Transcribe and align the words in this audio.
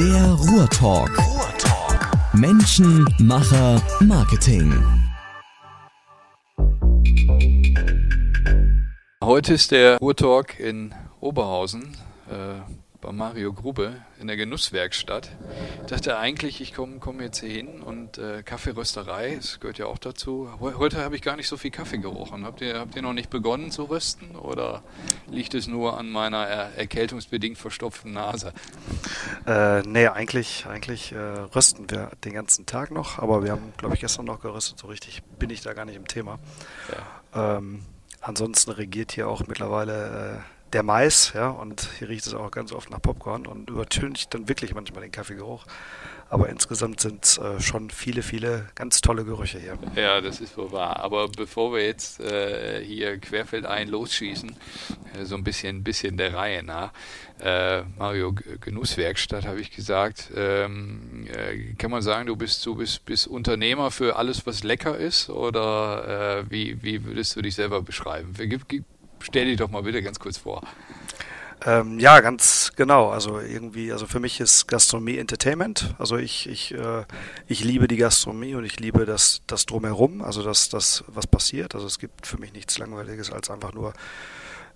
Der 0.00 0.32
Ruhrtalk. 0.32 1.10
Ruhrtalk. 1.18 2.10
Menschen, 2.32 3.04
Macher, 3.18 3.82
Marketing. 4.00 4.72
Heute 9.22 9.52
ist 9.52 9.72
der 9.72 9.98
Ruhrtalk 9.98 10.58
in 10.58 10.94
Oberhausen. 11.20 11.98
Bei 13.00 13.12
Mario 13.12 13.54
Grube 13.54 14.02
in 14.20 14.26
der 14.26 14.36
Genusswerkstatt. 14.36 15.30
Ich 15.80 15.86
dachte 15.86 16.18
eigentlich, 16.18 16.60
ich 16.60 16.74
komme 16.74 16.98
komm 17.00 17.22
jetzt 17.22 17.40
hier 17.40 17.48
hin 17.48 17.80
und 17.80 18.18
äh, 18.18 18.42
Kaffeerösterei, 18.42 19.36
das 19.36 19.58
gehört 19.58 19.78
ja 19.78 19.86
auch 19.86 19.96
dazu. 19.96 20.50
Heute 20.60 21.02
habe 21.02 21.16
ich 21.16 21.22
gar 21.22 21.36
nicht 21.36 21.48
so 21.48 21.56
viel 21.56 21.70
Kaffee 21.70 21.96
gerochen. 21.96 22.44
Habt 22.44 22.60
ihr, 22.60 22.78
habt 22.78 22.94
ihr 22.94 23.00
noch 23.00 23.14
nicht 23.14 23.30
begonnen 23.30 23.70
zu 23.70 23.84
rösten 23.84 24.36
oder 24.36 24.82
liegt 25.30 25.54
es 25.54 25.66
nur 25.66 25.96
an 25.96 26.10
meiner 26.10 26.46
er 26.46 26.76
erkältungsbedingt 26.76 27.56
verstopften 27.56 28.12
Nase? 28.12 28.52
Äh, 29.46 29.80
nee, 29.82 30.06
eigentlich, 30.06 30.66
eigentlich 30.66 31.12
äh, 31.12 31.16
rösten 31.16 31.90
wir 31.90 32.10
den 32.24 32.34
ganzen 32.34 32.66
Tag 32.66 32.90
noch, 32.90 33.18
aber 33.18 33.42
wir 33.42 33.52
haben, 33.52 33.72
glaube 33.78 33.94
ich, 33.94 34.02
gestern 34.02 34.26
noch 34.26 34.40
geröstet. 34.40 34.78
So 34.78 34.88
richtig 34.88 35.22
bin 35.38 35.48
ich 35.48 35.62
da 35.62 35.72
gar 35.72 35.86
nicht 35.86 35.96
im 35.96 36.06
Thema. 36.06 36.38
Ja. 37.34 37.56
Ähm, 37.56 37.80
ansonsten 38.20 38.72
regiert 38.72 39.12
hier 39.12 39.26
auch 39.26 39.46
mittlerweile 39.46 40.42
äh, 40.44 40.59
der 40.72 40.82
Mais, 40.82 41.32
ja, 41.34 41.48
und 41.48 41.88
hier 41.98 42.08
riecht 42.08 42.26
es 42.26 42.34
auch 42.34 42.50
ganz 42.50 42.72
oft 42.72 42.90
nach 42.90 43.02
Popcorn 43.02 43.46
und 43.46 43.70
übertönt 43.70 44.32
dann 44.34 44.48
wirklich 44.48 44.74
manchmal 44.74 45.02
den 45.02 45.12
Kaffeegeruch. 45.12 45.64
Aber 46.30 46.48
insgesamt 46.48 47.00
sind 47.00 47.24
es 47.24 47.38
äh, 47.38 47.60
schon 47.60 47.90
viele, 47.90 48.22
viele 48.22 48.68
ganz 48.76 49.00
tolle 49.00 49.24
Gerüche 49.24 49.58
hier. 49.58 49.76
Ja, 49.96 50.20
das 50.20 50.40
ist 50.40 50.56
wohl 50.56 50.70
wahr. 50.70 51.00
Aber 51.00 51.28
bevor 51.28 51.72
wir 51.72 51.84
jetzt 51.84 52.20
äh, 52.20 52.84
hier 52.84 53.18
querfeldein 53.18 53.88
losschießen, 53.88 54.50
äh, 55.18 55.24
so 55.24 55.34
ein 55.34 55.42
bisschen, 55.42 55.82
bisschen 55.82 56.16
der 56.16 56.32
Reihe 56.32 56.62
nach. 56.62 56.92
Äh, 57.40 57.82
Mario 57.98 58.32
Genusswerkstatt 58.60 59.44
habe 59.44 59.60
ich 59.60 59.72
gesagt. 59.72 60.30
Ähm, 60.36 61.26
äh, 61.26 61.74
kann 61.74 61.90
man 61.90 62.00
sagen, 62.00 62.28
du 62.28 62.36
bist, 62.36 62.64
du 62.64 62.76
bist, 62.76 63.04
bist 63.06 63.26
Unternehmer 63.26 63.90
für 63.90 64.14
alles, 64.14 64.46
was 64.46 64.62
lecker 64.62 64.96
ist? 64.96 65.30
Oder 65.30 66.44
äh, 66.46 66.50
wie, 66.50 66.80
wie 66.80 67.04
würdest 67.04 67.34
du 67.34 67.42
dich 67.42 67.56
selber 67.56 67.82
beschreiben? 67.82 68.34
Gib, 68.38 68.68
gib, 68.68 68.84
stell 69.22 69.46
dich 69.46 69.56
doch 69.56 69.70
mal 69.70 69.82
bitte 69.82 70.02
ganz 70.02 70.18
kurz 70.18 70.38
vor. 70.38 70.62
Ähm, 71.66 71.98
ja, 72.00 72.20
ganz 72.20 72.72
genau. 72.74 73.10
Also 73.10 73.38
irgendwie, 73.40 73.92
also 73.92 74.06
für 74.06 74.20
mich 74.20 74.40
ist 74.40 74.66
Gastronomie 74.66 75.18
Entertainment. 75.18 75.94
Also 75.98 76.16
ich, 76.16 76.48
ich, 76.48 76.72
äh, 76.72 77.04
ich 77.46 77.62
liebe 77.64 77.86
die 77.86 77.96
Gastronomie 77.96 78.54
und 78.54 78.64
ich 78.64 78.80
liebe 78.80 79.04
das, 79.04 79.42
das 79.46 79.66
drumherum, 79.66 80.22
also 80.22 80.42
das, 80.42 80.70
das, 80.70 81.04
was 81.06 81.26
passiert. 81.26 81.74
Also 81.74 81.86
es 81.86 81.98
gibt 81.98 82.26
für 82.26 82.38
mich 82.38 82.52
nichts 82.54 82.78
Langweiliges 82.78 83.30
als 83.30 83.50
einfach 83.50 83.74
nur 83.74 83.92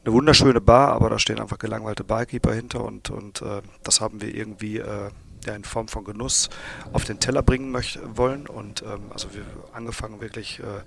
eine 0.05 0.13
wunderschöne 0.13 0.61
Bar, 0.61 0.93
aber 0.93 1.09
da 1.09 1.19
stehen 1.19 1.41
einfach 1.41 1.59
gelangweilte 1.59 2.05
Barkeeper 2.05 2.53
hinter 2.53 2.85
und, 2.85 3.09
und 3.09 3.41
äh, 3.41 3.63
das 3.83 4.03
haben 4.03 4.21
wir 4.21 4.35
irgendwie 4.35 4.79
äh, 4.79 5.09
ja, 5.47 5.55
in 5.55 5.65
Form 5.65 5.89
von 5.89 6.05
Genuss 6.05 6.51
auf 6.93 7.05
den 7.05 7.21
Teller 7.21 7.43
bringen 7.43 7.71
möcht 7.71 7.99
wollen. 8.15 8.47
Und 8.47 8.83
ähm, 8.83 9.11
also 9.11 9.33
wir 9.33 9.45
angefangen 9.73 10.21
wirklich, 10.21 10.61
äh, 10.61 10.83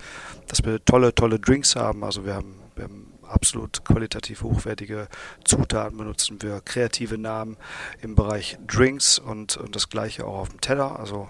dass 0.48 0.64
wir 0.64 0.84
tolle, 0.86 1.16
tolle 1.16 1.40
Drinks 1.40 1.76
haben. 1.76 2.04
Also 2.04 2.26
wir 2.26 2.36
haben, 2.36 2.56
wir 2.76 2.84
haben 2.86 3.08
absolut 3.30 3.84
qualitativ 3.86 4.44
hochwertige 4.44 5.08
Zutaten 5.44 5.98
benutzen 5.98 6.42
wir, 6.42 6.62
kreative 6.62 7.18
Namen 7.18 7.58
im 8.02 8.16
Bereich 8.16 8.58
Drinks 8.68 9.20
und, 9.20 9.58
und 9.58 9.76
das 9.76 9.90
gleiche 9.90 10.26
auch 10.26 10.40
auf 10.40 10.50
dem 10.50 10.62
Teller. 10.62 11.00
Also 11.00 11.30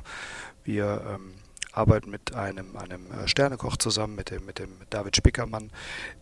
wir 0.63 1.03
ähm, 1.07 1.33
arbeiten 1.77 2.09
mit 2.09 2.33
einem, 2.33 2.75
einem 2.75 3.11
äh, 3.11 3.27
Sternekoch 3.27 3.77
zusammen, 3.77 4.15
mit 4.15 4.31
dem, 4.31 4.45
mit 4.45 4.59
dem 4.59 4.69
David 4.89 5.15
Spickermann, 5.15 5.69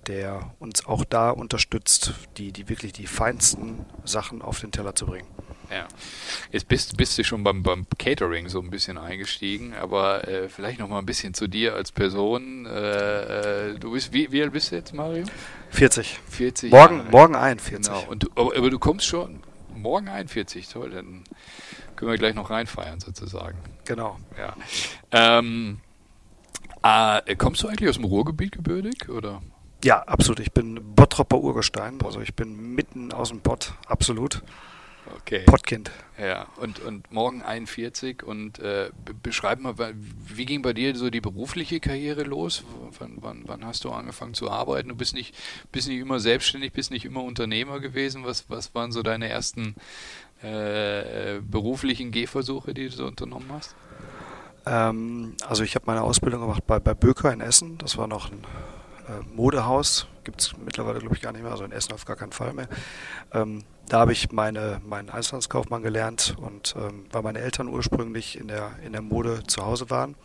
der 0.08 0.54
uns 0.60 0.86
auch 0.86 1.06
da 1.06 1.30
unterstützt, 1.30 2.14
die, 2.38 2.52
die 2.52 2.70
wirklich 2.70 2.94
die 2.94 3.08
feinsten 3.08 3.86
Sachen 4.04 4.42
auf 4.42 4.60
den 4.60 4.72
Teller 4.72 4.96
zu 4.96 5.06
bringen. 5.06 5.28
Ja. 5.72 5.88
Jetzt 6.52 6.68
bist, 6.68 6.96
bist 6.98 7.18
du 7.18 7.24
schon 7.24 7.44
beim, 7.44 7.64
beim 7.64 7.88
Catering 7.98 8.50
so 8.50 8.62
ein 8.62 8.70
bisschen 8.70 8.98
eingestiegen, 8.98 9.74
aber 9.74 10.28
äh, 10.28 10.50
vielleicht 10.50 10.80
noch 10.80 10.88
mal 10.90 11.00
ein 11.00 11.06
bisschen 11.06 11.34
zu 11.34 11.48
dir 11.48 11.74
als 11.74 11.92
Person. 11.92 12.66
Äh, 12.66 13.72
äh 13.72 13.80
du 13.80 13.92
bist, 13.92 14.14
wie, 14.14 14.32
wie 14.32 14.44
alt 14.44 14.52
bist 14.52 14.72
du 14.72 14.76
jetzt, 14.76 14.94
Mario? 14.94 15.26
40. 15.76 16.20
40 16.30 16.72
morgen, 16.72 16.98
Jahre. 16.98 17.10
morgen 17.12 17.36
41. 17.36 17.86
Genau. 17.86 18.04
Und 18.10 18.24
du, 18.24 18.30
aber, 18.36 18.58
aber, 18.58 18.70
du 18.70 18.80
kommst 18.80 19.06
schon 19.06 19.42
morgen 19.76 20.08
41, 20.08 20.70
toll, 20.70 20.92
dann 20.92 21.24
können 21.96 22.12
wir 22.12 22.18
gleich 22.18 22.36
noch 22.36 22.50
reinfeiern 22.50 23.00
sozusagen. 23.00 23.58
Genau. 23.86 24.18
Ja. 24.38 24.56
Ähm, 25.12 25.80
äh, 26.84 27.36
kommst 27.36 27.64
du 27.64 27.68
eigentlich 27.68 27.90
aus 27.90 27.96
dem 27.96 28.06
Ruhrgebiet 28.06 28.52
gebürtig 28.52 29.10
oder? 29.10 29.42
Ja, 29.84 30.02
absolut. 30.04 30.40
Ich 30.40 30.52
bin 30.52 30.96
Bottropper 30.96 31.38
Urgestein, 31.38 32.00
also 32.04 32.22
ich 32.22 32.36
bin 32.36 32.74
mitten 32.74 33.12
aus 33.12 33.30
dem 33.30 33.42
Pott, 33.42 33.74
absolut. 33.88 34.42
Okay. 35.18 35.44
Pottkind. 35.46 35.92
Ja, 36.20 36.48
und, 36.58 36.80
und 36.80 37.12
morgen 37.12 37.42
41 37.42 38.24
und 38.24 38.60
äh, 38.60 38.90
beschreib 39.22 39.60
mal, 39.60 39.76
wie 39.96 40.46
ging 40.46 40.62
bei 40.62 40.74
dir 40.74 40.96
so 40.96 41.10
die 41.10 41.22
berufliche 41.22 41.80
Karriere 41.80 42.24
los? 42.24 42.64
Wann, 43.00 43.18
wann, 43.22 43.44
wann 43.46 43.66
hast 43.66 43.84
du 43.84 43.92
angefangen 43.92 44.34
zu 44.34 44.50
arbeiten? 44.50 44.90
Du 44.90 44.96
bist 44.96 45.14
nicht, 45.14 45.36
bist 45.72 45.88
nicht 45.88 46.00
immer 46.00 46.20
selbstständig, 46.20 46.74
bist 46.74 46.92
nicht 46.92 47.06
immer 47.06 47.24
Unternehmer 47.24 47.80
gewesen. 47.80 48.24
Was, 48.24 48.50
was 48.50 48.74
waren 48.74 48.92
so 48.92 49.04
deine 49.04 49.30
ersten 49.30 49.76
äh, 50.42 51.40
beruflichen 51.42 52.12
Gehversuche, 52.12 52.74
die 52.74 52.86
du 52.90 52.92
so 52.92 53.06
unternommen 53.06 53.52
hast? 53.52 53.76
Ähm, 54.66 55.36
also 55.48 55.64
ich 55.64 55.76
habe 55.76 55.86
meine 55.86 56.02
Ausbildung 56.02 56.42
gemacht 56.42 56.66
bei, 56.66 56.80
bei 56.80 56.94
Böker 56.94 57.32
in 57.32 57.42
Essen. 57.42 57.78
Das 57.78 57.98
war 57.98 58.08
noch 58.08 58.32
ein 58.32 58.44
äh, 59.08 59.36
Modehaus. 59.36 60.08
Gibt 60.24 60.42
es 60.42 60.58
mittlerweile, 60.58 61.00
glaube 61.00 61.16
ich, 61.16 61.22
gar 61.22 61.32
nicht 61.32 61.44
mehr. 61.44 61.52
Also 61.52 61.64
in 61.64 61.72
Essen 61.72 61.94
auf 61.94 62.06
gar 62.06 62.16
keinen 62.16 62.32
Fall 62.32 62.54
mehr. 62.54 62.68
Ähm, 63.34 63.64
da 63.90 64.00
habe 64.00 64.14
ich 64.14 64.32
meine, 64.32 64.82
meinen 64.86 65.10
Einzelhandelskaufmann 65.10 65.84
gelernt 65.84 66.36
und 66.40 66.76
ähm, 66.78 67.06
weil 67.12 67.22
meine 67.22 67.40
Eltern 67.40 67.68
ursprünglich 67.68 68.40
in 68.40 68.48
der, 68.48 68.72
in 68.86 68.94
der 68.94 69.02
Mode 69.02 69.44
zu 69.48 69.66
Hause 69.66 69.90
waren. 69.90 70.16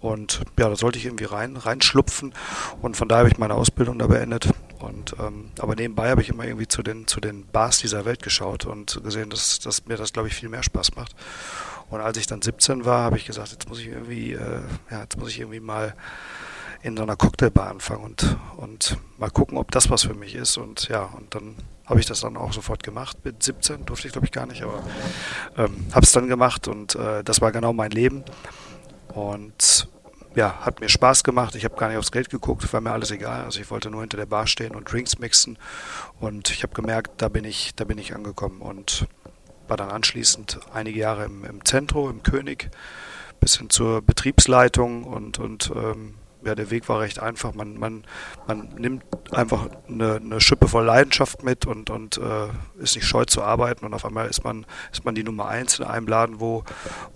Und 0.00 0.40
ja, 0.58 0.68
da 0.68 0.76
sollte 0.76 0.98
ich 0.98 1.06
irgendwie 1.06 1.24
rein, 1.24 1.56
reinschlupfen. 1.56 2.34
Und 2.82 2.96
von 2.96 3.08
daher 3.08 3.20
habe 3.20 3.30
ich 3.30 3.38
meine 3.38 3.54
Ausbildung 3.54 3.98
da 3.98 4.06
beendet. 4.06 4.50
Und 4.78 5.14
ähm, 5.18 5.50
aber 5.58 5.74
nebenbei 5.76 6.10
habe 6.10 6.20
ich 6.20 6.28
immer 6.28 6.44
irgendwie 6.44 6.68
zu 6.68 6.82
den, 6.82 7.06
zu 7.06 7.20
den 7.20 7.46
Bars 7.46 7.78
dieser 7.78 8.04
Welt 8.04 8.22
geschaut 8.22 8.66
und 8.66 9.02
gesehen, 9.02 9.30
dass, 9.30 9.60
dass 9.60 9.86
mir 9.86 9.96
das, 9.96 10.12
glaube 10.12 10.28
ich, 10.28 10.34
viel 10.34 10.50
mehr 10.50 10.62
Spaß 10.62 10.94
macht. 10.96 11.14
Und 11.88 12.00
als 12.00 12.18
ich 12.18 12.26
dann 12.26 12.42
17 12.42 12.84
war, 12.84 13.04
habe 13.04 13.16
ich 13.16 13.24
gesagt, 13.24 13.52
jetzt 13.52 13.68
muss 13.68 13.78
ich 13.78 13.86
irgendwie, 13.86 14.32
äh, 14.32 14.60
ja, 14.90 15.00
jetzt 15.00 15.16
muss 15.16 15.30
ich 15.30 15.40
irgendwie 15.40 15.60
mal 15.60 15.94
in 16.84 16.98
so 16.98 17.02
einer 17.02 17.16
Cocktailbar 17.16 17.70
anfangen 17.70 18.04
und, 18.04 18.36
und 18.58 18.98
mal 19.16 19.30
gucken, 19.30 19.56
ob 19.56 19.70
das 19.70 19.88
was 19.88 20.02
für 20.02 20.12
mich 20.12 20.34
ist. 20.34 20.58
Und 20.58 20.88
ja, 20.88 21.04
und 21.04 21.34
dann 21.34 21.56
habe 21.86 21.98
ich 21.98 22.04
das 22.04 22.20
dann 22.20 22.36
auch 22.36 22.52
sofort 22.52 22.82
gemacht. 22.82 23.16
Mit 23.24 23.42
17 23.42 23.86
durfte 23.86 24.06
ich, 24.06 24.12
glaube 24.12 24.26
ich, 24.26 24.32
gar 24.32 24.44
nicht, 24.44 24.62
aber 24.62 24.82
ähm, 25.56 25.86
habe 25.92 26.04
es 26.04 26.12
dann 26.12 26.28
gemacht 26.28 26.68
und 26.68 26.94
äh, 26.94 27.24
das 27.24 27.40
war 27.40 27.52
genau 27.52 27.72
mein 27.72 27.90
Leben. 27.90 28.22
Und 29.14 29.88
ja, 30.34 30.58
hat 30.60 30.80
mir 30.80 30.90
Spaß 30.90 31.24
gemacht. 31.24 31.54
Ich 31.54 31.64
habe 31.64 31.74
gar 31.76 31.88
nicht 31.88 31.96
aufs 31.96 32.12
Geld 32.12 32.28
geguckt, 32.28 32.70
war 32.70 32.82
mir 32.82 32.92
alles 32.92 33.10
egal. 33.10 33.44
Also 33.44 33.60
ich 33.60 33.70
wollte 33.70 33.88
nur 33.90 34.02
hinter 34.02 34.18
der 34.18 34.26
Bar 34.26 34.46
stehen 34.46 34.74
und 34.74 34.92
Drinks 34.92 35.18
mixen. 35.18 35.56
Und 36.20 36.50
ich 36.50 36.62
habe 36.64 36.74
gemerkt, 36.74 37.22
da 37.22 37.30
bin 37.30 37.44
ich, 37.44 37.74
da 37.76 37.84
bin 37.84 37.96
ich 37.96 38.14
angekommen 38.14 38.60
und 38.60 39.06
war 39.68 39.78
dann 39.78 39.90
anschließend 39.90 40.60
einige 40.74 41.00
Jahre 41.00 41.24
im, 41.24 41.46
im 41.46 41.64
Zentrum, 41.64 42.10
im 42.10 42.22
König, 42.22 42.68
bis 43.40 43.56
hin 43.56 43.70
zur 43.70 44.02
Betriebsleitung 44.02 45.04
und, 45.04 45.38
und 45.38 45.72
ähm, 45.74 46.16
ja, 46.44 46.54
der 46.54 46.70
Weg 46.70 46.88
war 46.88 47.00
recht 47.00 47.20
einfach. 47.20 47.54
Man, 47.54 47.78
man, 47.78 48.04
man 48.46 48.68
nimmt 48.76 49.04
einfach 49.32 49.68
eine, 49.88 50.16
eine 50.16 50.40
Schippe 50.40 50.68
voll 50.68 50.84
Leidenschaft 50.84 51.42
mit 51.42 51.66
und, 51.66 51.90
und 51.90 52.18
äh, 52.18 52.82
ist 52.82 52.96
nicht 52.96 53.06
scheu 53.06 53.24
zu 53.24 53.42
arbeiten 53.42 53.84
und 53.84 53.94
auf 53.94 54.04
einmal 54.04 54.28
ist 54.28 54.44
man, 54.44 54.66
ist 54.92 55.04
man 55.04 55.14
die 55.14 55.24
Nummer 55.24 55.48
eins 55.48 55.78
in 55.78 55.84
einem 55.84 56.06
Laden, 56.06 56.40
wo, 56.40 56.64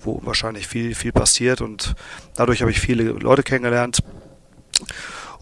wo 0.01 0.21
wahrscheinlich 0.25 0.67
viel, 0.67 0.95
viel 0.95 1.13
passiert 1.13 1.61
und 1.61 1.95
dadurch 2.35 2.61
habe 2.61 2.71
ich 2.71 2.81
viele 2.81 3.05
Leute 3.05 3.43
kennengelernt 3.43 4.03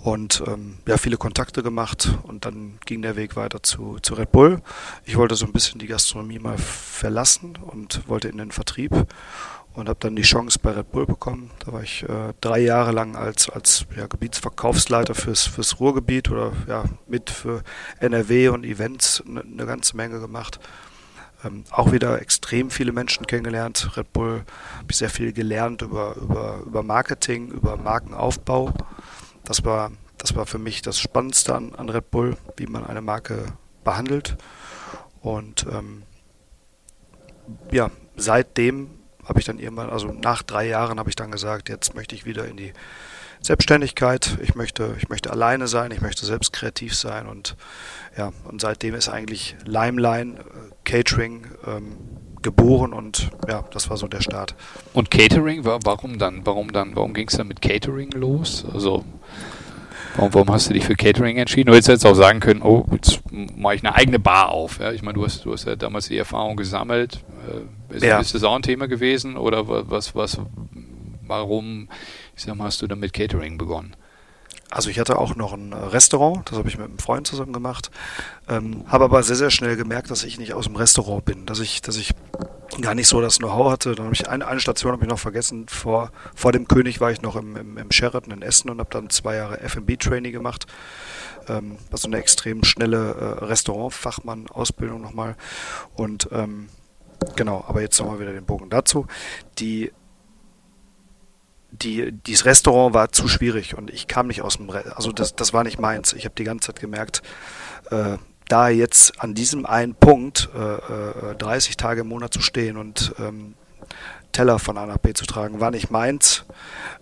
und 0.07 0.43
ähm, 0.47 0.79
ja, 0.87 0.99
viele 0.99 1.17
Kontakte 1.17 1.65
gemacht 1.65 2.17
und 2.23 2.45
dann 2.45 2.79
ging 2.87 3.03
der 3.03 3.17
Weg 3.17 3.35
weiter 3.35 3.63
zu, 3.63 3.99
zu 4.03 4.15
Red 4.15 4.31
Bull. 4.31 4.63
Ich 5.05 5.17
wollte 5.17 5.35
so 5.35 5.47
ein 5.47 5.53
bisschen 5.53 5.81
die 5.81 5.89
Gastronomie 5.89 6.39
mal 6.39 6.59
verlassen 6.59 7.59
und 7.61 8.07
wollte 8.09 8.29
in 8.29 8.39
den 8.39 8.53
Vertrieb 8.53 8.93
und 9.77 9.91
habe 9.91 9.99
dann 10.01 10.17
die 10.17 10.23
Chance 10.23 10.59
bei 10.61 10.71
Red 10.71 10.91
Bull 10.91 11.07
bekommen. 11.07 11.51
Da 11.65 11.73
war 11.73 11.83
ich 11.83 12.03
äh, 12.03 12.33
drei 12.41 12.61
Jahre 12.61 12.93
lang 12.93 13.15
als, 13.15 13.51
als 13.51 13.87
ja, 13.95 14.07
Gebietsverkaufsleiter 14.07 15.15
fürs, 15.15 15.45
fürs 15.45 15.79
Ruhrgebiet 15.79 16.31
oder 16.31 16.53
ja, 16.67 16.85
mit 17.07 17.29
für 17.29 17.63
NRW 18.01 18.49
und 18.49 18.65
Events 18.65 19.23
eine 19.27 19.45
ne 19.45 19.67
ganze 19.67 19.95
Menge 19.97 20.19
gemacht. 20.19 20.59
Ähm, 21.45 21.65
auch 21.71 21.93
wieder 21.93 22.23
extrem 22.23 22.71
viele 22.71 22.93
Menschen 22.93 23.27
kennengelernt. 23.27 23.91
Red 23.99 24.15
Bull 24.15 24.45
habe 24.79 24.87
ich 24.91 24.97
sehr 24.97 25.11
viel 25.11 25.35
gelernt 25.35 25.83
über, 25.83 26.17
über, 26.17 26.61
über 26.65 26.83
Marketing, 26.83 27.49
über 27.49 27.77
Markenaufbau. 27.77 28.73
Das 29.45 29.63
war, 29.67 29.93
das 30.17 30.35
war 30.35 30.47
für 30.47 30.59
mich 30.59 30.81
das 30.81 30.99
Spannendste 30.99 31.55
an, 31.55 31.75
an 31.75 31.91
Red 31.91 32.11
Bull, 32.11 32.39
wie 32.57 32.67
man 32.67 32.87
eine 32.87 33.03
Marke 33.03 33.45
behandelt. 33.85 34.39
Und 35.21 35.67
ähm, 35.71 36.05
ja, 37.71 37.91
seitdem 38.17 38.89
habe 39.29 39.39
ich 39.39 39.45
dann 39.45 39.59
irgendwann, 39.59 39.91
also 39.91 40.09
nach 40.09 40.43
drei 40.43 40.67
Jahren 40.67 40.99
habe 40.99 41.09
ich 41.09 41.17
dann 41.17 41.31
gesagt, 41.31 41.69
jetzt 41.69 41.95
möchte 41.95 42.15
ich 42.15 42.25
wieder 42.25 42.47
in 42.47 42.57
die 42.57 42.73
Selbstständigkeit. 43.41 44.39
Ich 44.43 44.55
möchte, 44.55 44.95
ich 44.99 45.09
möchte 45.09 45.31
alleine 45.31 45.69
sein, 45.69 45.91
ich 45.91 46.01
möchte 46.01 46.25
selbst 46.27 46.53
kreativ 46.53 46.95
sein 46.95 47.27
und 47.27 47.57
ja, 48.17 48.33
und 48.45 48.61
seitdem 48.61 48.95
ist 48.95 49.09
eigentlich 49.09 49.57
Limeline 49.65 50.39
äh, 50.39 50.43
Catering 50.85 51.47
ähm, 51.67 51.97
geboren 52.43 52.93
und 52.93 53.31
ja, 53.49 53.65
das 53.73 53.91
war 53.91 53.97
so 53.97 54.09
der 54.09 54.21
Start. 54.21 54.55
Und 54.93 55.11
Catering, 55.11 55.65
warum 55.65 56.19
dann? 56.19 56.47
Warum 56.47 56.73
dann? 56.73 56.95
Warum 56.95 57.13
ging 57.13 57.29
es 57.29 57.37
dann 57.37 57.49
mit 57.49 57.61
Catering 57.61 58.13
los? 58.13 58.65
Also 58.73 59.05
warum, 60.17 60.35
warum, 60.35 60.53
hast 60.53 60.69
du 60.69 60.75
dich 60.75 60.85
für 60.85 60.95
Catering 60.95 61.37
entschieden? 61.37 61.69
Du 61.69 61.75
hättest 61.75 61.89
jetzt 61.89 62.07
auch 62.07 62.15
sagen 62.15 62.41
können, 62.41 62.63
oh, 62.63 62.87
jetzt 62.93 63.21
mache 63.31 63.77
ich 63.77 63.85
eine 63.85 63.95
eigene 63.95 64.19
Bar 64.19 64.51
auf. 64.51 64.81
Ja? 64.81 64.93
Ich 64.93 65.03
meine, 65.03 65.15
du 65.15 65.25
hast, 65.25 65.45
du 65.45 65.53
hast 65.53 65.67
ja 65.67 65.77
damals 65.77 66.09
die 66.09 66.19
Erfahrung 66.19 66.57
gesammelt. 66.57 67.21
Äh, 67.91 67.97
ist, 67.97 68.05
ja. 68.05 68.19
ist 68.19 68.35
das 68.35 68.45
auch 68.45 68.55
ein 68.55 68.63
Thema 68.63 68.89
gewesen 68.89 69.37
oder 69.37 69.69
was, 69.69 70.15
was, 70.15 70.39
warum, 71.27 71.89
ich 72.35 72.43
sag 72.43 72.57
mal, 72.57 72.65
hast 72.65 72.83
du 72.83 72.87
dann 72.87 73.01
mit 73.01 73.13
Catering 73.13 73.59
begonnen? 73.59 73.95
Also 74.71 74.91
ich 74.91 74.99
hatte 74.99 75.19
auch 75.19 75.37
noch 75.37 75.53
ein 75.53 75.73
äh, 75.73 75.77
Restaurant, 75.77 76.51
das 76.51 76.59
habe 76.59 76.69
ich 76.69 76.77
mit 76.77 76.89
einem 76.89 76.99
Freund 76.99 77.27
zusammen 77.27 77.53
gemacht, 77.53 77.91
ähm, 78.49 78.85
habe 78.89 79.05
aber 79.05 79.23
sehr, 79.23 79.37
sehr 79.37 79.51
schnell 79.51 79.77
gemerkt, 79.77 80.11
dass 80.11 80.25
ich 80.25 80.39
nicht 80.39 80.55
aus 80.55 80.65
dem 80.65 80.77
Restaurant 80.77 81.25
bin, 81.25 81.47
dass 81.47 81.61
ich, 81.61 81.83
dass 81.83 81.97
ich 81.97 82.15
gar 82.81 82.95
nicht 82.95 83.07
so 83.07 83.21
das 83.21 83.39
Know-how 83.39 83.71
hatte. 83.71 83.95
Dann 83.95 84.07
habe 84.07 84.15
ich 84.15 84.29
eine, 84.29 84.47
eine 84.47 84.61
Station 84.61 84.93
habe 84.93 85.05
ich 85.05 85.11
noch 85.11 85.19
vergessen. 85.19 85.69
Vor, 85.69 86.11
vor 86.35 86.53
dem 86.53 86.67
König 86.67 87.01
war 87.01 87.11
ich 87.11 87.23
noch 87.23 87.37
im, 87.37 87.57
im, 87.57 87.79
im 87.79 87.91
Sheraton 87.93 88.33
in 88.33 88.43
Essen 88.43 88.71
und 88.71 88.81
habe 88.81 88.91
dann 88.91 89.09
zwei 89.11 89.37
Jahre 89.37 89.61
F&B-Training 89.61 90.33
gemacht. 90.33 90.67
Ähm, 91.49 91.79
also 91.91 92.09
eine 92.09 92.19
extrem 92.19 92.65
schnelle 92.65 93.15
äh, 93.41 93.45
Restaurantfachmann-Ausbildung 93.45 95.01
nochmal. 95.01 95.37
Und 95.95 96.29
ähm, 96.33 96.69
genau, 97.37 97.65
aber 97.67 97.83
jetzt 97.83 97.99
nochmal 98.01 98.21
wieder 98.21 98.33
den 98.33 98.45
Bogen 98.45 98.69
dazu. 98.69 99.07
Die 99.59 99.93
die, 101.83 102.13
dieses 102.13 102.45
Restaurant 102.45 102.95
war 102.95 103.13
zu 103.13 103.29
schwierig 103.29 103.77
und 103.77 103.91
ich 103.91 104.09
kam 104.09 104.27
nicht 104.29 104.43
aus 104.43 104.57
dem, 104.57 104.71
Re 104.71 104.97
also 104.97 105.13
das, 105.13 105.35
das 105.35 105.53
war 105.53 105.65
nicht 105.65 105.79
meins. 105.79 106.13
Ich 106.13 106.25
habe 106.25 106.35
die 106.37 106.45
ganze 106.45 106.69
Zeit 106.69 106.81
gemerkt, 106.81 107.23
äh, 107.91 108.17
da 108.49 108.69
jetzt 108.69 109.21
an 109.21 109.35
diesem 109.35 109.67
einen 109.67 109.95
Punkt 109.95 110.49
äh, 110.55 111.31
äh, 111.33 111.35
30 111.37 111.77
Tage 111.77 112.03
im 112.03 112.09
Monat 112.09 112.33
zu 112.33 112.41
stehen 112.41 112.77
und 112.77 113.15
ähm, 113.19 113.55
Teller 114.33 114.59
von 114.59 114.79
A 114.79 114.87
nach 114.87 114.99
B 114.99 115.13
zu 115.15 115.27
tragen, 115.27 115.61
war 115.61 115.71
nicht 115.71 115.91
meins. 115.91 116.45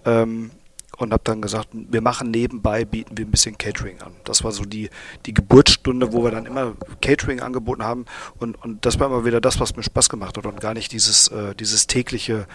Ähm, 0.04 0.50
und 0.96 1.12
habe 1.12 1.22
dann 1.24 1.42
gesagt, 1.42 1.68
wir 1.72 2.00
machen 2.00 2.30
nebenbei, 2.30 2.84
bieten 2.84 3.16
wir 3.16 3.24
ein 3.24 3.30
bisschen 3.30 3.58
Catering 3.58 4.00
an. 4.00 4.12
Das 4.24 4.44
war 4.44 4.52
so 4.52 4.64
die, 4.64 4.90
die 5.26 5.34
Geburtsstunde, 5.34 6.12
wo 6.12 6.24
wir 6.24 6.30
dann 6.30 6.46
immer 6.46 6.74
Catering 7.00 7.40
angeboten 7.40 7.82
haben 7.82 8.04
und, 8.38 8.62
und 8.62 8.84
das 8.86 8.98
war 9.00 9.06
immer 9.08 9.24
wieder 9.24 9.40
das, 9.40 9.60
was 9.60 9.76
mir 9.76 9.82
Spaß 9.82 10.08
gemacht 10.08 10.36
hat 10.36 10.46
und 10.46 10.60
gar 10.60 10.74
nicht 10.74 10.92
dieses, 10.92 11.28
äh, 11.28 11.54
dieses 11.54 11.86
tägliche 11.86 12.46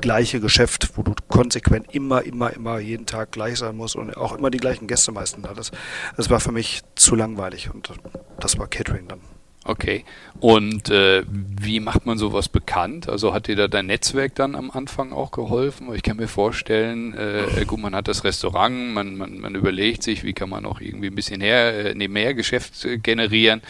gleiche 0.00 0.40
Geschäft, 0.40 0.92
wo 0.96 1.02
du 1.02 1.12
konsequent 1.28 1.94
immer, 1.94 2.22
immer, 2.22 2.52
immer 2.52 2.78
jeden 2.78 3.06
Tag 3.06 3.32
gleich 3.32 3.58
sein 3.58 3.76
musst 3.76 3.96
und 3.96 4.16
auch 4.16 4.32
immer 4.32 4.50
die 4.50 4.58
gleichen 4.58 4.86
Gäste 4.86 5.12
meistens 5.12 5.46
hattest. 5.46 5.74
Das 6.16 6.30
war 6.30 6.40
für 6.40 6.52
mich 6.52 6.82
zu 6.94 7.14
langweilig 7.14 7.70
und 7.72 7.92
das 8.40 8.58
war 8.58 8.66
Catering 8.66 9.08
dann. 9.08 9.33
Okay. 9.64 10.04
Und 10.40 10.90
äh, 10.90 11.22
wie 11.26 11.80
macht 11.80 12.04
man 12.04 12.18
sowas 12.18 12.48
bekannt? 12.48 13.08
Also 13.08 13.32
hat 13.32 13.46
dir 13.46 13.56
da 13.56 13.66
dein 13.66 13.86
Netzwerk 13.86 14.34
dann 14.34 14.54
am 14.56 14.70
Anfang 14.70 15.12
auch 15.12 15.30
geholfen? 15.30 15.88
Ich 15.94 16.02
kann 16.02 16.18
mir 16.18 16.28
vorstellen, 16.28 17.14
äh, 17.14 17.64
gut, 17.64 17.80
man 17.80 17.94
hat 17.94 18.06
das 18.08 18.24
Restaurant, 18.24 18.92
man, 18.92 19.16
man, 19.16 19.38
man 19.38 19.54
überlegt 19.54 20.02
sich, 20.02 20.22
wie 20.22 20.34
kann 20.34 20.50
man 20.50 20.66
auch 20.66 20.82
irgendwie 20.82 21.06
ein 21.06 21.14
bisschen 21.14 21.40
her, 21.40 21.96
äh, 21.96 22.08
mehr 22.08 22.34
Geschäft 22.34 22.84
äh, 22.84 22.98
generieren 22.98 23.62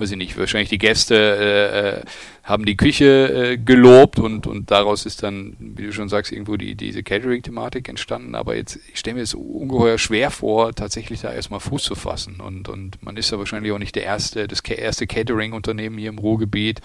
weiß 0.00 0.10
ich 0.12 0.16
nicht, 0.16 0.36
wahrscheinlich 0.38 0.70
die 0.70 0.78
Gäste 0.78 1.14
äh, 1.14 2.00
äh, 2.00 2.04
haben 2.42 2.64
die 2.64 2.76
Küche 2.76 3.52
äh, 3.52 3.56
gelobt 3.58 4.18
und, 4.18 4.46
und 4.46 4.70
daraus 4.70 5.06
ist 5.06 5.22
dann, 5.22 5.56
wie 5.58 5.84
du 5.84 5.92
schon 5.92 6.08
sagst, 6.08 6.32
irgendwo 6.32 6.56
die, 6.56 6.74
diese 6.74 7.02
Catering-Thematik 7.02 7.88
entstanden. 7.88 8.34
Aber 8.34 8.56
jetzt, 8.56 8.78
ich 8.92 8.98
stelle 8.98 9.16
mir 9.16 9.22
es 9.22 9.34
ungeheuer 9.34 9.98
schwer 9.98 10.30
vor, 10.30 10.74
tatsächlich 10.74 11.20
da 11.20 11.32
erstmal 11.32 11.60
Fuß 11.60 11.82
zu 11.82 11.94
fassen. 11.94 12.40
Und, 12.40 12.68
und 12.68 13.02
man 13.02 13.16
ist 13.16 13.30
ja 13.30 13.38
wahrscheinlich 13.38 13.72
auch 13.72 13.78
nicht 13.78 13.94
der 13.94 14.04
erste, 14.04 14.48
das 14.48 14.60
erste 14.60 15.06
Catering-Unternehmen 15.06 15.98
hier 15.98 16.08
im 16.08 16.18
Ruhrgebiet. 16.18 16.80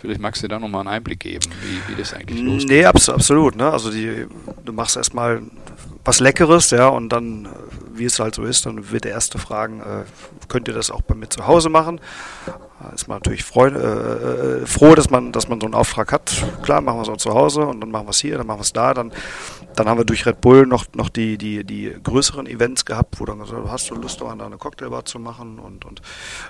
Vielleicht 0.00 0.20
magst 0.20 0.42
du 0.44 0.48
da 0.48 0.60
nochmal 0.60 0.82
einen 0.82 0.90
Einblick 0.90 1.20
geben, 1.20 1.50
wie, 1.60 1.92
wie 1.92 1.96
das 1.98 2.14
eigentlich 2.14 2.40
losgeht. 2.40 2.70
Nee, 2.70 2.84
absolut. 2.84 3.56
Ne? 3.56 3.70
Also 3.70 3.90
die, 3.90 4.26
du 4.64 4.72
machst 4.72 4.96
erstmal 4.96 5.42
was 6.04 6.20
Leckeres, 6.20 6.70
ja, 6.70 6.88
und 6.88 7.08
dann, 7.08 7.48
wie 7.94 8.04
es 8.04 8.20
halt 8.20 8.34
so 8.36 8.44
ist, 8.44 8.64
dann 8.64 8.90
wird 8.92 9.04
der 9.04 9.12
erste 9.12 9.38
fragen, 9.38 9.80
äh, 9.80 10.04
könnt 10.48 10.68
ihr 10.68 10.74
das 10.74 10.90
auch 10.90 11.02
bei 11.02 11.14
mir 11.14 11.28
zu 11.28 11.46
Hause 11.46 11.68
machen? 11.68 12.00
Ist 12.94 13.08
man 13.08 13.18
natürlich 13.18 13.42
freu, 13.42 13.68
äh, 13.68 14.62
äh, 14.62 14.66
froh, 14.66 14.94
dass 14.94 15.10
man, 15.10 15.32
dass 15.32 15.48
man 15.48 15.60
so 15.60 15.66
einen 15.66 15.74
Auftrag 15.74 16.12
hat. 16.12 16.44
Klar, 16.62 16.80
machen 16.80 16.98
wir 16.98 17.02
es 17.02 17.08
auch 17.08 17.16
zu 17.16 17.34
Hause 17.34 17.66
und 17.66 17.80
dann 17.80 17.90
machen 17.90 18.06
wir 18.06 18.10
es 18.10 18.20
hier, 18.20 18.38
dann 18.38 18.46
machen 18.46 18.58
wir 18.58 18.62
es 18.62 18.72
da. 18.72 18.94
Dann, 18.94 19.12
dann 19.74 19.88
haben 19.88 19.98
wir 19.98 20.04
durch 20.04 20.26
Red 20.26 20.40
Bull 20.40 20.64
noch, 20.64 20.86
noch 20.94 21.08
die, 21.08 21.38
die, 21.38 21.64
die 21.64 21.92
größeren 22.02 22.46
Events 22.46 22.84
gehabt, 22.84 23.18
wo 23.18 23.24
dann 23.24 23.40
gesagt 23.40 23.68
hast 23.68 23.90
du 23.90 23.96
Lust, 23.96 24.20
da 24.20 24.30
eine 24.30 24.58
Cocktailbar 24.58 25.04
zu 25.04 25.18
machen? 25.18 25.58
Und, 25.58 25.84
und 25.84 26.02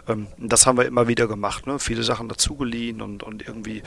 ähm, 0.06 0.26
das 0.38 0.66
haben 0.66 0.76
wir 0.76 0.84
immer 0.84 1.08
wieder 1.08 1.28
gemacht. 1.28 1.66
Ne? 1.66 1.78
Viele 1.78 2.02
Sachen 2.02 2.28
dazugeliehen 2.28 3.00
und, 3.00 3.22
und 3.22 3.48
irgendwie 3.48 3.82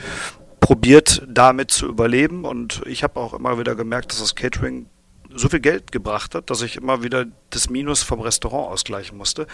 probiert, 0.58 1.22
damit 1.28 1.70
zu 1.70 1.86
überleben. 1.86 2.44
Und 2.44 2.82
ich 2.86 3.04
habe 3.04 3.20
auch 3.20 3.34
immer 3.34 3.56
wieder 3.58 3.76
gemerkt, 3.76 4.10
dass 4.10 4.18
das 4.18 4.34
Catering 4.34 4.86
so 5.34 5.48
viel 5.48 5.60
Geld 5.60 5.92
gebracht 5.92 6.34
hat, 6.34 6.50
dass 6.50 6.62
ich 6.62 6.76
immer 6.76 7.02
wieder 7.02 7.26
das 7.50 7.70
Minus 7.70 8.02
vom 8.02 8.20
Restaurant 8.20 8.72
ausgleichen 8.72 9.16
musste. 9.16 9.46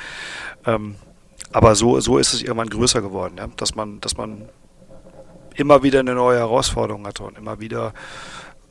Ähm, 0.64 0.96
aber 1.52 1.74
so, 1.74 2.00
so 2.00 2.18
ist 2.18 2.34
es 2.34 2.42
irgendwann 2.42 2.70
größer 2.70 3.00
geworden, 3.00 3.34
ja? 3.38 3.48
dass 3.56 3.74
man, 3.74 4.00
dass 4.00 4.16
man 4.16 4.48
immer 5.56 5.82
wieder 5.82 6.00
eine 6.00 6.14
neue 6.14 6.38
Herausforderung 6.38 7.06
hatte 7.06 7.24
und 7.24 7.36
immer 7.36 7.60
wieder 7.60 7.92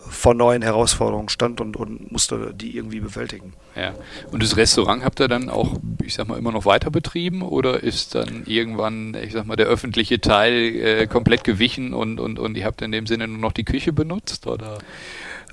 vor 0.09 0.33
neuen 0.33 0.61
Herausforderungen 0.61 1.29
stand 1.29 1.59
und, 1.59 1.75
und 1.75 2.11
musste 2.11 2.53
die 2.53 2.77
irgendwie 2.77 2.99
bewältigen. 2.99 3.53
Ja. 3.75 3.93
Und 4.31 4.41
das 4.41 4.55
Restaurant 4.55 5.03
habt 5.03 5.19
ihr 5.19 5.27
dann 5.27 5.49
auch, 5.49 5.75
ich 6.01 6.13
sag 6.13 6.27
mal, 6.27 6.37
immer 6.37 6.51
noch 6.51 6.65
weiter 6.65 6.89
betrieben 6.89 7.41
oder 7.41 7.83
ist 7.83 8.15
dann 8.15 8.43
irgendwann, 8.45 9.15
ich 9.21 9.33
sag 9.33 9.45
mal, 9.45 9.55
der 9.55 9.67
öffentliche 9.67 10.21
Teil 10.21 10.53
äh, 10.53 11.07
komplett 11.07 11.43
gewichen 11.43 11.93
und, 11.93 12.19
und, 12.19 12.39
und 12.39 12.55
ihr 12.55 12.65
habt 12.65 12.81
in 12.81 12.91
dem 12.91 13.05
Sinne 13.05 13.27
nur 13.27 13.39
noch 13.39 13.51
die 13.51 13.65
Küche 13.65 13.91
benutzt? 13.91 14.47
Oder? 14.47 14.77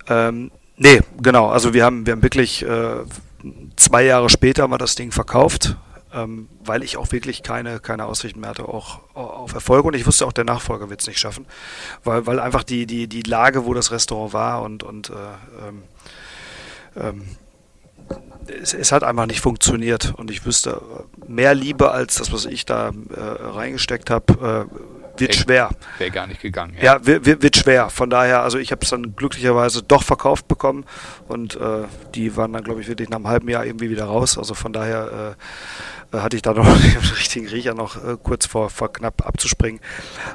Ähm, 0.09 0.51
nee, 0.77 1.01
genau. 1.21 1.49
Also 1.49 1.75
wir 1.75 1.85
haben, 1.85 2.07
wir 2.07 2.13
haben 2.13 2.23
wirklich 2.23 2.63
äh, 2.63 2.99
zwei 3.77 4.05
Jahre 4.05 4.31
später 4.31 4.69
wir 4.69 4.79
das 4.79 4.95
Ding 4.95 5.11
verkauft 5.11 5.77
ähm, 6.15 6.49
weil 6.65 6.83
ich 6.83 6.97
auch 6.97 7.13
wirklich 7.13 7.43
keine, 7.43 7.81
keine 7.81 8.07
Aussichten 8.07 8.41
mehr 8.41 8.51
hatte 8.51 8.69
auch, 8.69 9.01
auf 9.15 9.55
Erfolg 9.55 9.85
und 9.85 9.95
ich 9.95 10.07
wusste 10.07 10.27
auch, 10.27 10.33
der 10.33 10.45
Nachfolger 10.45 10.91
wird 10.91 11.01
es 11.01 11.07
nicht 11.07 11.19
schaffen, 11.19 11.47
weil, 12.05 12.27
weil 12.27 12.41
einfach 12.41 12.63
die, 12.63 12.87
die, 12.87 13.09
die 13.09 13.23
Lage, 13.23 13.67
wo 13.67 13.75
das 13.75 13.91
Restaurant 13.91 14.33
war 14.33 14.63
und, 14.63 14.83
und 14.83 15.11
äh, 15.11 15.13
ähm, 15.69 15.83
ähm, 16.97 17.25
es, 18.47 18.75
es, 18.75 18.93
hat 18.93 19.03
einfach 19.03 19.27
nicht 19.27 19.41
funktioniert 19.41 20.15
und 20.17 20.31
ich 20.31 20.45
wüsste, 20.45 20.83
mehr 21.27 21.55
Liebe 21.55 21.91
als 21.91 22.17
das, 22.17 22.33
was 22.33 22.45
ich 22.45 22.67
da 22.67 22.89
äh, 22.89 23.21
reingesteckt 23.21 24.11
habe, 24.11 24.69
äh, 24.71 25.21
wird 25.21 25.35
schwer. 25.35 25.71
Wäre 25.99 26.11
gar 26.11 26.27
nicht 26.27 26.41
gegangen. 26.41 26.75
Ja, 26.77 26.97
ja 26.97 27.07
wird, 27.07 27.43
wird, 27.43 27.57
schwer. 27.57 27.91
Von 27.91 28.11
daher, 28.11 28.43
also 28.43 28.59
ich 28.59 28.73
habe 28.73 28.83
es 28.83 28.91
dann 28.91 29.15
glücklicherweise 29.15 29.83
doch 29.83 30.03
verkauft 30.03 30.49
bekommen 30.49 30.85
und 31.29 31.57
äh, 31.57 31.85
die 32.15 32.37
waren 32.37 32.53
dann, 32.53 32.65
glaube 32.65 32.81
ich, 32.81 32.89
wirklich 32.89 33.09
nach 33.09 33.17
einem 33.17 33.29
halben 33.29 33.49
Jahr 33.49 33.65
irgendwie 33.65 33.91
wieder 33.91 34.07
raus. 34.07 34.39
Also 34.39 34.55
von 34.55 34.73
daher 34.73 35.37
äh, 35.37 36.04
hatte 36.23 36.37
ich 36.37 36.43
da 36.43 36.53
noch 36.53 36.65
den 36.81 36.97
richtigen 37.17 37.49
Riecher 37.49 37.75
noch 37.75 37.97
äh, 37.97 38.17
kurz 38.23 38.47
vor, 38.47 38.71
vor 38.71 38.93
knapp 38.93 39.27
abzuspringen. 39.27 39.81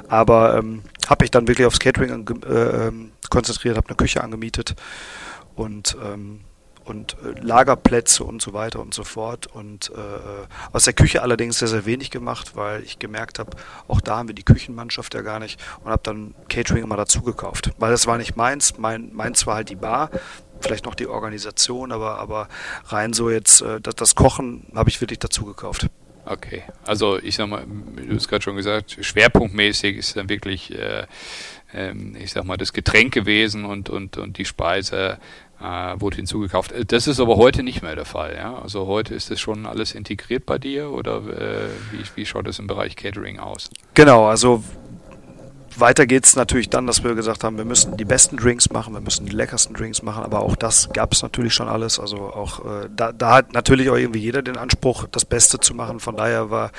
Aber 0.08 0.56
ähm, 0.56 0.82
habe 1.08 1.24
ich 1.24 1.30
dann 1.30 1.48
wirklich 1.48 1.66
aufs 1.66 1.80
Catering 1.80 2.26
äh, 2.44 2.86
ähm, 2.88 3.12
konzentriert, 3.30 3.76
habe 3.76 3.88
eine 3.88 3.96
Küche 3.96 4.22
angemietet 4.22 4.74
und 5.54 5.96
ähm, 6.02 6.40
und 6.90 7.16
äh, 7.24 7.40
Lagerplätze 7.40 8.24
und 8.24 8.42
so 8.42 8.52
weiter 8.52 8.80
und 8.80 8.92
so 8.92 9.04
fort. 9.04 9.46
Und 9.46 9.90
äh, 9.90 10.46
aus 10.72 10.84
der 10.84 10.92
Küche 10.92 11.22
allerdings 11.22 11.58
sehr, 11.58 11.68
sehr 11.68 11.86
wenig 11.86 12.10
gemacht, 12.10 12.56
weil 12.56 12.82
ich 12.82 12.98
gemerkt 12.98 13.38
habe, 13.38 13.56
auch 13.88 14.00
da 14.00 14.18
haben 14.18 14.28
wir 14.28 14.34
die 14.34 14.42
Küchenmannschaft 14.42 15.14
ja 15.14 15.22
gar 15.22 15.38
nicht 15.38 15.60
und 15.84 15.90
habe 15.90 16.02
dann 16.02 16.34
Catering 16.48 16.82
immer 16.82 16.96
dazu 16.96 17.22
gekauft. 17.22 17.70
Weil 17.78 17.92
das 17.92 18.06
war 18.06 18.18
nicht 18.18 18.36
meins, 18.36 18.76
mein, 18.78 19.12
meins 19.14 19.46
war 19.46 19.56
halt 19.56 19.70
die 19.70 19.76
Bar, 19.76 20.10
vielleicht 20.60 20.84
noch 20.84 20.94
die 20.94 21.06
Organisation, 21.06 21.92
aber, 21.92 22.18
aber 22.18 22.48
rein 22.86 23.12
so 23.12 23.30
jetzt 23.30 23.62
äh, 23.62 23.80
das, 23.80 23.94
das 23.96 24.14
Kochen 24.14 24.66
habe 24.74 24.90
ich 24.90 25.00
wirklich 25.00 25.18
dazu 25.18 25.44
gekauft. 25.44 25.86
Okay, 26.26 26.62
also 26.84 27.18
ich 27.18 27.36
sag 27.36 27.48
mal, 27.48 27.64
du 27.66 28.14
hast 28.14 28.28
gerade 28.28 28.42
schon 28.42 28.56
gesagt, 28.56 28.98
schwerpunktmäßig 29.00 29.96
ist 29.96 30.16
dann 30.16 30.28
wirklich, 30.28 30.72
äh, 30.78 31.06
ähm, 31.72 32.14
ich 32.14 32.32
sag 32.32 32.44
mal, 32.44 32.56
das 32.56 32.72
Getränk 32.72 33.12
gewesen 33.12 33.64
und, 33.64 33.88
und, 33.88 34.16
und 34.16 34.36
die 34.36 34.44
Speise 34.44 35.18
äh, 35.60 35.64
wurde 36.00 36.16
hinzugekauft. 36.16 36.72
Äh, 36.72 36.84
das 36.84 37.06
ist 37.06 37.20
aber 37.20 37.36
heute 37.36 37.62
nicht 37.62 37.82
mehr 37.82 37.96
der 37.96 38.04
Fall. 38.04 38.36
Ja? 38.36 38.58
Also 38.60 38.86
heute 38.86 39.14
ist 39.14 39.30
das 39.30 39.40
schon 39.40 39.66
alles 39.66 39.92
integriert 39.92 40.46
bei 40.46 40.58
dir 40.58 40.90
oder 40.90 41.16
äh, 41.16 41.68
wie, 41.90 42.04
wie 42.14 42.26
schaut 42.26 42.46
das 42.46 42.58
im 42.58 42.66
Bereich 42.66 42.96
Catering 42.96 43.38
aus? 43.38 43.70
Genau, 43.94 44.26
also 44.26 44.62
weiter 45.76 46.06
geht 46.06 46.24
es 46.24 46.36
natürlich 46.36 46.70
dann, 46.70 46.86
dass 46.86 47.04
wir 47.04 47.14
gesagt 47.14 47.44
haben, 47.44 47.56
wir 47.56 47.64
müssen 47.64 47.96
die 47.96 48.04
besten 48.04 48.36
Drinks 48.36 48.70
machen, 48.70 48.94
wir 48.94 49.00
müssen 49.00 49.26
die 49.26 49.32
leckersten 49.32 49.74
Drinks 49.74 50.02
machen, 50.02 50.24
aber 50.24 50.40
auch 50.40 50.56
das 50.56 50.90
gab 50.92 51.12
es 51.12 51.22
natürlich 51.22 51.54
schon 51.54 51.68
alles. 51.68 52.00
Also 52.00 52.16
auch 52.16 52.64
äh, 52.64 52.88
da, 52.94 53.12
da 53.12 53.34
hat 53.34 53.52
natürlich 53.52 53.90
auch 53.90 53.96
irgendwie 53.96 54.20
jeder 54.20 54.42
den 54.42 54.56
Anspruch, 54.56 55.06
das 55.10 55.24
Beste 55.24 55.60
zu 55.60 55.74
machen. 55.74 56.00
Von 56.00 56.16
daher 56.16 56.50
war 56.50 56.72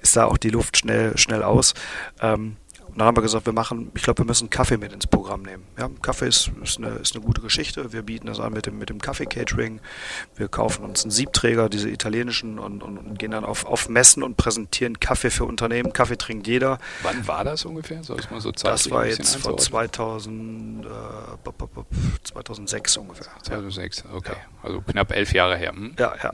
ist 0.00 0.16
da 0.16 0.26
auch 0.26 0.36
die 0.36 0.50
Luft 0.50 0.76
schnell 0.76 1.16
schnell 1.16 1.42
aus. 1.42 1.74
Ähm, 2.20 2.56
Und 2.94 3.00
dann 3.00 3.08
haben 3.08 3.16
wir 3.16 3.22
gesagt, 3.22 3.44
wir 3.44 3.52
machen, 3.52 3.90
ich 3.96 4.04
glaube, 4.04 4.18
wir 4.18 4.24
müssen 4.24 4.50
Kaffee 4.50 4.76
mit 4.76 4.92
ins 4.92 5.08
Programm 5.08 5.42
nehmen. 5.42 5.64
Ja, 5.76 5.90
Kaffee 6.00 6.28
ist, 6.28 6.52
ist, 6.62 6.78
eine, 6.78 6.90
ist 6.90 7.16
eine 7.16 7.24
gute 7.24 7.40
Geschichte. 7.40 7.92
Wir 7.92 8.02
bieten 8.02 8.28
das 8.28 8.38
an 8.38 8.52
mit 8.52 8.66
dem, 8.66 8.78
mit 8.78 8.88
dem 8.88 9.00
Kaffee-Catering. 9.00 9.80
Wir 10.36 10.46
kaufen 10.46 10.84
uns 10.84 11.02
einen 11.02 11.10
Siebträger, 11.10 11.68
diese 11.68 11.90
italienischen, 11.90 12.60
und, 12.60 12.84
und, 12.84 12.98
und, 12.98 13.18
gehen 13.18 13.32
dann 13.32 13.44
auf, 13.44 13.66
auf 13.66 13.88
Messen 13.88 14.22
und 14.22 14.36
präsentieren 14.36 15.00
Kaffee 15.00 15.30
für 15.30 15.44
Unternehmen. 15.44 15.92
Kaffee 15.92 16.16
trinkt 16.16 16.46
jeder. 16.46 16.78
Wann 17.02 17.26
war 17.26 17.42
das 17.42 17.64
ungefähr? 17.64 18.04
Soll 18.04 18.20
es 18.20 18.30
mal 18.30 18.40
so 18.40 18.52
Das 18.52 18.88
war 18.92 19.06
jetzt 19.06 19.38
vor 19.38 19.56
2000, 19.56 20.86
äh, 20.86 20.88
2006 22.22 22.96
ungefähr. 22.96 23.26
2006, 23.42 24.04
okay. 24.14 24.34
Ja. 24.36 24.68
Also 24.68 24.80
knapp 24.82 25.10
elf 25.10 25.32
Jahre 25.32 25.56
her. 25.56 25.72
Hm? 25.72 25.96
Ja, 25.98 26.14
ja. 26.22 26.30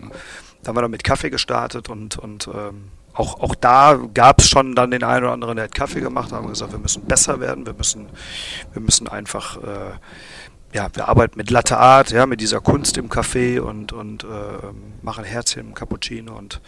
Da 0.62 0.68
haben 0.68 0.76
wir 0.76 0.82
dann 0.82 0.90
mit 0.90 1.04
Kaffee 1.04 1.30
gestartet 1.30 1.88
und, 1.88 2.18
und 2.18 2.50
ähm, 2.52 2.90
auch, 3.14 3.40
auch 3.40 3.54
da 3.54 3.98
gab 4.14 4.40
es 4.40 4.48
schon 4.48 4.74
dann 4.74 4.90
den 4.90 5.04
einen 5.04 5.24
oder 5.24 5.32
anderen, 5.32 5.56
der 5.56 5.64
hat 5.64 5.74
Kaffee 5.74 6.00
gemacht, 6.00 6.32
haben 6.32 6.48
gesagt, 6.48 6.72
wir 6.72 6.78
müssen 6.78 7.04
besser 7.04 7.40
werden, 7.40 7.66
wir 7.66 7.74
müssen, 7.74 8.08
wir 8.72 8.82
müssen 8.82 9.08
einfach, 9.08 9.56
äh, 9.62 9.92
ja, 10.72 10.88
wir 10.94 11.08
arbeiten 11.08 11.36
mit 11.36 11.50
Latte 11.50 11.78
Art, 11.78 12.10
ja, 12.10 12.26
mit 12.26 12.40
dieser 12.40 12.60
Kunst 12.60 12.96
im 12.96 13.08
Kaffee 13.08 13.58
und, 13.58 13.92
und 13.92 14.24
äh, 14.24 14.26
machen 15.02 15.24
Herzchen 15.24 15.68
im 15.68 15.74
Cappuccino 15.74 16.36
und, 16.36 16.60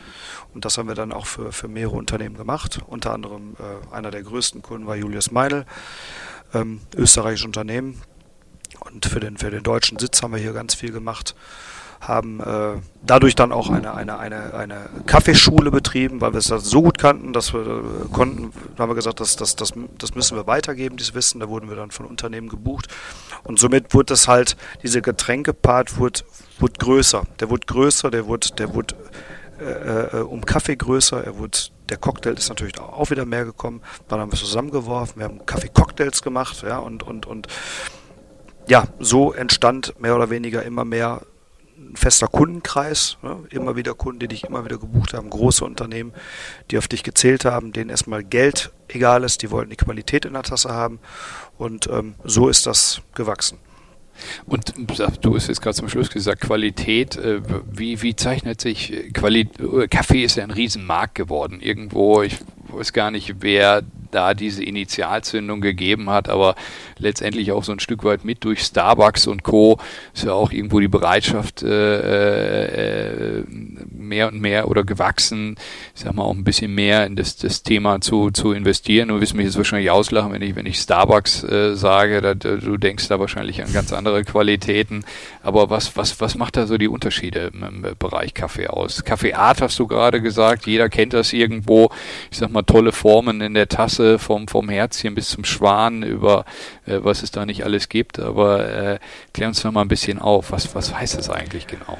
und 0.52 0.64
das 0.64 0.78
haben 0.78 0.88
wir 0.88 0.96
dann 0.96 1.12
auch 1.12 1.26
für, 1.26 1.52
für 1.52 1.68
mehrere 1.68 1.96
Unternehmen 1.96 2.37
gemacht. 2.37 2.80
Unter 2.87 3.12
anderem 3.12 3.56
äh, 3.61 3.94
einer 3.94 4.11
der 4.11 4.22
größten 4.22 4.62
Kunden 4.62 4.87
war 4.87 4.96
Julius 4.96 5.30
Meidel, 5.30 5.64
ähm, 6.52 6.80
österreichisches 6.96 7.46
Unternehmen. 7.46 8.02
Und 8.80 9.06
für 9.06 9.20
den, 9.20 9.37
für 9.37 9.50
den 9.50 9.62
deutschen 9.62 9.99
Sitz 10.00 10.22
haben 10.22 10.32
wir 10.32 10.40
hier 10.40 10.52
ganz 10.52 10.75
viel 10.75 10.90
gemacht 10.90 11.37
haben 12.02 12.40
äh, 12.40 12.80
dadurch 13.06 13.37
dann 13.37 13.52
auch 13.52 13.71
eine, 13.71 13.94
eine, 13.94 14.18
eine, 14.18 14.54
eine 14.54 14.88
Kaffeeschule 15.06 15.71
betrieben, 15.71 16.21
weil 16.21 16.32
wir 16.32 16.38
es 16.38 16.47
so 16.47 16.82
gut 16.82 16.99
kannten, 16.99 17.32
dass 17.32 17.54
wir 17.54 17.61
äh, 17.61 18.09
konnten, 18.12 18.52
haben 18.76 18.90
wir 18.90 18.97
gesagt, 18.97 19.21
das, 19.21 19.37
das, 19.37 19.54
das, 19.54 19.73
das 19.99 20.14
müssen 20.16 20.37
wir 20.37 20.49
weitergeben, 20.49 20.97
dieses 20.97 21.14
Wissen. 21.14 21.38
Da 21.38 21.49
wurden 21.49 21.68
wir 21.68 21.76
dann 21.76 21.92
von 21.92 22.06
Unternehmen 22.06 22.49
gebucht. 22.49 22.88
Und 23.44 23.61
somit 23.61 23.94
wurde 23.94 24.06
das 24.06 24.26
halt, 24.26 24.56
dieser 24.82 25.00
Getränkepart 25.00 25.97
wurde, 25.99 26.21
wurde 26.59 26.75
größer. 26.78 27.23
Der 27.38 27.50
wurde 27.50 27.66
größer, 27.66 28.11
der 28.11 28.26
wurde, 28.26 28.49
der 28.59 28.75
wurde 28.75 28.97
äh, 29.61 30.18
äh, 30.18 30.23
um 30.23 30.44
Kaffee 30.44 30.76
größer, 30.76 31.25
er 31.25 31.38
wurde 31.38 31.59
der 31.88 31.99
Cocktail 31.99 32.32
ist 32.32 32.49
natürlich 32.49 32.80
auch 32.80 33.11
wieder 33.11 33.26
mehr 33.26 33.44
gekommen. 33.44 33.82
Dann 34.09 34.18
haben 34.18 34.32
wir 34.32 34.38
zusammengeworfen, 34.38 35.21
wir 35.21 35.25
haben 35.25 35.44
Kaffee-Cocktails 35.44 36.23
gemacht, 36.23 36.62
ja, 36.62 36.78
und, 36.78 37.02
und, 37.02 37.26
und 37.26 37.49
ja, 38.66 38.85
so 38.99 39.32
entstand 39.32 40.00
mehr 40.00 40.16
oder 40.16 40.30
weniger 40.30 40.62
immer 40.62 40.87
mehr 40.87 41.21
ein 41.91 41.97
fester 41.97 42.29
Kundenkreis, 42.29 43.19
ne? 43.23 43.39
immer 43.51 43.77
wieder 43.77 43.95
Kunden, 43.95 44.21
die 44.21 44.29
dich 44.29 44.45
immer 44.45 44.65
wieder 44.65 44.79
gebucht 44.79 45.15
haben, 45.15 45.31
große 45.31 45.65
Unternehmen, 45.65 46.12
die 46.71 46.79
auf 46.79 46.89
dich 46.89 47.03
gezählt 47.03 47.45
haben, 47.45 47.73
denen 47.73 47.91
erstmal 47.91 48.25
Geld 48.25 48.71
egal 48.89 49.25
ist, 49.25 49.43
die 49.43 49.51
wollten 49.51 49.71
die 49.71 49.77
Qualität 49.77 50.25
in 50.25 50.35
der 50.35 50.43
Tasse 50.43 50.71
haben 50.71 51.01
und 51.59 51.89
ähm, 51.89 52.15
so 52.25 52.49
ist 52.49 52.67
das 52.67 53.03
gewachsen. 53.15 53.59
Und 54.47 54.75
du 55.23 55.35
hast 55.35 55.49
jetzt 55.49 55.62
gerade 55.62 55.75
zum 55.75 55.89
Schluss 55.89 56.11
gesagt, 56.11 56.43
Qualität, 56.43 57.17
äh, 57.17 57.41
wie, 57.71 58.03
wie 58.03 58.15
zeichnet 58.15 58.61
sich 58.61 58.93
Qualität, 59.15 59.91
Kaffee 59.91 60.23
ist 60.23 60.37
ja 60.37 60.45
ein 60.45 60.51
Riesenmarkt 60.51 61.15
geworden 61.15 61.61
irgendwo, 61.61 62.23
ich 62.23 62.39
weiß 62.69 62.93
gar 62.93 63.11
nicht, 63.11 63.37
wer 63.41 63.83
da 64.14 64.35
diese 64.35 64.62
Initialzündung 64.62 65.61
gegeben 65.61 66.11
hat, 66.11 66.28
aber 66.28 66.54
letztendlich 66.99 67.52
auch 67.52 67.64
so 67.64 67.73
ein 67.73 67.81
Stück 67.81 68.04
weit 68.04 68.25
mit 68.25 68.45
durch 68.45 68.62
Starbucks 68.62 69.26
und 69.26 69.42
Co. 69.42 69.78
ist 70.14 70.25
ja 70.25 70.33
auch 70.33 70.52
irgendwo 70.52 70.81
die 70.81 70.88
Bereitschaft 70.88 71.62
äh, 71.62 73.38
äh, 73.38 73.45
mehr 73.90 74.28
und 74.28 74.40
mehr 74.40 74.69
oder 74.69 74.85
gewachsen, 74.85 75.57
ich 75.95 76.02
sag 76.02 76.14
mal 76.14 76.23
auch 76.23 76.35
ein 76.35 76.45
bisschen 76.45 76.75
mehr 76.75 77.07
in 77.07 77.16
das, 77.16 77.37
das 77.37 77.62
Thema 77.62 78.00
zu, 78.00 78.31
zu 78.31 78.52
investieren. 78.52 79.09
Du 79.09 79.21
wirst 79.21 79.35
mich 79.35 79.47
jetzt 79.47 79.57
wahrscheinlich 79.57 79.90
auslachen, 79.90 80.33
wenn 80.33 80.42
ich, 80.42 80.57
wenn 80.57 80.66
ich 80.66 80.78
Starbucks 80.78 81.45
äh, 81.45 81.75
sage, 81.75 82.21
da, 82.21 82.35
du 82.35 82.76
denkst 82.76 83.09
da 83.09 83.19
wahrscheinlich 83.19 83.62
an 83.62 83.73
ganz 83.73 83.92
andere 83.92 84.25
Qualitäten. 84.25 85.04
Aber 85.42 85.71
was, 85.71 85.97
was, 85.97 86.21
was 86.21 86.37
macht 86.37 86.57
da 86.57 86.66
so 86.66 86.78
die 86.78 86.88
Unterschiede 86.88 87.50
im 87.52 87.87
Bereich 87.99 88.35
Kaffee 88.35 88.69
aus? 88.69 89.04
Kaffeeart 89.04 89.62
hast 89.62 89.78
du 89.78 89.87
gerade 89.87 90.21
gesagt, 90.21 90.66
jeder 90.66 90.88
kennt 90.88 91.14
das 91.14 91.33
irgendwo. 91.33 91.90
Ich 92.31 92.38
sag 92.38 92.50
mal, 92.50 92.62
tolle 92.62 92.92
Formen 92.92 93.40
in 93.40 93.54
der 93.54 93.69
Tasse, 93.69 94.01
vom, 94.18 94.49
vom 94.49 94.68
Herzchen 94.68 95.14
bis 95.14 95.28
zum 95.28 95.44
Schwan, 95.44 96.02
über 96.02 96.44
äh, 96.87 96.99
was 97.02 97.23
es 97.23 97.30
da 97.30 97.47
nicht 97.47 97.64
alles 97.64 97.88
gibt. 97.88 98.18
Aber 98.18 98.68
äh, 98.68 98.99
klär 99.32 99.49
uns 99.49 99.62
noch 99.64 99.73
mal 99.73 99.82
ein 99.82 99.88
bisschen 99.88 100.18
auf, 100.18 100.52
was, 100.52 100.75
was 100.75 100.94
heißt 100.94 101.18
das 101.18 101.30
eigentlich 101.30 101.66
genau? 101.66 101.99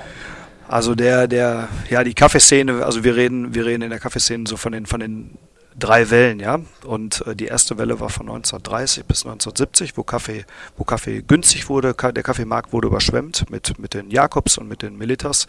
Also 0.69 0.95
der, 0.95 1.29
der, 1.29 1.69
ja, 1.91 2.03
die 2.03 2.15
Kaffeeszene, 2.15 2.85
also 2.85 3.05
wir 3.05 3.15
reden, 3.15 3.55
wir 3.55 3.67
reden 3.67 3.83
in 3.83 3.91
der 3.91 3.99
Kaffeeszene 3.99 4.45
so 4.47 4.57
von 4.57 4.73
den, 4.73 4.87
von 4.87 5.01
den 5.01 5.37
drei 5.79 6.11
Wellen, 6.11 6.41
ja. 6.41 6.61
Und 6.85 7.27
äh, 7.27 7.37
die 7.37 7.47
erste 7.47 7.79
Welle 7.79 8.01
war 8.01 8.09
von 8.09 8.27
1930 8.27 9.05
bis 9.05 9.25
1970, 9.25 9.97
wo 9.97 10.03
Kaffee, 10.03 10.45
wo 10.77 10.85
Kaffee 10.85 11.23
günstig 11.23 11.69
wurde. 11.69 11.95
Der 11.95 12.23
Kaffeemarkt 12.23 12.73
wurde 12.73 12.89
überschwemmt 12.89 13.51
mit, 13.51 13.79
mit 13.79 13.95
den 13.95 14.11
Jakobs 14.11 14.59
und 14.59 14.69
mit 14.69 14.83
den 14.83 14.97
Militas. 14.97 15.47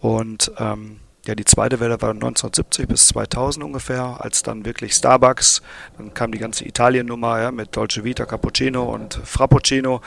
Und 0.00 0.52
ähm, 0.58 1.00
ja, 1.26 1.34
die 1.34 1.44
zweite 1.44 1.80
Welle 1.80 2.00
war 2.02 2.10
1970 2.10 2.86
bis 2.86 3.08
2000 3.08 3.64
ungefähr, 3.64 4.18
als 4.20 4.42
dann 4.42 4.64
wirklich 4.64 4.92
Starbucks, 4.94 5.62
dann 5.96 6.12
kam 6.12 6.32
die 6.32 6.38
ganze 6.38 6.66
Italien-Nummer 6.66 7.40
ja, 7.40 7.50
mit 7.50 7.74
Dolce 7.74 8.04
Vita, 8.04 8.26
Cappuccino 8.26 8.82
und 8.82 9.20
Frappuccino. 9.24 10.02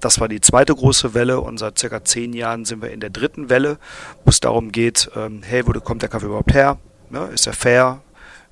Das 0.00 0.18
war 0.20 0.28
die 0.28 0.40
zweite 0.40 0.74
große 0.74 1.14
Welle 1.14 1.40
und 1.40 1.58
seit 1.58 1.78
circa 1.78 2.04
zehn 2.04 2.32
Jahren 2.32 2.64
sind 2.64 2.80
wir 2.80 2.90
in 2.90 3.00
der 3.00 3.10
dritten 3.10 3.50
Welle, 3.50 3.78
wo 4.24 4.30
es 4.30 4.40
darum 4.40 4.72
geht, 4.72 5.10
ähm, 5.14 5.42
hey, 5.42 5.66
wo 5.66 5.72
kommt 5.80 6.02
der 6.02 6.08
Kaffee 6.08 6.26
überhaupt 6.26 6.54
her? 6.54 6.78
Ja, 7.10 7.26
ist 7.26 7.46
er 7.46 7.52
fair? 7.52 8.00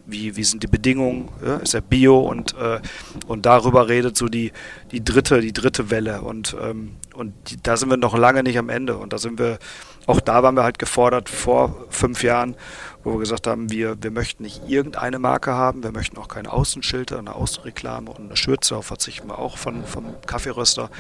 Wie, 0.06 0.36
wie 0.36 0.44
sind 0.44 0.62
die 0.62 0.66
Bedingungen? 0.66 1.28
Ja, 1.44 1.56
ist 1.56 1.74
er 1.74 1.80
bio? 1.80 2.18
Und, 2.18 2.54
äh, 2.58 2.80
und 3.26 3.46
darüber 3.46 3.88
redet 3.88 4.16
so 4.16 4.28
die, 4.28 4.52
die 4.90 5.04
dritte, 5.04 5.40
die 5.40 5.52
dritte 5.52 5.90
Welle. 5.90 6.22
Und, 6.22 6.56
ähm, 6.60 6.96
und 7.14 7.32
die, 7.48 7.62
da 7.62 7.76
sind 7.76 7.90
wir 7.90 7.96
noch 7.96 8.16
lange 8.16 8.42
nicht 8.42 8.58
am 8.58 8.68
Ende. 8.68 8.96
Und 8.96 9.12
da 9.12 9.18
sind 9.18 9.38
wir 9.38 9.58
auch 10.07 10.21
da 10.21 10.42
waren 10.42 10.57
wir 10.57 10.64
halt 10.64 10.78
gefordert 10.78 11.28
vor 11.28 11.87
fünf 11.90 12.23
Jahren, 12.23 12.57
wo 13.02 13.12
wir 13.12 13.19
gesagt 13.19 13.47
haben, 13.47 13.71
wir, 13.71 14.02
wir 14.02 14.11
möchten 14.11 14.42
nicht 14.42 14.69
irgendeine 14.69 15.19
Marke 15.19 15.52
haben, 15.52 15.83
wir 15.83 15.92
möchten 15.92 16.19
auch 16.19 16.28
keine 16.28 16.52
Außenschilder, 16.52 17.19
eine 17.19 17.35
Außenreklame 17.35 18.11
und 18.11 18.26
eine 18.26 18.37
Schürze, 18.37 18.71
darauf 18.71 18.87
verzichten 18.87 19.28
wir 19.28 19.38
auch 19.38 19.57
von, 19.57 19.85
vom 19.85 20.14
Kaffeeröster. 20.26 20.90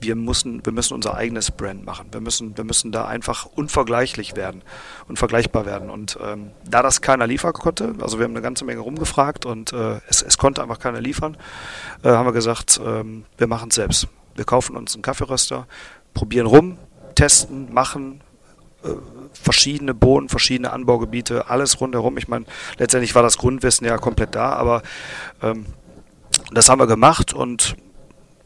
Wir 0.00 0.16
müssen, 0.16 0.64
wir 0.64 0.72
müssen 0.72 0.94
unser 0.94 1.14
eigenes 1.14 1.50
Brand 1.50 1.84
machen. 1.84 2.06
Wir 2.10 2.20
müssen, 2.20 2.56
wir 2.56 2.64
müssen 2.64 2.90
da 2.90 3.06
einfach 3.06 3.46
unvergleichlich 3.46 4.34
werden, 4.34 4.62
unvergleichbar 5.06 5.66
werden. 5.66 5.90
Und 5.90 6.18
ähm, 6.22 6.50
da 6.68 6.82
das 6.82 7.00
keiner 7.00 7.26
liefern 7.26 7.52
konnte, 7.52 7.94
also 8.00 8.18
wir 8.18 8.24
haben 8.24 8.32
eine 8.32 8.42
ganze 8.42 8.64
Menge 8.64 8.80
rumgefragt 8.80 9.46
und 9.46 9.72
äh, 9.72 10.00
es, 10.08 10.22
es 10.22 10.38
konnte 10.38 10.62
einfach 10.62 10.80
keiner 10.80 11.00
liefern, 11.00 11.36
äh, 12.02 12.08
haben 12.08 12.26
wir 12.26 12.32
gesagt, 12.32 12.80
ähm, 12.84 13.26
wir 13.38 13.46
machen 13.46 13.68
es 13.68 13.76
selbst. 13.76 14.08
Wir 14.34 14.44
kaufen 14.44 14.76
uns 14.76 14.94
einen 14.94 15.02
Kaffeeröster, 15.02 15.68
probieren 16.14 16.46
rum, 16.46 16.78
testen, 17.14 17.72
machen, 17.72 18.20
verschiedene 19.32 19.94
Bohnen, 19.94 20.28
verschiedene 20.28 20.72
Anbaugebiete, 20.72 21.48
alles 21.48 21.80
rundherum. 21.80 22.16
Ich 22.18 22.28
meine, 22.28 22.46
letztendlich 22.78 23.14
war 23.14 23.22
das 23.22 23.38
Grundwissen 23.38 23.86
ja 23.86 23.98
komplett 23.98 24.34
da, 24.34 24.52
aber 24.52 24.82
ähm, 25.42 25.66
das 26.52 26.68
haben 26.68 26.80
wir 26.80 26.86
gemacht 26.86 27.32
und 27.32 27.76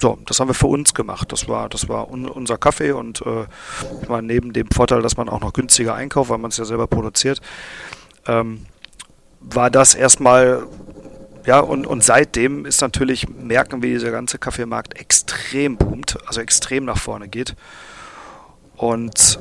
so, 0.01 0.17
das 0.27 0.39
haben 0.39 0.49
wir 0.49 0.55
für 0.55 0.69
uns 0.69 0.95
gemacht. 0.95 1.33
Das 1.33 1.49
war, 1.49 1.69
das 1.69 1.89
war 1.89 2.11
un, 2.11 2.27
unser 2.29 2.57
Kaffee 2.57 2.93
und 2.93 3.21
äh, 3.23 3.47
ich 4.03 4.09
meine, 4.09 4.27
neben 4.27 4.53
dem 4.53 4.71
Vorteil, 4.71 5.03
dass 5.03 5.17
man 5.17 5.29
auch 5.29 5.41
noch 5.41 5.53
günstiger 5.53 5.95
einkauft, 5.95 6.31
weil 6.31 6.39
man 6.39 6.51
es 6.51 6.57
ja 6.57 6.65
selber 6.65 6.87
produziert, 6.87 7.41
ähm, 8.27 8.67
war 9.41 9.71
das 9.71 9.95
erstmal 9.95 10.67
ja, 11.47 11.61
und, 11.61 11.87
und 11.87 12.05
seitdem 12.05 12.67
ist 12.67 12.83
natürlich, 12.83 13.27
merken 13.27 13.83
wir, 13.83 13.91
dieser 13.91 14.11
ganze 14.11 14.39
Kaffeemarkt 14.39 15.01
extrem 15.01 15.79
boomt, 15.79 16.19
also 16.27 16.43
extrem 16.43 16.85
nach 16.85 16.99
vorne 16.99 17.27
geht. 17.27 17.57
Und 18.77 19.41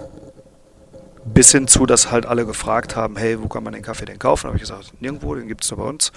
bis 1.34 1.51
hin 1.51 1.67
zu, 1.67 1.86
dass 1.86 2.12
halt 2.12 2.25
alle 2.25 2.46
gefragt 2.46 2.96
haben, 2.96 3.17
hey, 3.17 3.41
wo 3.41 3.48
kann 3.48 3.63
man 3.63 3.74
den 3.74 3.84
Kaffee 3.84 4.05
denn 4.05 4.19
kaufen? 4.19 4.43
Da 4.43 4.48
habe 4.50 4.57
ich 4.57 4.63
gesagt, 4.63 4.93
nirgendwo, 5.01 5.36
den 5.36 5.48
gibt 5.48 5.63
es 5.63 5.72
nur 5.72 5.79
bei 5.79 5.86
uns. 5.86 6.12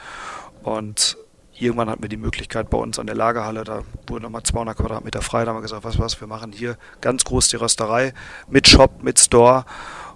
Und 0.63 1.17
irgendwann 1.59 1.91
hatten 1.91 2.03
wir 2.03 2.09
die 2.09 2.17
Möglichkeit 2.17 2.71
bei 2.71 2.79
uns 2.79 2.99
an 2.99 3.07
der 3.07 3.17
Lagerhalle, 3.17 3.65
da 3.65 3.83
wurde 4.07 4.25
nochmal 4.25 4.43
200 4.43 4.77
Quadratmeter 4.77 5.23
frei, 5.23 5.45
da 5.45 5.51
haben 5.51 5.59
wir 5.59 5.63
gesagt, 5.63 5.85
was 5.85 5.99
was, 5.99 6.21
wir 6.21 6.29
machen 6.29 6.53
hier 6.53 6.77
ganz 7.01 7.25
groß 7.25 7.49
die 7.49 7.57
Rösterei 7.57 8.15
mit 8.49 8.69
Shop, 8.69 9.03
mit 9.03 9.19
Store. 9.19 9.65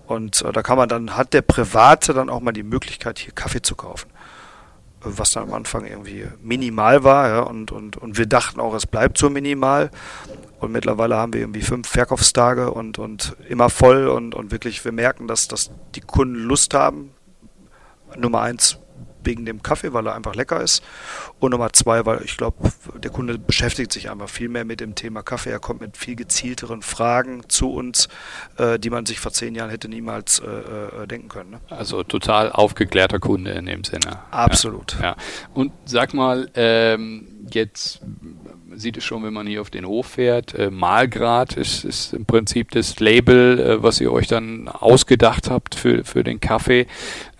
Und 0.06 0.42
äh, 0.42 0.52
da 0.52 0.62
kann 0.62 0.76
man 0.76 0.88
dann, 0.88 1.16
hat 1.16 1.32
der 1.32 1.42
Private 1.42 2.12
dann 2.12 2.28
auch 2.28 2.40
mal 2.40 2.52
die 2.52 2.62
Möglichkeit, 2.62 3.18
hier 3.18 3.32
Kaffee 3.32 3.62
zu 3.62 3.74
kaufen. 3.74 4.10
Was 5.04 5.32
dann 5.32 5.44
am 5.44 5.54
Anfang 5.54 5.86
irgendwie 5.86 6.26
minimal 6.42 7.04
war, 7.04 7.28
ja, 7.28 7.40
und, 7.40 7.72
und, 7.72 7.96
und 7.96 8.18
wir 8.18 8.26
dachten 8.26 8.60
auch, 8.60 8.74
es 8.74 8.86
bleibt 8.86 9.18
so 9.18 9.30
minimal. 9.30 9.90
Und 10.60 10.72
mittlerweile 10.72 11.16
haben 11.16 11.34
wir 11.34 11.42
irgendwie 11.42 11.60
fünf 11.60 11.88
Verkaufstage 11.88 12.70
und, 12.70 12.98
und 12.98 13.36
immer 13.48 13.68
voll 13.68 14.08
und, 14.08 14.34
und 14.34 14.50
wirklich, 14.50 14.82
wir 14.84 14.92
merken, 14.92 15.28
dass, 15.28 15.46
dass 15.46 15.70
die 15.94 16.00
Kunden 16.00 16.36
Lust 16.36 16.72
haben. 16.72 17.10
Nummer 18.16 18.40
eins, 18.40 18.78
wegen 19.24 19.44
dem 19.44 19.62
Kaffee, 19.62 19.92
weil 19.92 20.06
er 20.06 20.14
einfach 20.14 20.34
lecker 20.34 20.60
ist. 20.60 20.82
Und 21.38 21.50
Nummer 21.50 21.72
zwei, 21.72 22.06
weil 22.06 22.22
ich 22.24 22.36
glaube, 22.36 22.72
der 23.02 23.10
Kunde 23.10 23.38
beschäftigt 23.38 23.92
sich 23.92 24.10
einfach 24.10 24.28
viel 24.28 24.48
mehr 24.48 24.64
mit 24.64 24.80
dem 24.80 24.94
Thema 24.94 25.22
Kaffee. 25.22 25.50
Er 25.50 25.58
kommt 25.58 25.80
mit 25.80 25.96
viel 25.96 26.16
gezielteren 26.16 26.82
Fragen 26.82 27.48
zu 27.48 27.72
uns, 27.72 28.08
äh, 28.58 28.78
die 28.78 28.90
man 28.90 29.06
sich 29.06 29.20
vor 29.20 29.32
zehn 29.32 29.54
Jahren 29.54 29.70
hätte 29.70 29.88
niemals 29.88 30.40
äh, 30.40 30.46
äh 30.46 31.06
denken 31.06 31.28
können. 31.28 31.50
Ne? 31.50 31.60
Also 31.70 32.02
total 32.02 32.50
aufgeklärter 32.52 33.18
Kunde 33.18 33.52
in 33.52 33.66
dem 33.66 33.84
Sinne. 33.84 34.20
Absolut. 34.30 34.96
Ja, 35.00 35.02
ja. 35.02 35.16
Und 35.52 35.72
sag 35.84 36.14
mal, 36.14 36.50
ähm, 36.54 37.46
jetzt 37.50 38.00
sieht 38.76 38.96
es 38.96 39.04
schon, 39.04 39.22
wenn 39.22 39.32
man 39.32 39.46
hier 39.46 39.60
auf 39.60 39.70
den 39.70 39.86
Hof 39.86 40.06
fährt. 40.06 40.54
Äh, 40.54 40.70
Malgrad 40.70 41.56
ist, 41.56 41.84
ist 41.84 42.12
im 42.12 42.24
Prinzip 42.26 42.70
das 42.72 42.98
Label, 43.00 43.60
äh, 43.60 43.82
was 43.82 44.00
ihr 44.00 44.12
euch 44.12 44.26
dann 44.26 44.68
ausgedacht 44.68 45.50
habt 45.50 45.74
für, 45.74 46.04
für 46.04 46.24
den 46.24 46.40
Kaffee. 46.40 46.86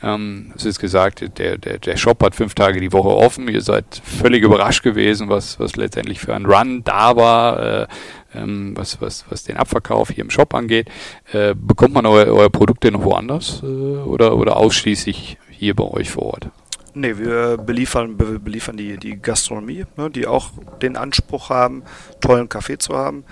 Ähm, 0.04 0.52
es 0.54 0.66
ist 0.66 0.80
gesagt, 0.80 1.38
der, 1.38 1.56
der, 1.56 1.78
der 1.78 1.96
Shop 1.96 2.22
hat 2.22 2.34
fünf 2.34 2.54
Tage 2.54 2.78
die 2.78 2.92
Woche 2.92 3.08
offen. 3.08 3.48
Ihr 3.48 3.62
seid 3.62 4.02
völlig 4.04 4.42
überrascht 4.42 4.82
gewesen, 4.82 5.30
was, 5.30 5.58
was 5.58 5.76
letztendlich 5.76 6.20
für 6.20 6.34
ein 6.34 6.44
Run 6.44 6.84
da 6.84 7.16
war, 7.16 7.58
äh, 7.58 7.86
ähm, 8.34 8.76
was, 8.76 9.00
was, 9.00 9.24
was 9.30 9.44
den 9.44 9.56
Abverkauf 9.56 10.10
hier 10.10 10.22
im 10.22 10.30
Shop 10.30 10.52
angeht. 10.52 10.90
Äh, 11.32 11.54
bekommt 11.56 11.94
man 11.94 12.04
euer, 12.04 12.26
euer 12.26 12.50
Produkt 12.50 12.84
denn 12.84 12.92
noch 12.92 13.04
woanders 13.04 13.62
äh, 13.62 13.66
oder, 13.66 14.36
oder 14.36 14.58
ausschließlich 14.58 15.38
hier 15.48 15.74
bei 15.74 15.84
euch 15.84 16.10
vor 16.10 16.34
Ort? 16.34 16.50
Nee, 16.92 17.16
wir 17.16 17.56
beliefern, 17.56 18.16
beliefern 18.16 18.76
die, 18.76 18.98
die 18.98 19.20
Gastronomie, 19.20 19.86
ne, 19.96 20.10
die 20.10 20.26
auch 20.26 20.50
den 20.82 20.96
Anspruch 20.98 21.48
haben, 21.48 21.82
tollen 22.20 22.50
Kaffee 22.50 22.76
zu 22.76 22.94
haben. 22.94 23.24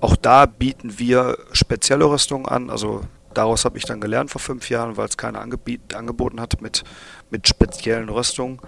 Auch 0.00 0.16
da 0.16 0.44
bieten 0.44 0.98
wir 0.98 1.38
spezielle 1.52 2.04
Rüstungen 2.04 2.46
an. 2.46 2.68
Also 2.68 3.00
daraus 3.34 3.64
habe 3.64 3.78
ich 3.78 3.84
dann 3.84 4.00
gelernt 4.00 4.30
vor 4.30 4.40
fünf 4.40 4.70
Jahren, 4.70 4.96
weil 4.96 5.08
es 5.08 5.16
keine 5.16 5.38
angebiet, 5.38 5.94
angeboten 5.94 6.40
hat 6.40 6.60
mit, 6.60 6.84
mit 7.30 7.48
speziellen 7.48 8.08
Rüstungen 8.08 8.60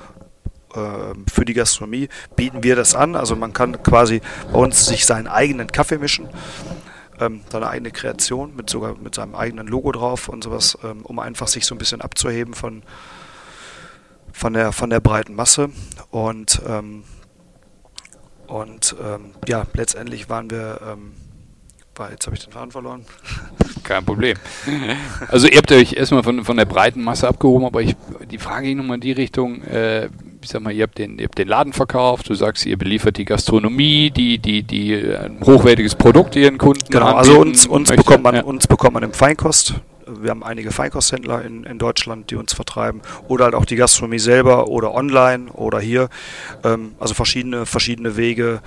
äh, 0.75 1.14
für 1.33 1.45
die 1.45 1.54
Gastronomie, 1.54 2.09
bieten 2.37 2.62
wir 2.62 2.76
das 2.76 2.95
an. 2.95 3.16
Also 3.16 3.37
man 3.37 3.52
kann 3.52 3.83
quasi 3.83 4.21
bei 4.52 4.59
uns 4.59 4.87
sich 4.87 5.07
seinen 5.07 5.28
eigenen 5.28 5.69
Kaffee 5.69 5.99
mischen 5.99 6.28
ähm, 7.23 7.42
seine 7.50 7.69
eigene 7.69 7.90
Kreation 7.90 8.54
mit 8.57 8.71
sogar 8.71 8.97
mit 8.97 9.14
seinem 9.14 9.35
eigenen 9.35 9.66
Logo 9.66 9.92
drauf 9.92 10.28
und 10.28 10.45
sowas, 10.45 10.78
ähm, 10.83 11.04
um 11.04 11.19
einfach 11.19 11.49
sich 11.49 11.66
so 11.66 11.75
ein 11.75 11.78
bisschen 11.78 12.00
abzuheben 12.00 12.54
von, 12.54 12.83
von 14.33 14.52
der, 14.52 14.73
von 14.73 14.90
der 14.90 15.00
breiten 15.00 15.35
Masse. 15.35 15.71
Und, 16.11 16.62
ähm, 16.66 17.04
und 18.47 18.97
ähm, 19.02 19.33
ja, 19.47 19.64
letztendlich 19.75 20.28
waren 20.28 20.50
wir, 20.50 20.81
war, 21.99 22.11
jetzt 22.11 22.27
habe 22.27 22.37
ich 22.37 22.45
den 22.45 22.53
Faden 22.53 22.71
verloren. 22.71 23.05
Kein 23.83 24.05
Problem. 24.05 24.37
Also 25.29 25.47
ihr 25.47 25.59
habt 25.59 25.73
euch 25.73 25.95
erstmal 25.95 26.23
von, 26.23 26.45
von 26.45 26.57
der 26.57 26.65
breiten 26.65 27.03
Masse 27.03 27.29
abgehoben, 27.29 27.67
aber 27.67 27.83
ich, 27.83 27.97
die 28.31 28.39
Frage 28.39 28.69
ging 28.69 28.79
nochmal 28.79 28.97
in 28.97 29.01
die 29.01 29.13
Richtung, 29.13 29.63
äh, 29.63 30.07
ich 30.41 30.49
sag 30.49 30.63
mal, 30.63 30.73
ihr 30.73 30.85
habt, 30.85 30.99
den, 30.99 31.19
ihr 31.19 31.25
habt 31.25 31.39
den 31.39 31.49
Laden 31.49 31.73
verkauft, 31.73 32.29
du 32.29 32.35
sagst, 32.35 32.67
ihr 32.67 32.77
beliefert 32.77 33.17
die 33.17 33.25
Gastronomie, 33.25 34.11
die, 34.11 34.39
die, 34.39 34.63
die 34.63 34.95
ein 34.95 35.41
hochwertiges 35.45 35.95
Produkt 35.95 36.37
ihren 36.37 36.59
Kunden 36.59 36.91
Genau, 36.91 37.15
also 37.15 37.41
uns, 37.41 37.67
uns 37.67 37.91
bekommt 37.91 38.23
man, 38.23 38.35
ja. 38.37 38.43
uns 38.43 38.67
bekommt 38.67 38.95
man 38.95 39.03
im 39.03 39.13
Feinkost 39.13 39.75
wir 40.07 40.31
haben 40.31 40.43
einige 40.43 40.71
Feinkosthändler 40.71 41.43
in, 41.43 41.65
in 41.65 41.79
Deutschland, 41.79 42.31
die 42.31 42.37
uns 42.37 42.53
vertreiben. 42.53 43.03
Oder 43.29 43.47
halt 43.47 43.55
auch 43.55 43.65
die 43.65 43.77
Gastronomie 43.77 44.19
selber 44.19 44.69
oder 44.69 44.95
online 44.95 45.51
oder 45.53 45.81
hier. 45.81 46.09
Ähm, 46.65 46.95
also 46.99 47.15
verschiedene, 47.15 47.67
verschiedene 47.67 48.17
Wege. 48.17 48.61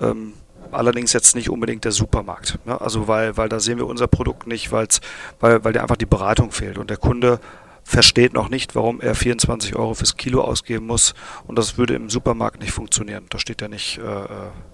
Ähm, 0.00 0.34
allerdings 0.72 1.12
jetzt 1.12 1.34
nicht 1.34 1.50
unbedingt 1.50 1.84
der 1.84 1.92
Supermarkt. 1.92 2.58
Ne? 2.64 2.80
Also 2.80 3.08
weil, 3.08 3.36
weil 3.36 3.48
da 3.48 3.60
sehen 3.60 3.78
wir 3.78 3.86
unser 3.86 4.06
Produkt 4.06 4.46
nicht, 4.46 4.72
weil's, 4.72 5.00
weil, 5.40 5.64
weil 5.64 5.72
dir 5.72 5.82
einfach 5.82 5.96
die 5.96 6.06
Beratung 6.06 6.52
fehlt. 6.52 6.78
Und 6.78 6.90
der 6.90 6.96
Kunde 6.96 7.40
versteht 7.84 8.32
noch 8.32 8.48
nicht, 8.48 8.74
warum 8.74 9.00
er 9.00 9.14
24 9.14 9.76
Euro 9.76 9.94
fürs 9.94 10.16
Kilo 10.16 10.42
ausgeben 10.42 10.86
muss. 10.86 11.14
Und 11.46 11.56
das 11.56 11.78
würde 11.78 11.94
im 11.94 12.10
Supermarkt 12.10 12.60
nicht 12.60 12.72
funktionieren. 12.72 13.26
Da 13.28 13.38
steht 13.38 13.60
ja 13.60 13.68
nicht 13.68 13.98
äh, 13.98 14.02
äh 14.02 14.26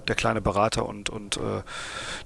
der 0.07 0.15
kleine 0.15 0.41
Berater 0.41 0.87
und, 0.87 1.11
und 1.11 1.37
äh, 1.37 1.63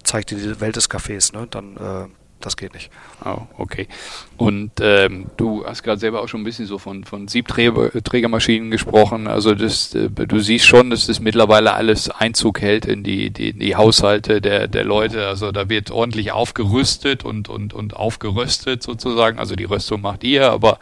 zeigt 0.05 0.31
dir 0.31 0.37
die 0.37 0.61
Welt 0.61 0.77
des 0.77 0.89
Cafés. 0.89 1.37
Ne? 1.37 1.49
Dann 1.51 1.77
äh, 1.77 2.07
das 2.45 2.57
geht 2.57 2.75
nicht. 2.75 2.91
Oh, 3.25 3.43
okay. 3.59 3.89
Und 4.37 4.73
ähm, 4.81 5.27
du 5.37 5.65
hast 5.65 5.83
gerade 5.83 5.99
selber 5.99 6.21
auch 6.23 6.29
schon 6.29 6.41
ein 6.41 6.45
bisschen 6.45 6.67
so 6.67 6.79
von, 6.79 7.05
von 7.05 7.29
Siebträgermaschinen 7.29 8.71
gesprochen. 8.71 9.27
Also 9.27 9.55
das, 9.55 9.95
äh, 9.95 10.11
du 10.11 10.39
siehst 10.41 10.67
schon, 10.67 10.91
dass 10.91 11.07
das 11.07 11.21
mittlerweile 11.21 11.73
alles 11.75 12.11
Einzug 12.11 12.61
hält 12.61 12.87
in 12.87 13.03
die, 13.03 13.31
die, 13.31 13.53
die 13.53 13.77
Haushalte 13.77 14.41
der, 14.41 14.69
der 14.69 14.85
Leute. 14.85 15.27
Also 15.27 15.53
da 15.53 15.69
wird 15.69 15.91
ordentlich 15.91 16.33
aufgerüstet 16.33 17.25
und, 17.25 17.49
und, 17.49 17.73
und 17.73 17.95
aufgeröstet 17.97 18.83
sozusagen. 18.83 19.39
Also 19.39 19.57
die 19.57 19.65
Röstung 19.65 20.01
macht 20.01 20.25
ihr, 20.25 20.51
aber 20.51 20.79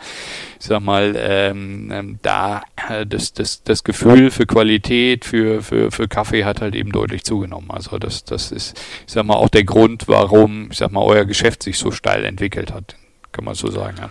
ich 0.60 0.66
sag 0.66 0.80
mal, 0.80 1.14
ähm, 1.16 1.90
ähm 1.90 2.18
da 2.22 2.62
äh, 2.88 3.06
das, 3.06 3.32
das, 3.32 3.62
das 3.62 3.82
Gefühl 3.82 4.30
für 4.30 4.44
Qualität, 4.46 5.24
für, 5.24 5.62
für, 5.62 5.90
für 5.90 6.06
Kaffee 6.06 6.44
hat 6.44 6.60
halt 6.60 6.74
eben 6.74 6.92
deutlich 6.92 7.24
zugenommen. 7.24 7.70
Also 7.70 7.98
das, 7.98 8.24
das 8.24 8.52
ist, 8.52 8.78
ich 9.06 9.12
sag 9.12 9.24
mal, 9.24 9.34
auch 9.34 9.48
der 9.48 9.64
Grund, 9.64 10.06
warum, 10.06 10.70
ich 10.70 10.78
sag 10.78 10.92
mal, 10.92 11.02
euer 11.02 11.24
Geschäft 11.24 11.62
sich 11.62 11.78
so 11.78 11.90
steil 11.90 12.24
entwickelt 12.26 12.72
hat, 12.72 12.94
kann 13.32 13.44
man 13.44 13.54
so 13.54 13.70
sagen, 13.70 13.96
ja. 13.98 14.10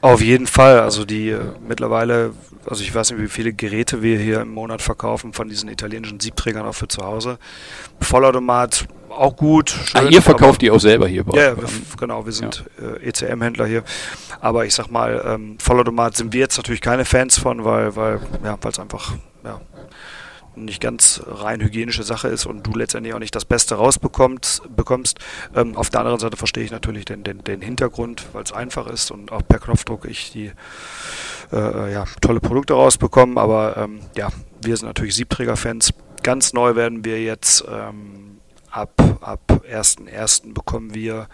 Auf 0.00 0.20
jeden 0.20 0.46
Fall. 0.46 0.80
Also 0.80 1.04
die 1.04 1.30
äh, 1.30 1.40
mittlerweile, 1.66 2.32
also 2.68 2.82
ich 2.82 2.94
weiß 2.94 3.10
nicht, 3.10 3.20
wie 3.20 3.28
viele 3.28 3.52
Geräte 3.52 4.02
wir 4.02 4.18
hier 4.18 4.40
im 4.40 4.52
Monat 4.52 4.82
verkaufen 4.82 5.32
von 5.32 5.48
diesen 5.48 5.68
italienischen 5.68 6.20
Siebträgern 6.20 6.66
auch 6.66 6.74
für 6.74 6.88
zu 6.88 7.04
Hause. 7.04 7.38
Vollautomat 8.00 8.86
auch 9.10 9.36
gut. 9.36 9.74
Ah, 9.74 9.98
schön, 9.98 10.06
ah, 10.08 10.10
ihr 10.10 10.22
verkauft 10.22 10.62
die 10.62 10.70
auch 10.70 10.80
selber 10.80 11.08
hier 11.08 11.24
bei 11.24 11.38
Ja, 11.38 11.56
wir, 11.56 11.68
genau, 11.98 12.24
wir 12.24 12.32
sind 12.32 12.64
ja. 12.80 12.88
äh, 12.90 13.08
ECM-Händler 13.08 13.66
hier. 13.66 13.82
Aber 14.40 14.64
ich 14.64 14.74
sag 14.74 14.90
mal, 14.90 15.22
ähm, 15.26 15.58
Vollautomat 15.58 16.16
sind 16.16 16.32
wir 16.32 16.40
jetzt 16.40 16.56
natürlich 16.56 16.80
keine 16.80 17.04
Fans 17.04 17.38
von, 17.38 17.64
weil 17.64 17.96
weil 17.96 18.20
ja, 18.44 18.56
es 18.68 18.78
einfach 18.78 19.14
ja, 19.44 19.60
nicht 20.64 20.80
ganz 20.80 21.22
rein 21.26 21.60
hygienische 21.60 22.02
Sache 22.02 22.28
ist 22.28 22.46
und 22.46 22.66
du 22.66 22.72
letztendlich 22.72 23.14
auch 23.14 23.18
nicht 23.18 23.34
das 23.34 23.44
Beste 23.44 23.76
rausbekommst. 23.76 24.74
Bekommst. 24.74 25.18
Ähm, 25.54 25.76
auf 25.76 25.90
der 25.90 26.00
anderen 26.00 26.18
Seite 26.18 26.36
verstehe 26.36 26.64
ich 26.64 26.70
natürlich 26.70 27.04
den, 27.04 27.24
den, 27.24 27.42
den 27.44 27.60
Hintergrund, 27.60 28.26
weil 28.32 28.42
es 28.42 28.52
einfach 28.52 28.86
ist 28.86 29.10
und 29.10 29.32
auch 29.32 29.42
per 29.46 29.58
Knopfdruck 29.58 30.04
ich 30.06 30.32
die 30.32 30.52
äh, 31.52 31.92
ja, 31.92 32.04
tolle 32.20 32.40
Produkte 32.40 32.74
rausbekomme. 32.74 33.40
Aber 33.40 33.76
ähm, 33.76 34.00
ja, 34.16 34.28
wir 34.62 34.76
sind 34.76 34.86
natürlich 34.86 35.14
Siebträger-Fans. 35.16 35.92
Ganz 36.22 36.52
neu 36.52 36.74
werden 36.74 37.04
wir 37.04 37.22
jetzt 37.22 37.64
ähm, 37.70 38.38
ab, 38.70 38.92
ab 39.20 39.62
1.1. 39.70 40.52
bekommen 40.52 40.94
wir 40.94 41.28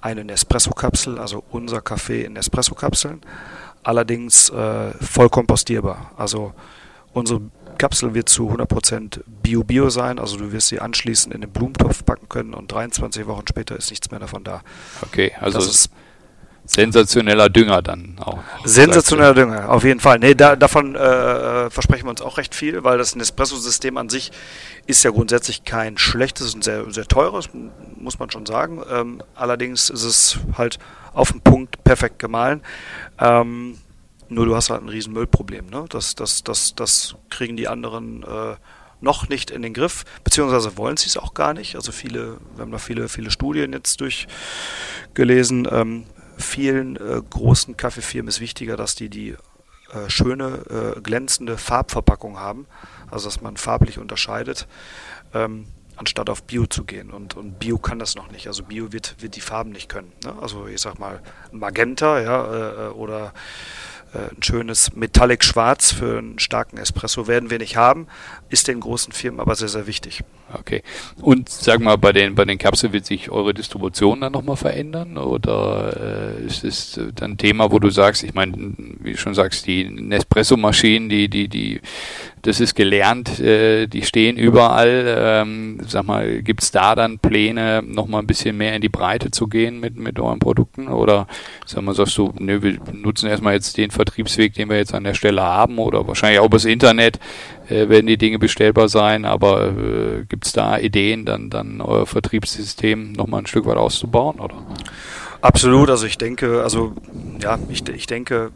eine 0.00 0.24
Nespresso-Kapsel, 0.24 1.18
also 1.18 1.44
unser 1.50 1.80
Kaffee 1.80 2.24
in 2.24 2.32
Nespresso-Kapseln, 2.32 3.20
allerdings 3.82 4.48
äh, 4.50 4.92
voll 5.00 5.28
kompostierbar. 5.28 6.12
Also 6.16 6.52
unsere 7.12 7.42
Kapsel 7.80 8.12
wird 8.12 8.28
zu 8.28 8.50
100% 8.50 9.22
Bio-Bio 9.42 9.88
sein, 9.88 10.18
also 10.18 10.36
du 10.36 10.52
wirst 10.52 10.68
sie 10.68 10.80
anschließend 10.80 11.34
in 11.34 11.40
den 11.40 11.50
Blumentopf 11.50 12.04
packen 12.04 12.28
können 12.28 12.52
und 12.52 12.70
23 12.70 13.26
Wochen 13.26 13.46
später 13.48 13.74
ist 13.74 13.88
nichts 13.88 14.10
mehr 14.10 14.20
davon 14.20 14.44
da. 14.44 14.60
Okay, 15.00 15.32
also 15.40 15.58
das 15.58 15.66
ist 15.66 15.90
sensationeller 16.66 17.48
Dünger 17.48 17.80
dann 17.80 18.16
auch. 18.20 18.38
Sensationeller 18.64 19.32
Dünger, 19.32 19.70
auf 19.70 19.82
jeden 19.82 19.98
Fall. 19.98 20.18
Nee, 20.18 20.34
da, 20.34 20.56
davon 20.56 20.94
äh, 20.94 21.70
versprechen 21.70 22.04
wir 22.04 22.10
uns 22.10 22.20
auch 22.20 22.36
recht 22.36 22.54
viel, 22.54 22.84
weil 22.84 22.98
das 22.98 23.16
Nespresso-System 23.16 23.96
an 23.96 24.10
sich 24.10 24.30
ist 24.86 25.02
ja 25.02 25.10
grundsätzlich 25.10 25.64
kein 25.64 25.96
schlechtes 25.96 26.54
und 26.54 26.62
sehr, 26.62 26.90
sehr 26.92 27.06
teures, 27.06 27.48
muss 27.96 28.18
man 28.18 28.30
schon 28.30 28.44
sagen. 28.44 28.82
Ähm, 28.92 29.22
allerdings 29.34 29.88
ist 29.88 30.04
es 30.04 30.38
halt 30.58 30.78
auf 31.14 31.32
den 31.32 31.40
Punkt 31.40 31.82
perfekt 31.82 32.18
gemahlen. 32.18 32.60
Ähm, 33.18 33.78
nur 34.30 34.46
du 34.46 34.56
hast 34.56 34.70
halt 34.70 34.82
ein 34.82 34.88
riesen 34.88 35.12
Müllproblem. 35.12 35.66
Ne? 35.66 35.84
Das, 35.88 36.14
das, 36.14 36.42
das, 36.42 36.74
das 36.74 37.16
kriegen 37.28 37.56
die 37.56 37.68
anderen 37.68 38.22
äh, 38.22 38.56
noch 39.00 39.28
nicht 39.28 39.50
in 39.50 39.62
den 39.62 39.74
Griff, 39.74 40.04
beziehungsweise 40.24 40.76
wollen 40.76 40.96
sie 40.96 41.08
es 41.08 41.16
auch 41.16 41.34
gar 41.34 41.54
nicht. 41.54 41.76
Also 41.76 41.92
viele, 41.92 42.38
wir 42.54 42.62
haben 42.62 42.72
da 42.72 42.78
viele, 42.78 43.08
viele 43.08 43.30
Studien 43.30 43.72
jetzt 43.72 44.00
durchgelesen. 44.00 45.68
Ähm, 45.70 46.06
vielen 46.36 46.96
äh, 46.96 47.20
großen 47.28 47.76
Kaffeefirmen 47.76 48.28
ist 48.28 48.40
wichtiger, 48.40 48.76
dass 48.76 48.94
die 48.94 49.08
die 49.08 49.36
äh, 49.92 50.08
schöne, 50.08 50.94
äh, 50.96 51.00
glänzende 51.00 51.58
Farbverpackung 51.58 52.38
haben, 52.38 52.66
also 53.10 53.28
dass 53.28 53.40
man 53.40 53.56
farblich 53.56 53.98
unterscheidet, 53.98 54.68
ähm, 55.34 55.66
anstatt 55.96 56.30
auf 56.30 56.44
Bio 56.44 56.66
zu 56.66 56.84
gehen. 56.84 57.10
Und, 57.10 57.36
und 57.36 57.58
Bio 57.58 57.78
kann 57.78 57.98
das 57.98 58.14
noch 58.14 58.30
nicht. 58.30 58.46
Also 58.46 58.62
Bio 58.62 58.92
wird, 58.92 59.16
wird 59.20 59.36
die 59.36 59.40
Farben 59.40 59.70
nicht 59.70 59.88
können. 59.88 60.12
Ne? 60.24 60.34
Also 60.40 60.66
ich 60.66 60.80
sag 60.80 60.98
mal 60.98 61.20
Magenta 61.52 62.20
ja, 62.20 62.44
äh, 62.44 62.86
äh, 62.86 62.88
oder 62.90 63.34
ein 64.12 64.42
schönes 64.42 64.94
Metallic 64.94 65.44
Schwarz 65.44 65.92
für 65.92 66.18
einen 66.18 66.38
starken 66.38 66.78
Espresso 66.78 67.28
werden 67.28 67.50
wir 67.50 67.58
nicht 67.58 67.76
haben, 67.76 68.06
ist 68.48 68.68
den 68.68 68.80
großen 68.80 69.12
Firmen 69.12 69.40
aber 69.40 69.54
sehr, 69.54 69.68
sehr 69.68 69.86
wichtig. 69.86 70.22
Okay. 70.52 70.82
Und 71.20 71.48
sag 71.48 71.80
mal, 71.80 71.96
bei 71.96 72.12
den, 72.12 72.34
bei 72.34 72.44
den 72.44 72.58
Kapseln 72.58 72.92
wird 72.92 73.06
sich 73.06 73.30
eure 73.30 73.54
Distribution 73.54 74.20
dann 74.20 74.32
nochmal 74.32 74.56
verändern? 74.56 75.16
Oder 75.16 76.36
äh, 76.40 76.44
ist 76.44 76.64
es 76.64 76.98
dann 77.14 77.32
ein 77.32 77.38
Thema, 77.38 77.70
wo 77.70 77.78
du 77.78 77.90
sagst, 77.90 78.24
ich 78.24 78.34
meine, 78.34 78.52
wie 79.00 79.12
du 79.12 79.18
schon 79.18 79.34
sagst, 79.34 79.66
die 79.66 79.84
Nespresso-Maschinen, 79.84 81.08
die, 81.08 81.28
die, 81.28 81.48
die 81.48 81.80
das 82.42 82.60
ist 82.60 82.74
gelernt, 82.74 83.38
äh, 83.40 83.86
die 83.86 84.02
stehen 84.02 84.36
überall. 84.36 85.16
Ähm, 85.18 85.80
sag 85.86 86.06
mal, 86.06 86.42
gibt 86.42 86.62
es 86.62 86.70
da 86.70 86.94
dann 86.94 87.18
Pläne, 87.18 87.82
nochmal 87.86 88.22
ein 88.22 88.26
bisschen 88.26 88.56
mehr 88.56 88.74
in 88.74 88.80
die 88.80 88.88
Breite 88.88 89.30
zu 89.30 89.46
gehen 89.46 89.80
mit, 89.80 89.96
mit 89.96 90.18
euren 90.18 90.38
Produkten? 90.38 90.88
Oder 90.88 91.26
sag 91.66 91.82
mal, 91.82 91.94
sagst 91.94 92.16
du, 92.18 92.32
nö, 92.38 92.62
wir 92.62 92.78
nutzen 92.92 93.28
erstmal 93.28 93.54
jetzt 93.54 93.76
den 93.76 93.90
Vertriebsweg, 93.90 94.54
den 94.54 94.68
wir 94.68 94.76
jetzt 94.76 94.94
an 94.94 95.04
der 95.04 95.14
Stelle 95.14 95.42
haben, 95.42 95.78
oder 95.78 96.06
wahrscheinlich 96.06 96.40
auch 96.40 96.46
übers 96.46 96.64
Internet 96.64 97.18
äh, 97.68 97.88
werden 97.88 98.06
die 98.06 98.18
Dinge 98.18 98.38
bestellbar 98.38 98.88
sein, 98.88 99.24
aber 99.24 99.68
äh, 99.68 100.24
gibt 100.28 100.46
es 100.46 100.52
da 100.52 100.78
Ideen, 100.78 101.24
dann, 101.24 101.50
dann 101.50 101.80
euer 101.80 102.06
Vertriebssystem 102.06 103.12
nochmal 103.12 103.42
ein 103.42 103.46
Stück 103.46 103.66
weit 103.66 103.76
auszubauen, 103.76 104.40
oder? 104.40 104.56
Absolut, 105.40 105.88
also 105.88 106.06
ich 106.06 106.18
denke, 106.18 106.62
also 106.62 106.92
ja, 107.40 107.58
ich, 107.70 107.88
ich 107.88 108.06
denke, 108.06 108.50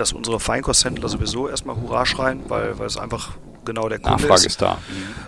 dass 0.00 0.12
unsere 0.12 0.40
Feinkosthändler 0.40 1.08
sowieso 1.08 1.48
erstmal 1.48 1.76
Hurra 1.76 2.06
schreien, 2.06 2.42
weil, 2.48 2.78
weil 2.78 2.86
es 2.86 2.96
einfach 2.96 3.32
genau 3.68 3.88
der 3.88 3.98
Kunde 3.98 4.22
Nachfrage 4.22 4.40
ist. 4.40 4.46
ist 4.46 4.62
da. 4.62 4.78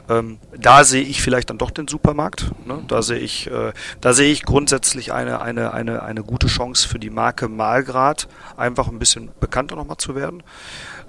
Ähm, 0.09 0.39
da 0.59 0.83
sehe 0.85 1.03
ich 1.03 1.23
vielleicht 1.23 1.51
dann 1.51 1.59
doch 1.59 1.71
den 1.71 1.87
Supermarkt. 1.87 2.51
Ne? 2.67 2.83
Da 2.89 3.03
sehe 3.03 3.19
ich, 3.19 3.51
äh, 3.51 3.73
da 4.01 4.13
sehe 4.13 4.33
ich 4.33 4.45
grundsätzlich 4.45 5.13
eine, 5.13 5.43
eine, 5.43 5.73
eine, 5.73 6.03
eine 6.03 6.25
gute 6.25 6.47
Chance 6.47 6.89
für 6.89 6.99
die 6.99 7.11
Marke 7.11 7.49
Malgrad, 7.49 8.29
einfach 8.57 8.89
ein 8.89 8.99
bisschen 8.99 9.31
bekannter 9.41 9.77
nochmal 9.77 9.99
zu 9.99 10.15
werden. 10.15 10.43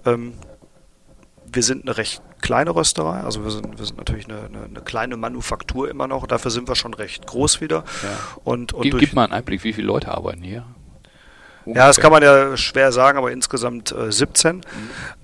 Ähm, 0.06 0.34
wir 1.54 1.64
sind 1.64 1.84
eine 1.88 1.98
recht 1.98 2.22
kleine 2.42 2.74
Rösterei, 2.76 3.22
also 3.22 3.44
wir 3.44 3.52
sind, 3.52 3.78
wir 3.78 3.86
sind 3.86 3.98
natürlich 3.98 4.28
eine, 4.28 4.46
eine, 4.46 4.64
eine, 4.64 4.82
kleine 4.82 5.18
Manufaktur 5.18 5.90
immer 5.90 6.08
noch, 6.08 6.26
dafür 6.26 6.50
sind 6.50 6.68
wir 6.68 6.76
schon 6.76 6.94
recht 6.94 7.28
groß 7.28 7.62
wieder. 7.62 7.84
Ja. 8.04 8.10
Und, 8.44 8.74
und 8.74 8.84
Gib, 8.84 8.98
gib 8.98 9.14
mal 9.14 9.26
einen 9.26 9.34
Einblick, 9.34 9.64
wie 9.64 9.74
viele 9.74 9.88
Leute 9.88 10.10
arbeiten 10.10 10.42
hier? 10.42 10.66
Ja, 11.66 11.88
das 11.88 12.00
kann 12.00 12.12
man 12.12 12.24
ja 12.24 12.58
schwer 12.58 12.92
sagen, 12.92 13.18
aber 13.18 13.32
insgesamt 13.32 13.92
äh, 13.92 14.12
17. 14.12 14.58
Mhm. 14.58 14.64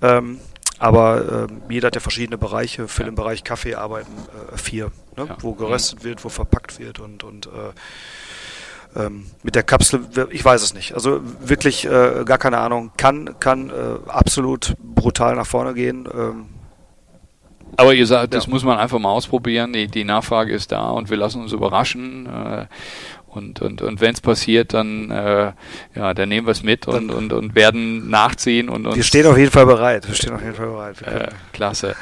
Ähm, 0.02 0.40
aber 0.78 1.48
äh, 1.48 1.72
jeder 1.72 1.88
hat 1.88 1.94
ja 1.94 2.00
verschiedene 2.00 2.38
Bereiche. 2.38 2.88
Für 2.88 3.02
ja. 3.02 3.08
den 3.08 3.14
Bereich 3.14 3.44
Kaffee 3.44 3.74
arbeiten 3.74 4.12
äh, 4.52 4.56
vier, 4.56 4.92
ne? 5.16 5.26
ja. 5.28 5.36
wo 5.40 5.54
geröstet 5.54 6.00
mhm. 6.00 6.04
wird, 6.04 6.24
wo 6.24 6.28
verpackt 6.28 6.78
wird 6.78 7.00
und, 7.00 7.24
und 7.24 7.46
äh, 7.46 9.00
ähm, 9.00 9.26
mit 9.42 9.54
der 9.54 9.64
Kapsel, 9.64 10.06
ich 10.30 10.44
weiß 10.44 10.62
es 10.62 10.74
nicht. 10.74 10.94
Also 10.94 11.20
wirklich 11.40 11.84
äh, 11.84 12.24
gar 12.24 12.38
keine 12.38 12.58
Ahnung. 12.58 12.92
Kann, 12.96 13.38
kann 13.40 13.70
äh, 13.70 14.08
absolut 14.08 14.76
brutal 14.80 15.34
nach 15.34 15.46
vorne 15.46 15.74
gehen. 15.74 16.08
Ähm, 16.12 16.46
aber 17.76 17.94
ihr 17.94 18.06
sagt, 18.06 18.32
das 18.34 18.46
ja. 18.46 18.50
muss 18.50 18.64
man 18.64 18.78
einfach 18.78 18.98
mal 18.98 19.10
ausprobieren. 19.10 19.72
Die, 19.72 19.88
die 19.88 20.04
Nachfrage 20.04 20.52
ist 20.54 20.72
da 20.72 20.90
und 20.90 21.10
wir 21.10 21.16
lassen 21.16 21.42
uns 21.42 21.52
überraschen. 21.52 22.26
Und, 23.30 23.60
und, 23.60 23.82
und 23.82 24.00
wenn 24.00 24.14
es 24.14 24.20
passiert, 24.20 24.72
dann, 24.72 25.10
äh, 25.10 25.52
ja, 25.94 26.14
dann 26.14 26.28
nehmen 26.28 26.46
wir 26.46 26.52
es 26.52 26.62
mit 26.62 26.88
und, 26.88 27.10
und, 27.10 27.32
und 27.32 27.54
werden 27.54 28.08
nachziehen. 28.08 28.68
Und, 28.68 28.86
und 28.86 28.96
wir 28.96 29.02
stehen 29.02 29.26
auf 29.26 29.36
jeden 29.36 29.50
Fall 29.50 29.66
bereit. 29.66 30.08
Wir 30.08 30.14
stehen 30.14 30.32
auf 30.32 30.42
jeden 30.42 30.54
Fall 30.54 30.68
bereit. 30.68 31.02
Äh, 31.02 31.28
klasse. 31.52 31.94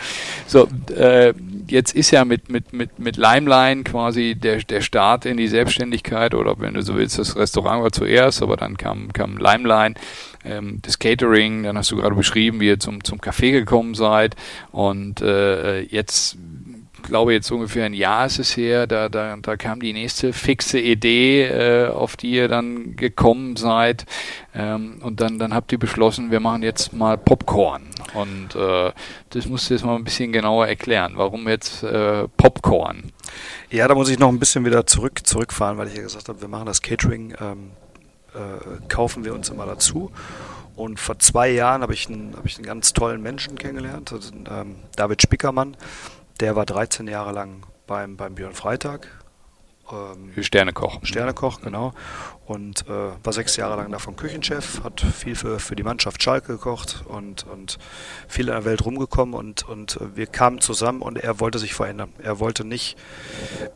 So, 0.46 0.68
äh, 0.96 1.34
jetzt 1.66 1.94
ist 1.94 2.12
ja 2.12 2.24
mit, 2.24 2.48
mit, 2.48 2.72
mit, 2.72 2.98
mit 2.98 3.16
Limeline 3.16 3.82
quasi 3.82 4.36
der, 4.36 4.58
der 4.58 4.80
Start 4.80 5.26
in 5.26 5.36
die 5.36 5.48
Selbstständigkeit 5.48 6.34
oder 6.34 6.60
wenn 6.60 6.74
du 6.74 6.82
so 6.82 6.96
willst, 6.96 7.18
das 7.18 7.36
Restaurant 7.36 7.82
war 7.82 7.92
zuerst, 7.92 8.42
aber 8.42 8.56
dann 8.56 8.76
kam, 8.76 9.12
kam 9.12 9.36
Limeline 9.36 9.96
ähm, 10.44 10.78
das 10.82 10.98
Catering, 10.98 11.64
dann 11.64 11.76
hast 11.76 11.90
du 11.90 11.96
gerade 11.96 12.14
beschrieben, 12.14 12.60
wie 12.60 12.68
ihr 12.68 12.78
zum, 12.78 13.02
zum 13.02 13.20
Café 13.20 13.50
gekommen 13.50 13.94
seid 13.94 14.36
und 14.70 15.20
äh, 15.20 15.80
jetzt 15.80 16.38
glaube 17.06 17.32
jetzt 17.32 17.50
ungefähr 17.50 17.86
ein 17.86 17.94
Jahr 17.94 18.26
ist 18.26 18.38
es 18.38 18.56
her, 18.56 18.86
da, 18.86 19.08
da, 19.08 19.36
da 19.36 19.56
kam 19.56 19.80
die 19.80 19.92
nächste 19.92 20.32
fixe 20.32 20.78
Idee, 20.78 21.44
äh, 21.44 21.88
auf 21.88 22.16
die 22.16 22.32
ihr 22.32 22.48
dann 22.48 22.96
gekommen 22.96 23.56
seid. 23.56 24.04
Ähm, 24.54 24.98
und 25.02 25.20
dann, 25.20 25.38
dann 25.38 25.54
habt 25.54 25.72
ihr 25.72 25.78
beschlossen, 25.78 26.30
wir 26.30 26.40
machen 26.40 26.62
jetzt 26.62 26.92
mal 26.92 27.16
Popcorn. 27.16 27.82
Und 28.14 28.54
äh, 28.54 28.92
das 29.30 29.46
musst 29.46 29.70
du 29.70 29.74
jetzt 29.74 29.84
mal 29.84 29.96
ein 29.96 30.04
bisschen 30.04 30.32
genauer 30.32 30.66
erklären. 30.66 31.14
Warum 31.16 31.48
jetzt 31.48 31.82
äh, 31.82 32.28
Popcorn? 32.36 33.12
Ja, 33.70 33.88
da 33.88 33.94
muss 33.94 34.08
ich 34.08 34.18
noch 34.18 34.28
ein 34.28 34.38
bisschen 34.38 34.64
wieder 34.64 34.86
zurück, 34.86 35.26
zurückfahren, 35.26 35.78
weil 35.78 35.88
ich 35.88 35.96
ja 35.96 36.02
gesagt 36.02 36.28
habe, 36.28 36.40
wir 36.40 36.48
machen 36.48 36.66
das 36.66 36.82
Catering. 36.82 37.34
Ähm 37.40 37.70
äh, 38.36 38.86
kaufen 38.88 39.24
wir 39.24 39.34
uns 39.34 39.48
immer 39.48 39.66
dazu. 39.66 40.10
Und 40.74 41.00
vor 41.00 41.18
zwei 41.18 41.48
Jahren 41.48 41.80
habe 41.80 41.94
ich, 41.94 42.08
einen, 42.08 42.36
hab 42.36 42.44
ich 42.44 42.56
einen 42.56 42.66
ganz 42.66 42.92
tollen 42.92 43.22
Menschen 43.22 43.56
kennengelernt, 43.56 44.12
also, 44.12 44.30
ähm, 44.50 44.76
David 44.94 45.22
Spickermann. 45.22 45.74
Der 46.40 46.54
war 46.54 46.66
13 46.66 47.08
Jahre 47.08 47.32
lang 47.32 47.62
beim, 47.86 48.16
beim 48.16 48.34
Björn 48.34 48.54
Freitag. 48.54 49.08
Ähm, 49.90 50.32
Sternekoch. 50.42 51.00
Sternekoch, 51.02 51.60
genau. 51.60 51.94
Und 52.44 52.86
äh, 52.88 53.12
war 53.22 53.32
sechs 53.32 53.56
Jahre 53.56 53.76
lang 53.76 53.90
davon 53.90 54.16
Küchenchef, 54.16 54.82
hat 54.84 55.00
viel 55.00 55.34
für, 55.34 55.58
für 55.58 55.76
die 55.76 55.82
Mannschaft 55.82 56.22
Schalke 56.22 56.52
gekocht 56.52 57.04
und, 57.06 57.46
und 57.46 57.78
viel 58.28 58.48
in 58.48 58.52
der 58.52 58.64
Welt 58.64 58.84
rumgekommen 58.84 59.34
und, 59.34 59.68
und 59.68 59.98
wir 60.14 60.26
kamen 60.26 60.60
zusammen 60.60 61.02
und 61.02 61.18
er 61.18 61.40
wollte 61.40 61.58
sich 61.58 61.74
verändern. 61.74 62.12
Er 62.22 62.38
wollte 62.38 62.64
nicht 62.64 62.96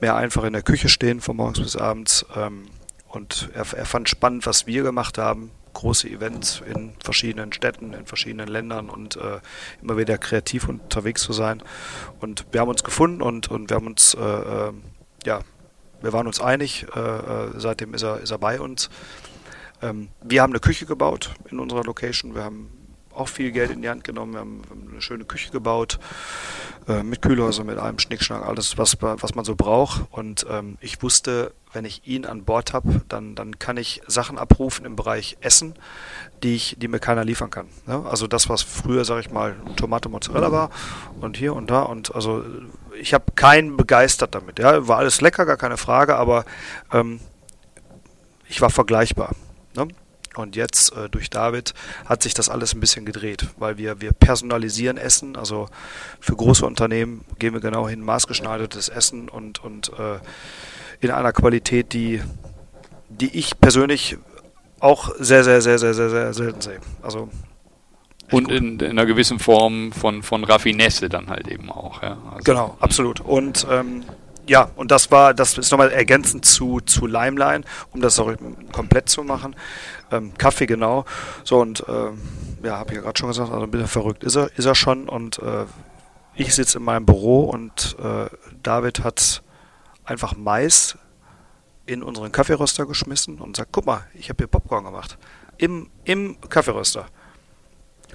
mehr 0.01 0.17
einfach 0.17 0.45
in 0.45 0.53
der 0.53 0.63
Küche 0.63 0.89
stehen 0.89 1.21
von 1.21 1.37
morgens 1.37 1.61
bis 1.61 1.77
abends. 1.77 2.27
Ähm, 2.37 2.67
und 3.09 3.51
er, 3.55 3.67
er 3.77 3.87
fand 3.87 4.09
spannend, 4.09 4.47
was 4.47 4.67
wir 4.67 4.83
gemacht 4.83 5.19
haben. 5.19 5.51
Große 5.73 6.09
Events 6.09 6.63
in 6.67 6.93
verschiedenen 7.03 7.53
Städten, 7.53 7.93
in 7.93 8.07
verschiedenen 8.07 8.49
Ländern 8.49 8.89
und 8.89 9.17
äh, 9.17 9.41
immer 9.83 9.97
wieder 9.97 10.19
kreativ 10.19 10.69
unterwegs 10.69 11.23
zu 11.23 11.33
sein. 11.33 11.63
Und 12.21 12.47
wir 12.53 12.61
haben 12.61 12.69
uns 12.69 12.85
gefunden 12.85 13.23
und, 13.23 13.51
und 13.51 13.71
wir 13.71 13.77
haben 13.77 13.87
uns, 13.87 14.15
äh, 14.15 14.21
äh, 14.21 14.73
ja, 15.25 15.41
wir 16.03 16.13
waren 16.13 16.27
uns 16.27 16.41
einig. 16.41 16.87
Äh, 16.95 17.01
äh, 17.01 17.51
seitdem 17.57 17.95
ist 17.95 18.03
er, 18.03 18.21
ist 18.21 18.31
er 18.31 18.39
bei 18.39 18.61
uns. 18.61 18.91
Ähm, 19.83 20.09
wir 20.23 20.43
haben 20.43 20.53
eine 20.53 20.61
Küche 20.61 20.87
gebaut 20.87 21.35
in 21.51 21.59
unserer 21.59 21.85
Location. 21.85 22.35
Wir 22.35 22.45
haben 22.45 22.71
auch 23.15 23.29
viel 23.29 23.51
Geld 23.53 23.71
in 23.71 23.83
die 23.83 23.89
Hand 23.89 24.05
genommen. 24.05 24.33
Wir 24.33 24.41
haben, 24.41 24.63
eine 24.91 25.03
schöne 25.03 25.25
Küche 25.25 25.51
gebaut, 25.51 25.99
äh, 26.89 27.03
mit 27.03 27.23
Kühlhäuser, 27.23 27.65
mit 27.65 27.79
allem 27.79 27.99
Schnickschnack, 27.99 28.45
alles, 28.47 28.79
was, 28.79 28.97
was 29.01 29.35
man 29.35 29.45
so 29.45 29.57
braucht. 29.57 30.07
Und 30.11 30.47
ähm, 30.49 30.79
ich 30.81 31.03
wusste, 31.03 31.53
wenn 31.73 31.85
ich 31.85 32.07
ihn 32.07 32.27
an 32.27 32.45
Bord 32.45 32.73
habe, 32.73 33.03
dann, 33.09 33.35
dann 33.35 33.59
kann 33.59 33.77
ich 33.77 34.03
Sachen 34.07 34.39
abrufen 34.39 34.85
im 34.85 34.97
Bereich 34.97 35.37
Essen, 35.41 35.75
die, 36.43 36.57
ich, 36.57 36.77
die 36.79 36.89
mir 36.89 36.99
keiner 36.99 37.25
liefern 37.25 37.51
kann. 37.51 37.69
Ja? 37.87 38.03
Also 38.03 38.27
das, 38.27 38.49
was 38.49 38.63
früher, 38.63 39.05
sage 39.05 39.21
ich 39.21 39.31
mal, 39.31 39.57
Tomate 39.77 40.09
Mozzarella 40.09 40.51
war 40.51 40.71
und 41.21 41.37
hier 41.37 41.55
und 41.55 41.71
da. 41.71 41.83
Und 41.83 42.15
also 42.15 42.45
ich 43.01 43.15
habe 43.15 43.25
keinen 43.35 43.77
begeistert 43.77 44.35
damit. 44.35 44.59
Ja? 44.59 44.89
War 44.89 44.99
alles 44.99 45.21
lecker, 45.21 45.47
gar 45.47 45.57
keine 45.57 45.77
Frage, 45.77 46.17
aber 46.17 46.45
ähm, 46.93 47.21
ich 48.49 48.61
war 48.61 48.71
vergleichbar. 48.71 49.35
Ne? 49.75 49.89
Und 50.37 50.57
jetzt 50.57 50.97
äh, 50.97 51.09
durch 51.09 51.29
David 51.31 51.75
hat 52.07 52.23
sich 52.23 52.35
das 52.35 52.49
alles 52.49 52.75
ein 52.75 52.81
bisschen 52.81 53.05
gedreht, 53.05 53.47
weil 53.59 53.79
wir, 53.79 54.01
wir 54.01 54.13
personalisieren 54.13 54.97
Essen. 54.97 55.37
Also 55.37 55.69
für 56.21 56.37
große 56.37 56.65
Unternehmen 56.65 57.25
gehen 57.39 57.53
wir 57.53 57.61
genau 57.61 57.89
hin, 57.89 58.01
maßgeschneidertes 58.01 58.89
Essen 58.89 59.29
und, 59.29 59.63
und 59.63 59.91
äh, 59.99 60.19
in 61.01 61.11
einer 61.11 61.33
Qualität, 61.33 61.93
die, 61.93 62.21
die 63.09 63.37
ich 63.37 63.59
persönlich 63.59 64.19
auch 64.81 65.11
sehr, 65.19 65.45
sehr, 65.45 65.61
sehr, 65.61 65.79
sehr, 65.79 65.95
sehr, 65.95 66.11
sehr 66.11 66.35
selten 66.35 66.61
sehe. 66.61 66.81
Also 67.03 67.29
und 68.31 68.51
in, 68.51 68.79
in, 68.79 68.91
einer 68.91 69.07
gewissen 69.07 69.39
Form 69.39 69.93
von, 69.93 70.23
von 70.23 70.45
Raffinesse 70.45 71.09
dann 71.09 71.29
halt 71.29 71.49
eben 71.49 71.71
auch. 71.71 72.03
Ja? 72.03 72.19
Also 72.31 72.45
genau, 72.45 72.77
absolut. 72.81 73.21
Und 73.21 73.67
ähm, 73.71 74.05
ja, 74.47 74.71
und 74.77 74.91
das 74.91 75.11
war, 75.11 75.35
das 75.35 75.59
ist 75.59 75.71
nochmal 75.71 75.91
ergänzend 75.91 76.45
zu, 76.45 76.81
zu 76.81 77.07
Limeline, 77.07 77.65
um 77.93 78.01
das 78.01 78.19
auch 78.19 78.33
komplett 78.73 79.09
zu 79.09 79.23
machen. 79.23 79.55
Ähm, 80.11 80.33
Kaffee, 80.39 80.67
genau. 80.67 81.05
So, 81.45 81.61
und 81.61 81.85
ähm, 81.89 82.21
ja, 82.63 82.77
habe 82.77 82.91
ich 82.91 82.97
ja 82.97 83.03
gerade 83.03 83.19
schon 83.19 83.29
gesagt, 83.29 83.51
also 83.51 83.65
ein 83.65 83.71
bisschen 83.71 83.89
verrückt 83.89 84.25
ist 84.25 84.37
er, 84.37 84.51
ist 84.57 84.65
er 84.65 84.75
schon. 84.75 85.09
Und 85.09 85.39
äh, 85.39 85.67
ich 86.35 86.55
sitze 86.55 86.79
in 86.79 86.85
meinem 86.85 87.07
Büro 87.07 87.45
und 87.45 87.97
äh, 88.03 88.27
David 88.63 89.05
hat 89.05 89.43
einfach 90.11 90.37
Mais 90.37 90.99
in 91.87 92.03
unseren 92.03 92.33
Kaffeeröster 92.33 92.85
geschmissen 92.85 93.39
und 93.39 93.57
sagt, 93.57 93.71
guck 93.73 93.87
mal, 93.87 94.05
ich 94.15 94.29
habe 94.29 94.39
hier 94.39 94.49
Popcorn 94.49 94.85
gemacht. 94.85 95.17
Im, 95.57 95.89
im 96.05 96.37
Kaffeeröster. 96.49 97.07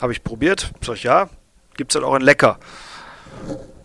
Habe 0.01 0.11
ich 0.11 0.23
probiert, 0.23 0.71
sag 0.81 0.95
ich, 0.95 1.03
ja, 1.03 1.29
gibt 1.75 1.91
es 1.91 1.95
halt 1.95 2.05
auch 2.05 2.15
in 2.15 2.21
Lecker. 2.21 2.59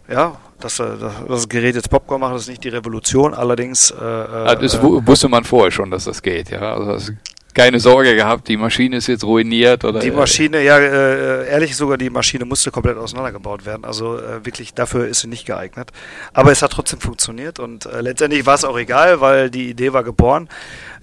Ja, 0.08 0.36
dass 0.58 0.76
das 0.76 1.48
Gerät 1.48 1.76
jetzt 1.76 1.88
Popcorn 1.88 2.20
macht, 2.20 2.34
ist 2.34 2.48
nicht 2.48 2.64
die 2.64 2.68
Revolution, 2.68 3.32
allerdings. 3.32 3.92
Äh, 3.92 4.04
äh 4.04 4.56
das 4.60 4.74
äh, 4.74 4.82
wusste 4.82 5.28
man 5.28 5.44
vorher 5.44 5.70
schon, 5.70 5.90
dass 5.90 6.04
das 6.04 6.20
geht, 6.20 6.50
ja. 6.50 6.74
Also 6.74 6.92
das 6.92 7.12
keine 7.54 7.80
Sorge 7.80 8.14
gehabt, 8.14 8.48
die 8.48 8.56
Maschine 8.56 8.96
ist 8.96 9.06
jetzt 9.06 9.24
ruiniert 9.24 9.84
oder. 9.84 10.00
Die 10.00 10.10
Maschine, 10.10 10.62
ja, 10.62 10.78
äh, 10.78 11.48
ehrlich 11.48 11.76
sogar 11.76 11.98
die 11.98 12.10
Maschine 12.10 12.44
musste 12.44 12.70
komplett 12.70 12.96
auseinandergebaut 12.96 13.66
werden. 13.66 13.84
Also 13.84 14.18
äh, 14.18 14.44
wirklich 14.44 14.74
dafür 14.74 15.08
ist 15.08 15.20
sie 15.20 15.28
nicht 15.28 15.46
geeignet. 15.46 15.90
Aber 16.32 16.52
es 16.52 16.62
hat 16.62 16.72
trotzdem 16.72 17.00
funktioniert 17.00 17.58
und 17.58 17.86
äh, 17.86 18.00
letztendlich 18.00 18.46
war 18.46 18.54
es 18.54 18.64
auch 18.64 18.78
egal, 18.78 19.20
weil 19.20 19.50
die 19.50 19.70
Idee 19.70 19.92
war 19.92 20.04
geboren. 20.04 20.48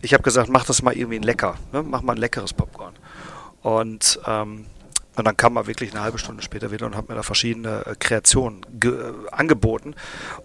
Ich 0.02 0.14
habe 0.14 0.24
gesagt, 0.24 0.50
mach 0.50 0.66
das 0.66 0.82
mal 0.82 0.96
irgendwie 0.96 1.18
ein 1.18 1.24
lecker, 1.24 1.56
ne? 1.74 1.84
mach 1.84 2.02
mal 2.02 2.14
ein 2.14 2.20
leckeres 2.20 2.54
Popcorn. 2.54 2.94
Und 3.62 4.20
ähm, 4.26 4.66
und 5.18 5.26
dann 5.26 5.36
kam 5.36 5.56
er 5.58 5.66
wirklich 5.66 5.92
eine 5.92 6.04
halbe 6.04 6.20
Stunde 6.20 6.44
später 6.44 6.72
wieder 6.72 6.86
und 6.86 6.96
hat 6.96 7.10
mir 7.10 7.16
da 7.16 7.24
verschiedene 7.24 7.84
äh, 7.86 7.96
Kreationen 8.00 8.62
äh, 8.84 8.90
angeboten 9.32 9.96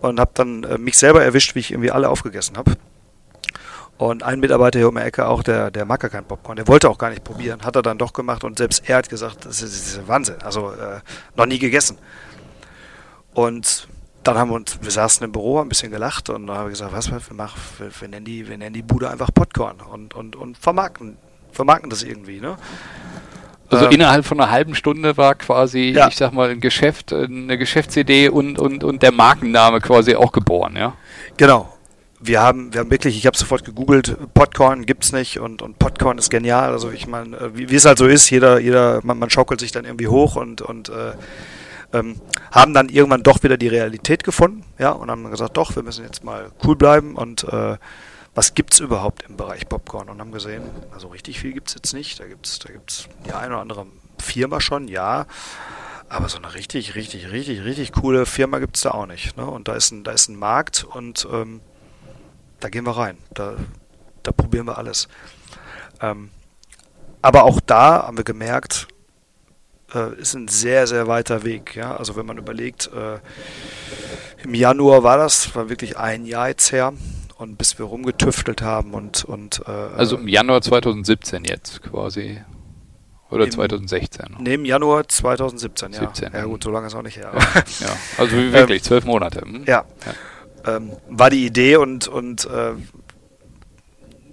und 0.00 0.18
habe 0.18 0.30
dann 0.34 0.64
äh, 0.64 0.78
mich 0.78 0.96
selber 0.96 1.22
erwischt, 1.22 1.54
wie 1.54 1.58
ich 1.58 1.72
irgendwie 1.72 1.90
alle 1.90 2.08
aufgegessen 2.08 2.56
habe. 2.56 2.72
Und 4.02 4.24
ein 4.24 4.40
Mitarbeiter 4.40 4.80
hier 4.80 4.88
um 4.88 4.96
die 4.96 5.00
Ecke 5.00 5.28
auch, 5.28 5.44
der, 5.44 5.70
der 5.70 5.84
mag 5.84 6.00
gar 6.00 6.10
keinen 6.10 6.24
Popcorn. 6.24 6.56
Der 6.56 6.66
wollte 6.66 6.90
auch 6.90 6.98
gar 6.98 7.10
nicht 7.10 7.22
probieren. 7.22 7.62
Hat 7.62 7.76
er 7.76 7.82
dann 7.82 7.98
doch 7.98 8.12
gemacht 8.12 8.42
und 8.42 8.58
selbst 8.58 8.82
er 8.88 8.96
hat 8.96 9.08
gesagt, 9.08 9.44
das 9.44 9.62
ist, 9.62 9.74
das 9.74 9.94
ist 9.94 10.08
Wahnsinn. 10.08 10.42
Also 10.42 10.72
äh, 10.72 10.98
noch 11.36 11.46
nie 11.46 11.60
gegessen. 11.60 11.98
Und 13.32 13.86
dann 14.24 14.36
haben 14.36 14.50
wir 14.50 14.56
uns, 14.56 14.76
wir 14.82 14.90
saßen 14.90 15.24
im 15.24 15.30
Büro, 15.30 15.58
haben 15.58 15.66
ein 15.66 15.68
bisschen 15.68 15.92
gelacht 15.92 16.30
und 16.30 16.48
dann 16.48 16.56
haben 16.56 16.66
wir 16.66 16.70
gesagt, 16.70 16.92
was 16.92 17.12
wir 17.12 17.20
machen, 17.36 17.60
wir, 17.78 17.90
wir, 18.00 18.08
nennen 18.08 18.24
die, 18.24 18.48
wir 18.48 18.58
nennen 18.58 18.74
die 18.74 18.82
Bude 18.82 19.08
einfach 19.08 19.30
Popcorn 19.32 19.76
und, 19.80 20.14
und, 20.14 20.34
und 20.34 20.58
vermarkten, 20.58 21.16
vermarkten 21.52 21.88
das 21.88 22.02
irgendwie, 22.02 22.40
ne? 22.40 22.56
Also 23.68 23.86
ähm, 23.86 23.92
innerhalb 23.92 24.24
von 24.24 24.40
einer 24.40 24.50
halben 24.50 24.74
Stunde 24.74 25.16
war 25.16 25.36
quasi, 25.36 25.92
ja. 25.94 26.08
ich 26.08 26.16
sag 26.16 26.32
mal, 26.32 26.50
ein 26.50 26.60
Geschäft, 26.60 27.12
eine 27.12 27.56
Geschäftsidee 27.56 28.30
und, 28.30 28.58
und, 28.58 28.82
und 28.82 29.00
der 29.04 29.12
Markenname 29.12 29.80
quasi 29.80 30.16
auch 30.16 30.32
geboren, 30.32 30.74
ja? 30.74 30.94
Genau. 31.36 31.72
Wir 32.22 32.40
haben, 32.40 32.72
wir 32.72 32.80
haben 32.80 32.90
wirklich, 32.90 33.16
ich 33.16 33.26
habe 33.26 33.36
sofort 33.36 33.64
gegoogelt, 33.64 34.16
Popcorn 34.34 34.86
gibt's 34.86 35.12
nicht 35.12 35.38
und, 35.40 35.60
und 35.60 35.78
Popcorn 35.78 36.18
ist 36.18 36.30
genial. 36.30 36.70
Also 36.70 36.90
ich 36.90 37.06
meine, 37.06 37.36
äh, 37.36 37.56
wie, 37.56 37.70
wie, 37.70 37.74
es 37.74 37.84
halt 37.84 37.98
so 37.98 38.06
ist, 38.06 38.30
jeder, 38.30 38.60
jeder, 38.60 39.00
man, 39.02 39.18
man 39.18 39.30
schaukelt 39.30 39.60
sich 39.60 39.72
dann 39.72 39.84
irgendwie 39.84 40.08
hoch 40.08 40.36
und, 40.36 40.62
und 40.62 40.88
äh, 40.88 41.12
ähm, 41.92 42.20
haben 42.50 42.74
dann 42.74 42.88
irgendwann 42.88 43.22
doch 43.22 43.42
wieder 43.42 43.56
die 43.56 43.68
Realität 43.68 44.24
gefunden, 44.24 44.64
ja, 44.78 44.90
und 44.90 45.10
haben 45.10 45.30
gesagt, 45.30 45.56
doch, 45.56 45.76
wir 45.76 45.82
müssen 45.82 46.04
jetzt 46.04 46.24
mal 46.24 46.50
cool 46.64 46.76
bleiben 46.76 47.16
und 47.16 47.44
äh, 47.44 47.76
was 48.34 48.54
gibt 48.54 48.72
es 48.72 48.80
überhaupt 48.80 49.24
im 49.28 49.36
Bereich 49.36 49.68
Popcorn? 49.68 50.08
Und 50.08 50.20
haben 50.20 50.32
gesehen, 50.32 50.62
also 50.92 51.08
richtig 51.08 51.40
viel 51.40 51.52
gibt 51.52 51.68
es 51.68 51.74
jetzt 51.74 51.92
nicht. 51.92 52.18
Da 52.18 52.26
gibt 52.26 52.46
es 52.46 52.58
da 52.58 52.72
gibt's 52.72 53.08
die 53.26 53.32
eine 53.32 53.54
oder 53.54 53.60
andere 53.60 53.86
Firma 54.18 54.60
schon, 54.60 54.88
ja. 54.88 55.26
Aber 56.08 56.28
so 56.28 56.38
eine 56.38 56.54
richtig, 56.54 56.94
richtig, 56.94 57.30
richtig, 57.30 57.64
richtig 57.64 57.92
coole 57.92 58.26
Firma 58.26 58.58
gibt 58.58 58.76
es 58.76 58.82
da 58.82 58.92
auch 58.92 59.06
nicht. 59.06 59.36
Ne? 59.36 59.46
Und 59.46 59.68
da 59.68 59.74
ist 59.74 59.90
ein, 59.90 60.04
da 60.04 60.12
ist 60.12 60.28
ein 60.28 60.36
Markt 60.36 60.84
und 60.84 61.26
ähm, 61.30 61.60
da 62.62 62.68
gehen 62.68 62.84
wir 62.86 62.96
rein. 62.96 63.18
Da, 63.34 63.56
da 64.22 64.32
probieren 64.32 64.66
wir 64.66 64.78
alles. 64.78 65.08
Ähm, 66.00 66.30
aber 67.20 67.44
auch 67.44 67.60
da 67.60 68.06
haben 68.06 68.16
wir 68.16 68.24
gemerkt, 68.24 68.88
äh, 69.94 70.14
ist 70.18 70.34
ein 70.34 70.48
sehr, 70.48 70.86
sehr 70.86 71.06
weiter 71.06 71.44
Weg. 71.44 71.76
Ja? 71.76 71.96
Also 71.96 72.16
wenn 72.16 72.26
man 72.26 72.38
überlegt, 72.38 72.90
äh, 72.94 73.18
im 74.44 74.54
Januar 74.54 75.02
war 75.02 75.18
das, 75.18 75.54
war 75.54 75.68
wirklich 75.68 75.96
ein 75.96 76.24
Jahr 76.24 76.48
jetzt 76.48 76.72
her 76.72 76.92
und 77.36 77.58
bis 77.58 77.78
wir 77.78 77.86
rumgetüftelt 77.86 78.62
haben 78.62 78.94
und, 78.94 79.24
und 79.24 79.62
äh, 79.66 79.70
also 79.70 80.16
im 80.16 80.28
Januar 80.28 80.62
2017 80.62 81.44
jetzt 81.44 81.82
quasi. 81.82 82.40
Oder 83.30 83.44
im, 83.44 83.50
2016? 83.50 84.36
Ne, 84.40 84.54
im 84.54 84.64
Januar 84.66 85.08
2017, 85.08 85.92
ja. 85.92 86.00
17, 86.00 86.32
ja 86.34 86.44
gut, 86.44 86.62
so 86.62 86.70
lange 86.70 86.88
ist 86.88 86.94
auch 86.94 87.02
nicht 87.02 87.16
her. 87.16 87.32
Ja, 87.80 87.86
ja. 87.86 87.96
also 88.18 88.36
wirklich, 88.36 88.82
zwölf 88.82 89.06
Monate. 89.06 89.40
Hm? 89.40 89.64
Ja. 89.66 89.84
ja. 90.04 90.14
Ähm, 90.66 90.92
war 91.08 91.30
die 91.30 91.46
Idee 91.46 91.76
und, 91.76 92.08
und 92.08 92.44
äh, 92.46 92.74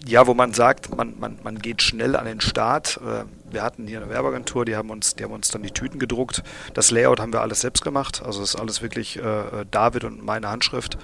ja, 0.05 0.27
wo 0.27 0.33
man 0.33 0.53
sagt, 0.53 0.95
man, 0.95 1.19
man, 1.19 1.39
man 1.43 1.59
geht 1.59 1.81
schnell 1.81 2.15
an 2.15 2.25
den 2.25 2.41
Start. 2.41 2.99
Äh, 3.03 3.25
wir 3.51 3.63
hatten 3.63 3.87
hier 3.87 4.01
eine 4.01 4.09
Werbeagentur, 4.09 4.65
die 4.65 4.75
haben 4.75 4.89
uns, 4.89 5.15
die 5.15 5.23
haben 5.23 5.33
uns 5.33 5.49
dann 5.49 5.63
die 5.63 5.71
Tüten 5.71 5.99
gedruckt. 5.99 6.43
Das 6.73 6.91
Layout 6.91 7.19
haben 7.19 7.33
wir 7.33 7.41
alles 7.41 7.61
selbst 7.61 7.83
gemacht. 7.83 8.21
Also 8.23 8.41
das 8.41 8.53
ist 8.53 8.59
alles 8.59 8.81
wirklich 8.81 9.17
äh, 9.17 9.65
David 9.69 10.03
und 10.03 10.23
meine 10.23 10.49
Handschrift. 10.49 10.97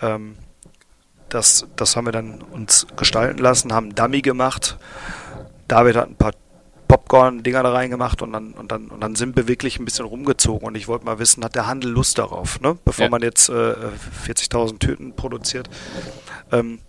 Ähm, 0.00 0.36
das, 1.28 1.66
das 1.76 1.96
haben 1.96 2.06
wir 2.06 2.12
dann 2.12 2.42
uns 2.42 2.86
gestalten 2.96 3.38
lassen, 3.38 3.72
haben 3.72 3.94
Dummy 3.94 4.20
gemacht. 4.20 4.78
David 5.68 5.96
hat 5.96 6.08
ein 6.08 6.16
paar 6.16 6.32
Popcorn-Dinger 6.90 7.62
da 7.62 7.72
reingemacht 7.72 8.20
und 8.20 8.32
dann, 8.32 8.52
und, 8.52 8.72
dann, 8.72 8.88
und 8.88 9.00
dann 9.00 9.14
sind 9.14 9.36
wir 9.36 9.46
wirklich 9.46 9.78
ein 9.78 9.84
bisschen 9.84 10.06
rumgezogen. 10.06 10.66
Und 10.66 10.74
ich 10.76 10.88
wollte 10.88 11.04
mal 11.04 11.20
wissen, 11.20 11.44
hat 11.44 11.54
der 11.54 11.68
Handel 11.68 11.92
Lust 11.92 12.18
darauf, 12.18 12.60
ne? 12.60 12.76
bevor 12.84 13.04
ja. 13.04 13.10
man 13.10 13.22
jetzt 13.22 13.48
äh, 13.48 13.74
40.000 14.26 14.80
Tüten 14.80 15.14
produziert. 15.14 15.70
Ähm, 16.50 16.80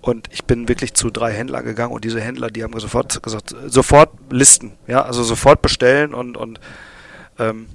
und 0.00 0.28
ich 0.32 0.44
bin 0.44 0.68
wirklich 0.68 0.94
zu 0.94 1.10
drei 1.10 1.32
Händlern 1.32 1.64
gegangen 1.64 1.92
und 1.92 2.04
diese 2.04 2.20
Händler, 2.20 2.50
die 2.50 2.64
haben 2.64 2.78
sofort 2.78 3.22
gesagt, 3.22 3.54
sofort 3.66 4.10
listen, 4.30 4.72
ja, 4.88 5.02
also 5.02 5.22
sofort 5.22 5.62
bestellen 5.62 6.12
und, 6.12 6.36
und 6.36 6.58
ähm, 7.38 7.66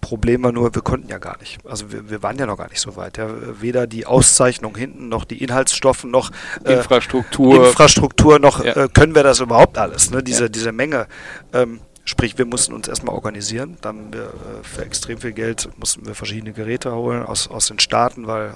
Problem 0.00 0.42
war 0.42 0.52
nur, 0.52 0.74
wir 0.74 0.82
konnten 0.82 1.08
ja 1.08 1.18
gar 1.18 1.38
nicht. 1.38 1.58
Also 1.66 1.92
wir, 1.92 2.08
wir 2.10 2.22
waren 2.22 2.36
ja 2.38 2.46
noch 2.46 2.58
gar 2.58 2.68
nicht 2.68 2.80
so 2.80 2.96
weit. 2.96 3.18
Ja. 3.18 3.28
Weder 3.60 3.86
die 3.86 4.06
Auszeichnung 4.06 4.76
hinten, 4.76 5.08
noch 5.08 5.24
die 5.24 5.42
Inhaltsstoffe, 5.42 6.04
noch 6.04 6.30
äh, 6.64 6.74
Infrastruktur. 6.74 7.66
Infrastruktur, 7.66 8.38
noch 8.38 8.64
ja. 8.64 8.84
äh, 8.84 8.88
können 8.88 9.14
wir 9.14 9.22
das 9.22 9.40
überhaupt 9.40 9.78
alles, 9.78 10.10
ne? 10.10 10.22
diese, 10.22 10.44
ja. 10.44 10.48
diese 10.48 10.72
Menge. 10.72 11.06
Ähm, 11.52 11.80
sprich, 12.04 12.38
wir 12.38 12.46
mussten 12.46 12.72
uns 12.72 12.88
erstmal 12.88 13.14
organisieren. 13.14 13.76
Dann 13.80 13.96
haben 13.96 14.12
wir 14.12 14.22
äh, 14.22 14.28
für 14.62 14.84
extrem 14.84 15.18
viel 15.18 15.32
Geld 15.32 15.68
mussten 15.76 16.06
wir 16.06 16.14
verschiedene 16.14 16.52
Geräte 16.52 16.94
holen 16.94 17.24
aus, 17.24 17.48
aus 17.48 17.66
den 17.66 17.78
Staaten, 17.78 18.26
weil 18.26 18.54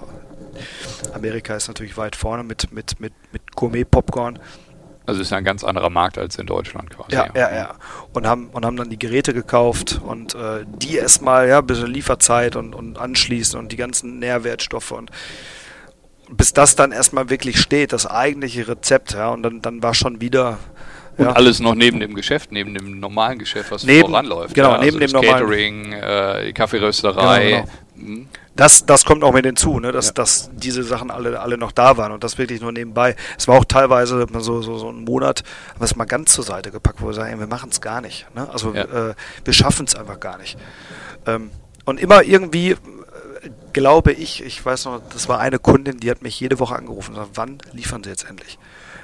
Amerika 1.14 1.54
ist 1.54 1.68
natürlich 1.68 1.96
weit 1.96 2.16
vorne 2.16 2.44
mit, 2.44 2.72
mit, 2.72 3.00
mit, 3.00 3.12
mit 3.32 3.54
Gourmet-Popcorn. 3.54 4.38
Also 5.04 5.20
ist 5.20 5.30
ja 5.30 5.36
ein 5.36 5.44
ganz 5.44 5.64
anderer 5.64 5.90
Markt 5.90 6.18
als 6.18 6.36
in 6.38 6.46
Deutschland 6.46 6.90
quasi. 6.90 7.14
Ja, 7.14 7.26
ja, 7.34 7.54
ja. 7.54 7.74
Und 8.12 8.26
haben, 8.26 8.50
und 8.50 8.64
haben 8.64 8.76
dann 8.76 8.90
die 8.90 8.98
Geräte 8.98 9.34
gekauft 9.34 10.00
und 10.04 10.34
äh, 10.34 10.64
die 10.66 10.96
erstmal, 10.96 11.48
ja, 11.48 11.60
bis 11.60 11.80
Lieferzeit 11.82 12.56
und, 12.56 12.74
und 12.74 12.98
anschließen 12.98 13.58
und 13.58 13.72
die 13.72 13.76
ganzen 13.76 14.18
Nährwertstoffe 14.18 14.92
und 14.92 15.10
bis 16.28 16.52
das 16.52 16.76
dann 16.76 16.92
erstmal 16.92 17.30
wirklich 17.30 17.60
steht, 17.60 17.92
das 17.92 18.06
eigentliche 18.06 18.66
Rezept, 18.68 19.12
ja, 19.12 19.30
und 19.30 19.42
dann, 19.42 19.60
dann 19.60 19.82
war 19.82 19.94
schon 19.94 20.20
wieder. 20.20 20.58
Und 21.18 21.26
ja. 21.26 21.32
alles 21.32 21.60
noch 21.60 21.74
neben 21.74 22.00
dem 22.00 22.14
Geschäft, 22.14 22.52
neben 22.52 22.72
dem 22.74 22.98
normalen 22.98 23.38
Geschäft, 23.38 23.70
was 23.70 23.84
neben, 23.84 24.08
voranläuft. 24.08 24.54
Genau, 24.54 24.72
ja, 24.72 24.78
neben 24.78 25.02
also 25.02 25.20
dem 25.20 25.28
Catering, 25.28 25.92
äh, 25.92 26.52
Kaffeerösterei. 26.54 27.64
Genau, 27.96 28.06
genau. 28.14 28.26
Das, 28.54 28.84
das 28.84 29.04
kommt 29.06 29.24
auch 29.24 29.32
mit 29.32 29.46
hinzu, 29.46 29.80
ne? 29.80 29.92
dass, 29.92 30.08
ja. 30.08 30.12
dass 30.12 30.50
diese 30.52 30.82
Sachen 30.82 31.10
alle, 31.10 31.40
alle 31.40 31.56
noch 31.56 31.72
da 31.72 31.96
waren 31.96 32.12
und 32.12 32.22
das 32.22 32.36
wirklich 32.36 32.60
nur 32.60 32.72
nebenbei. 32.72 33.16
Es 33.38 33.48
war 33.48 33.58
auch 33.58 33.64
teilweise 33.64 34.26
so, 34.40 34.60
so, 34.60 34.76
so 34.76 34.90
ein 34.90 35.04
Monat, 35.04 35.42
was 35.78 35.96
mal 35.96 36.04
ganz 36.04 36.32
zur 36.32 36.44
Seite 36.44 36.70
gepackt, 36.70 37.00
wo 37.00 37.06
wir 37.06 37.14
sagen, 37.14 37.38
wir 37.40 37.46
machen 37.46 37.70
es 37.70 37.80
gar 37.80 38.02
nicht. 38.02 38.26
Ne? 38.34 38.48
Also 38.52 38.74
ja. 38.74 39.10
äh, 39.10 39.14
wir 39.44 39.52
schaffen 39.54 39.86
es 39.86 39.94
einfach 39.94 40.20
gar 40.20 40.36
nicht. 40.36 40.58
Ähm, 41.26 41.50
und 41.86 41.98
immer 41.98 42.22
irgendwie, 42.22 42.72
äh, 42.72 42.76
glaube 43.72 44.12
ich, 44.12 44.44
ich 44.44 44.64
weiß 44.64 44.84
noch, 44.84 45.00
das 45.10 45.28
war 45.30 45.38
eine 45.38 45.58
Kundin, 45.58 45.98
die 45.98 46.10
hat 46.10 46.20
mich 46.20 46.38
jede 46.38 46.58
Woche 46.58 46.76
angerufen 46.76 47.12
und 47.12 47.20
gesagt, 47.20 47.36
wann 47.36 47.58
liefern 47.72 48.04
Sie 48.04 48.10
jetzt 48.10 48.28
endlich? 48.28 48.58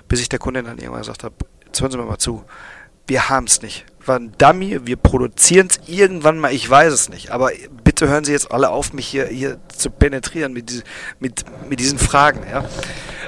Bis 0.08 0.20
ich 0.20 0.28
der 0.28 0.38
Kundin 0.38 0.66
dann 0.66 0.76
irgendwann 0.76 1.00
gesagt 1.00 1.24
habe, 1.24 1.34
jetzt 1.64 1.80
hören 1.80 1.90
Sie 1.90 1.96
mir 1.96 2.04
mal 2.04 2.18
zu, 2.18 2.44
wir 3.06 3.30
haben 3.30 3.46
es 3.46 3.62
nicht. 3.62 3.86
War 4.04 4.16
ein 4.16 4.32
Dummy, 4.38 4.86
wir 4.86 4.96
produzieren 4.96 5.68
es 5.68 5.80
irgendwann 5.88 6.38
mal, 6.38 6.52
ich 6.52 6.68
weiß 6.68 6.92
es 6.92 7.08
nicht. 7.08 7.30
Aber 7.30 7.50
bitte 7.98 8.12
hören 8.12 8.24
Sie 8.24 8.32
jetzt 8.32 8.52
alle 8.52 8.70
auf, 8.70 8.92
mich 8.92 9.06
hier, 9.06 9.26
hier 9.26 9.58
zu 9.68 9.90
penetrieren 9.90 10.52
mit, 10.52 10.70
diese, 10.70 10.82
mit, 11.18 11.44
mit 11.68 11.80
diesen 11.80 11.98
Fragen. 11.98 12.40
Ja? 12.48 12.64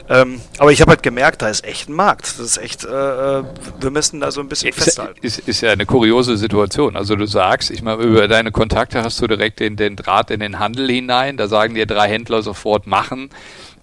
Ähm, 0.08 0.40
aber 0.58 0.70
ich 0.70 0.80
habe 0.80 0.90
halt 0.90 1.02
gemerkt, 1.02 1.42
da 1.42 1.48
ist 1.48 1.64
echt 1.64 1.88
ein 1.88 1.94
Markt. 1.94 2.26
Das 2.26 2.38
ist 2.38 2.58
echt, 2.58 2.84
äh, 2.84 2.88
äh 2.88 3.44
wir 3.80 3.90
müssen 3.90 4.20
da 4.20 4.30
so 4.30 4.40
ein 4.40 4.48
bisschen 4.48 4.70
ist, 4.70 4.82
festhalten. 4.82 5.18
Ist, 5.22 5.40
ist 5.40 5.60
ja 5.60 5.72
eine 5.72 5.86
kuriose 5.86 6.36
Situation. 6.36 6.96
Also 6.96 7.16
du 7.16 7.26
sagst, 7.26 7.70
ich 7.70 7.82
meine, 7.82 8.02
über 8.02 8.28
deine 8.28 8.52
Kontakte 8.52 9.02
hast 9.02 9.20
du 9.20 9.26
direkt 9.26 9.60
den, 9.60 9.76
den 9.76 9.96
Draht 9.96 10.30
in 10.30 10.40
den 10.40 10.58
Handel 10.58 10.88
hinein. 10.88 11.36
Da 11.36 11.48
sagen 11.48 11.74
dir 11.74 11.86
drei 11.86 12.08
Händler 12.08 12.42
sofort 12.42 12.86
machen 12.86 13.30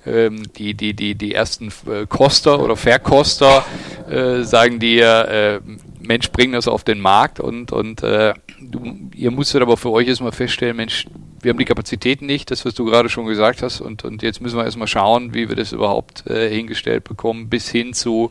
ähm, 0.06 0.44
die, 0.58 0.74
die, 0.74 0.94
die, 0.94 1.16
die 1.16 1.34
ersten 1.34 1.68
äh, 1.86 2.06
Koster 2.08 2.60
oder 2.62 2.78
Verkoster 2.78 3.66
äh, 4.10 4.44
sagen 4.44 4.80
dir, 4.80 5.28
äh, 5.28 5.60
Mensch, 6.08 6.32
bring 6.32 6.54
das 6.54 6.68
auf 6.68 6.84
den 6.84 7.00
Markt 7.02 7.40
und, 7.40 7.72
und 7.72 8.02
äh, 8.02 8.34
du, 8.62 9.10
ihr 9.14 9.30
musstet 9.30 9.62
aber 9.62 9.76
für 9.76 9.92
euch 9.92 10.08
erstmal 10.08 10.32
feststellen, 10.32 10.78
Mensch, 10.78 11.06
wir 11.42 11.50
haben 11.52 11.60
die 11.60 11.66
Kapazitäten 11.66 12.26
nicht, 12.26 12.50
das 12.50 12.66
was 12.66 12.74
du 12.74 12.86
gerade 12.86 13.10
schon 13.10 13.26
gesagt 13.26 13.62
hast 13.62 13.82
und, 13.82 14.06
und 14.06 14.24
jetzt 14.24 14.42
müssen 14.42 14.58
wir 14.58 14.64
erstmal 14.64 14.88
schauen, 14.88 15.34
wie 15.34 15.50
wir 15.50 15.56
das 15.56 15.74
überhaupt 15.74 16.26
äh, 16.28 16.50
hingestellt 16.50 17.04
bekommen, 17.04 17.50
bis 17.50 17.70
hin 17.70 17.94
zu, 17.94 18.30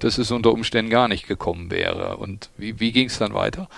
dass 0.00 0.18
es 0.18 0.30
unter 0.32 0.52
Umständen 0.52 0.90
gar 0.90 1.08
nicht 1.08 1.28
gekommen 1.28 1.70
wäre. 1.70 2.16
Und 2.16 2.50
wie, 2.56 2.80
wie 2.80 2.92
ging 2.92 3.06
es 3.06 3.18
dann 3.18 3.34
weiter? 3.34 3.68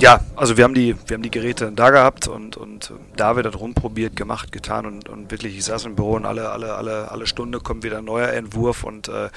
Ja, 0.00 0.20
also 0.34 0.56
wir 0.56 0.64
haben 0.64 0.74
die, 0.74 0.96
wir 1.06 1.14
haben 1.14 1.22
die 1.22 1.30
Geräte 1.30 1.70
da 1.70 1.90
gehabt 1.90 2.26
und, 2.26 2.56
und 2.56 2.92
David 3.16 3.46
hat 3.46 3.58
rumprobiert, 3.58 4.16
gemacht, 4.16 4.50
getan 4.50 4.86
und, 4.86 5.08
und 5.08 5.30
wirklich, 5.30 5.56
ich 5.56 5.64
saß 5.64 5.84
im 5.84 5.94
Büro 5.94 6.14
und 6.14 6.26
alle, 6.26 6.50
alle, 6.50 6.74
alle, 6.74 7.12
alle 7.12 7.26
Stunde 7.28 7.60
kommt 7.60 7.84
wieder 7.84 7.98
ein 7.98 8.04
neuer 8.04 8.28
Entwurf 8.28 8.82
und 8.82 9.06
äh, 9.08 9.30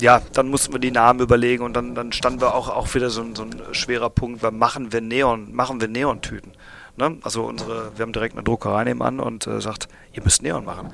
ja, 0.00 0.20
dann 0.32 0.48
mussten 0.48 0.72
wir 0.72 0.80
die 0.80 0.90
Namen 0.90 1.20
überlegen 1.20 1.62
und 1.62 1.74
dann, 1.74 1.94
dann 1.94 2.12
standen 2.12 2.40
wir 2.40 2.54
auch, 2.54 2.68
auch 2.68 2.92
wieder 2.94 3.08
so, 3.08 3.22
ein, 3.22 3.36
so 3.36 3.44
ein 3.44 3.54
schwerer 3.70 4.10
Punkt, 4.10 4.42
weil 4.42 4.50
machen 4.50 4.92
wir 4.92 5.00
Neon, 5.00 5.54
machen 5.54 5.80
wir 5.80 5.86
Neontüten. 5.86 6.52
Ne? 6.96 7.16
Also 7.22 7.44
unsere, 7.44 7.96
wir 7.96 8.02
haben 8.02 8.12
direkt 8.12 8.34
eine 8.34 8.42
Druckerei 8.42 8.82
nebenan 8.82 9.20
und 9.20 9.46
äh, 9.46 9.60
sagt, 9.60 9.88
ihr 10.12 10.24
müsst 10.24 10.42
Neon 10.42 10.64
machen. 10.64 10.92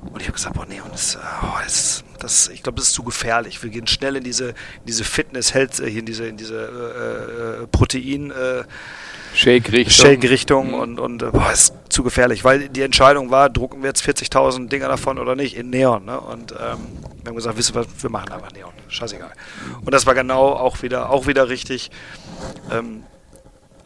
Und 0.00 0.20
ich 0.20 0.28
habe 0.28 0.34
gesagt, 0.34 0.54
boah, 0.54 0.66
nee, 0.66 0.80
und 0.80 0.92
das, 0.92 1.18
oh, 1.42 1.58
das, 1.62 2.04
das, 2.20 2.48
ich 2.48 2.62
glaube, 2.62 2.76
das 2.76 2.88
ist 2.88 2.94
zu 2.94 3.02
gefährlich. 3.02 3.62
Wir 3.62 3.70
gehen 3.70 3.86
schnell 3.86 4.16
in 4.16 4.24
diese, 4.24 4.50
in 4.50 4.86
diese 4.86 5.04
Fitness, 5.04 5.54
äh, 5.54 5.66
in 5.86 6.06
diese, 6.06 6.26
in 6.26 6.36
diese 6.36 6.54
äh, 6.56 7.62
äh 7.62 7.66
Protein 7.66 8.30
äh, 8.30 8.64
Shake-Richtung, 9.34 10.06
Shake-Richtung 10.06 10.68
mhm. 10.68 10.74
und, 10.74 11.00
und 11.00 11.22
äh, 11.22 11.30
boah, 11.30 11.52
ist 11.52 11.74
zu 11.88 12.02
gefährlich, 12.02 12.44
weil 12.44 12.68
die 12.68 12.82
Entscheidung 12.82 13.30
war, 13.30 13.50
drucken 13.50 13.82
wir 13.82 13.88
jetzt 13.88 14.02
40.000 14.02 14.68
Dinger 14.68 14.88
davon 14.88 15.18
oder 15.18 15.34
nicht 15.34 15.56
in 15.56 15.70
Neon. 15.70 16.04
Ne? 16.04 16.20
Und 16.20 16.52
ähm, 16.52 16.58
wir 16.58 17.28
haben 17.28 17.36
gesagt, 17.36 17.58
wisst 17.58 17.70
ihr 17.70 17.74
was, 17.74 17.86
wir 18.00 18.10
machen 18.10 18.30
einfach 18.30 18.52
Neon, 18.52 18.72
scheißegal. 18.88 19.32
Und 19.84 19.92
das 19.92 20.06
war 20.06 20.14
genau 20.14 20.52
auch 20.52 20.82
wieder, 20.82 21.10
auch 21.10 21.26
wieder 21.26 21.48
richtig. 21.48 21.90
Ähm, 22.70 23.04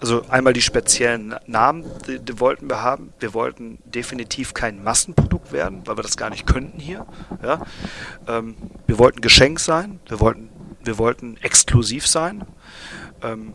also 0.03 0.25
einmal 0.29 0.53
die 0.53 0.63
speziellen 0.63 1.37
Namen, 1.47 1.85
die, 2.09 2.19
die, 2.19 2.41
wollten 2.41 2.69
wir 2.69 2.83
haben. 2.83 3.13
Wir 3.21 3.35
wollten 3.35 3.79
definitiv 3.85 4.53
kein 4.53 4.83
Massenprodukt 4.83 5.53
werden, 5.53 5.87
weil 5.87 5.97
wir 5.97 6.03
das 6.03 6.17
gar 6.17 6.29
nicht 6.29 6.45
könnten 6.45 6.81
hier. 6.81 7.07
Ja? 7.41 7.65
Ähm, 8.27 8.57
wir 8.89 8.99
wollten 8.99 9.21
Geschenk 9.21 9.61
sein, 9.61 10.01
wir 10.09 10.19
wollten, 10.19 10.51
wir 10.83 10.99
wollten 10.99 11.37
exklusiv 11.37 12.09
sein. 12.09 12.45
Ähm, 13.23 13.55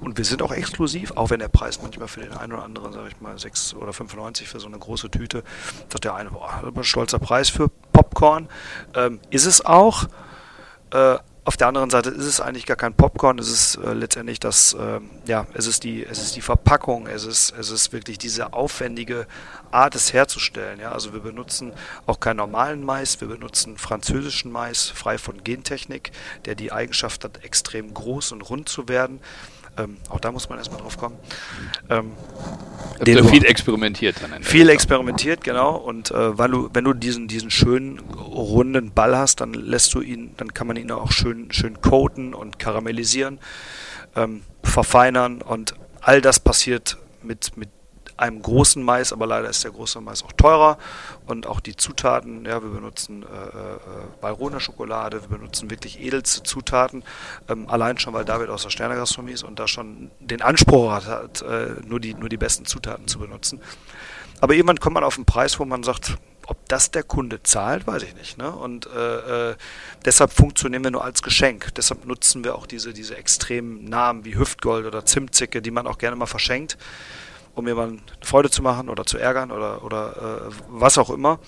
und 0.00 0.18
wir 0.18 0.24
sind 0.24 0.40
auch 0.40 0.52
exklusiv, 0.52 1.10
auch 1.16 1.30
wenn 1.30 1.40
der 1.40 1.48
Preis 1.48 1.82
manchmal 1.82 2.06
für 2.06 2.20
den 2.20 2.32
einen 2.32 2.52
oder 2.52 2.62
anderen, 2.62 2.92
sage 2.92 3.08
ich 3.08 3.20
mal, 3.20 3.36
6 3.36 3.74
oder 3.74 3.92
95 3.92 4.48
für 4.48 4.60
so 4.60 4.68
eine 4.68 4.78
große 4.78 5.10
Tüte, 5.10 5.42
sagt 5.88 6.04
der 6.04 6.14
eine, 6.14 6.30
boah, 6.30 6.62
ein 6.64 6.84
stolzer 6.84 7.18
Preis 7.18 7.48
für 7.48 7.70
Popcorn. 7.92 8.48
Ähm, 8.94 9.18
ist 9.30 9.46
es 9.46 9.66
auch. 9.66 10.04
Äh, 10.92 11.16
auf 11.46 11.56
der 11.56 11.68
anderen 11.68 11.90
Seite 11.90 12.10
ist 12.10 12.24
es 12.24 12.40
eigentlich 12.40 12.66
gar 12.66 12.76
kein 12.76 12.92
Popcorn, 12.92 13.38
es 13.38 13.48
ist 13.48 13.76
äh, 13.76 13.92
letztendlich 13.92 14.40
das, 14.40 14.74
äh, 14.74 14.98
ja, 15.26 15.46
es 15.54 15.68
ist 15.68 15.84
die, 15.84 16.04
es 16.04 16.18
ist 16.18 16.34
die 16.34 16.40
Verpackung, 16.40 17.06
es 17.06 17.24
ist, 17.24 17.54
es 17.56 17.70
ist 17.70 17.92
wirklich 17.92 18.18
diese 18.18 18.52
aufwendige 18.52 19.28
Art, 19.70 19.94
es 19.94 20.12
herzustellen. 20.12 20.80
Ja? 20.80 20.90
Also 20.90 21.12
wir 21.12 21.20
benutzen 21.20 21.72
auch 22.04 22.18
keinen 22.18 22.38
normalen 22.38 22.84
Mais, 22.84 23.20
wir 23.20 23.28
benutzen 23.28 23.78
französischen 23.78 24.50
Mais, 24.50 24.88
frei 24.88 25.18
von 25.18 25.44
Gentechnik, 25.44 26.10
der 26.46 26.56
die 26.56 26.72
Eigenschaft 26.72 27.22
hat, 27.22 27.44
extrem 27.44 27.94
groß 27.94 28.32
und 28.32 28.42
rund 28.42 28.68
zu 28.68 28.88
werden. 28.88 29.20
Ähm, 29.78 29.98
auch 30.08 30.20
da 30.20 30.32
muss 30.32 30.48
man 30.48 30.58
erstmal 30.58 30.80
drauf 30.80 30.96
kommen. 30.96 31.16
Ähm, 31.90 32.12
den 33.04 33.28
viel 33.28 33.44
experimentiert 33.44 34.16
dann. 34.22 34.42
Viel 34.42 34.68
experimentiert, 34.70 35.44
genau. 35.44 35.76
Und 35.76 36.10
äh, 36.10 36.38
weil 36.38 36.50
du, 36.50 36.70
wenn 36.72 36.84
du 36.84 36.94
diesen, 36.94 37.28
diesen 37.28 37.50
schönen 37.50 37.98
runden 37.98 38.92
Ball 38.92 39.16
hast, 39.16 39.40
dann 39.40 39.52
lässt 39.52 39.92
du 39.94 40.00
ihn, 40.00 40.32
dann 40.38 40.54
kann 40.54 40.66
man 40.66 40.76
ihn 40.76 40.90
auch 40.90 41.12
schön, 41.12 41.52
schön 41.52 41.80
coaten 41.80 42.32
und 42.32 42.58
karamellisieren, 42.58 43.38
ähm, 44.14 44.42
verfeinern 44.62 45.42
und 45.42 45.74
all 46.00 46.20
das 46.22 46.40
passiert 46.40 46.96
mit, 47.22 47.56
mit 47.56 47.68
einem 48.16 48.42
großen 48.42 48.82
Mais, 48.82 49.12
aber 49.12 49.26
leider 49.26 49.48
ist 49.48 49.64
der 49.64 49.70
große 49.70 50.00
Mais 50.00 50.22
auch 50.22 50.32
teurer 50.32 50.78
und 51.26 51.46
auch 51.46 51.60
die 51.60 51.76
Zutaten, 51.76 52.44
ja, 52.44 52.62
wir 52.62 52.70
benutzen 52.70 53.22
äh, 53.22 53.26
äh, 53.26 53.78
Balroner 54.20 54.60
Schokolade, 54.60 55.20
wir 55.22 55.38
benutzen 55.38 55.70
wirklich 55.70 56.00
edelste 56.00 56.42
Zutaten, 56.42 57.04
ähm, 57.48 57.68
allein 57.68 57.98
schon, 57.98 58.14
weil 58.14 58.24
David 58.24 58.48
aus 58.48 58.62
der 58.62 58.70
Sternegastronomie 58.70 59.32
ist 59.32 59.42
und 59.42 59.58
da 59.58 59.68
schon 59.68 60.10
den 60.20 60.42
Anspruch 60.42 60.92
hat, 60.92 61.06
hat 61.06 61.42
äh, 61.42 61.74
nur, 61.84 62.00
die, 62.00 62.14
nur 62.14 62.28
die 62.28 62.36
besten 62.36 62.64
Zutaten 62.64 63.06
zu 63.08 63.18
benutzen. 63.18 63.60
Aber 64.40 64.54
irgendwann 64.54 64.78
kommt 64.78 64.94
man 64.94 65.04
auf 65.04 65.16
einen 65.16 65.24
Preis, 65.24 65.58
wo 65.58 65.64
man 65.64 65.82
sagt, 65.82 66.18
ob 66.46 66.68
das 66.68 66.90
der 66.90 67.02
Kunde 67.02 67.42
zahlt, 67.42 67.86
weiß 67.86 68.02
ich 68.04 68.14
nicht. 68.14 68.38
Ne? 68.38 68.50
Und 68.50 68.86
äh, 68.86 69.50
äh, 69.50 69.56
deshalb 70.04 70.32
funktionieren 70.32 70.84
wir 70.84 70.90
nur 70.90 71.04
als 71.04 71.22
Geschenk. 71.22 71.74
Deshalb 71.74 72.04
nutzen 72.04 72.44
wir 72.44 72.54
auch 72.54 72.66
diese, 72.66 72.92
diese 72.92 73.16
extremen 73.16 73.84
Namen 73.84 74.24
wie 74.24 74.36
Hüftgold 74.36 74.86
oder 74.86 75.04
Zimtzicke, 75.04 75.60
die 75.60 75.70
man 75.70 75.86
auch 75.86 75.98
gerne 75.98 76.16
mal 76.16 76.26
verschenkt 76.26 76.78
um 77.56 77.66
jemanden 77.66 78.02
Freude 78.22 78.50
zu 78.50 78.62
machen 78.62 78.88
oder 78.88 79.04
zu 79.04 79.18
ärgern 79.18 79.50
oder, 79.50 79.82
oder 79.82 80.10
äh, 80.48 80.52
was 80.68 80.98
auch 80.98 81.10
immer. 81.10 81.38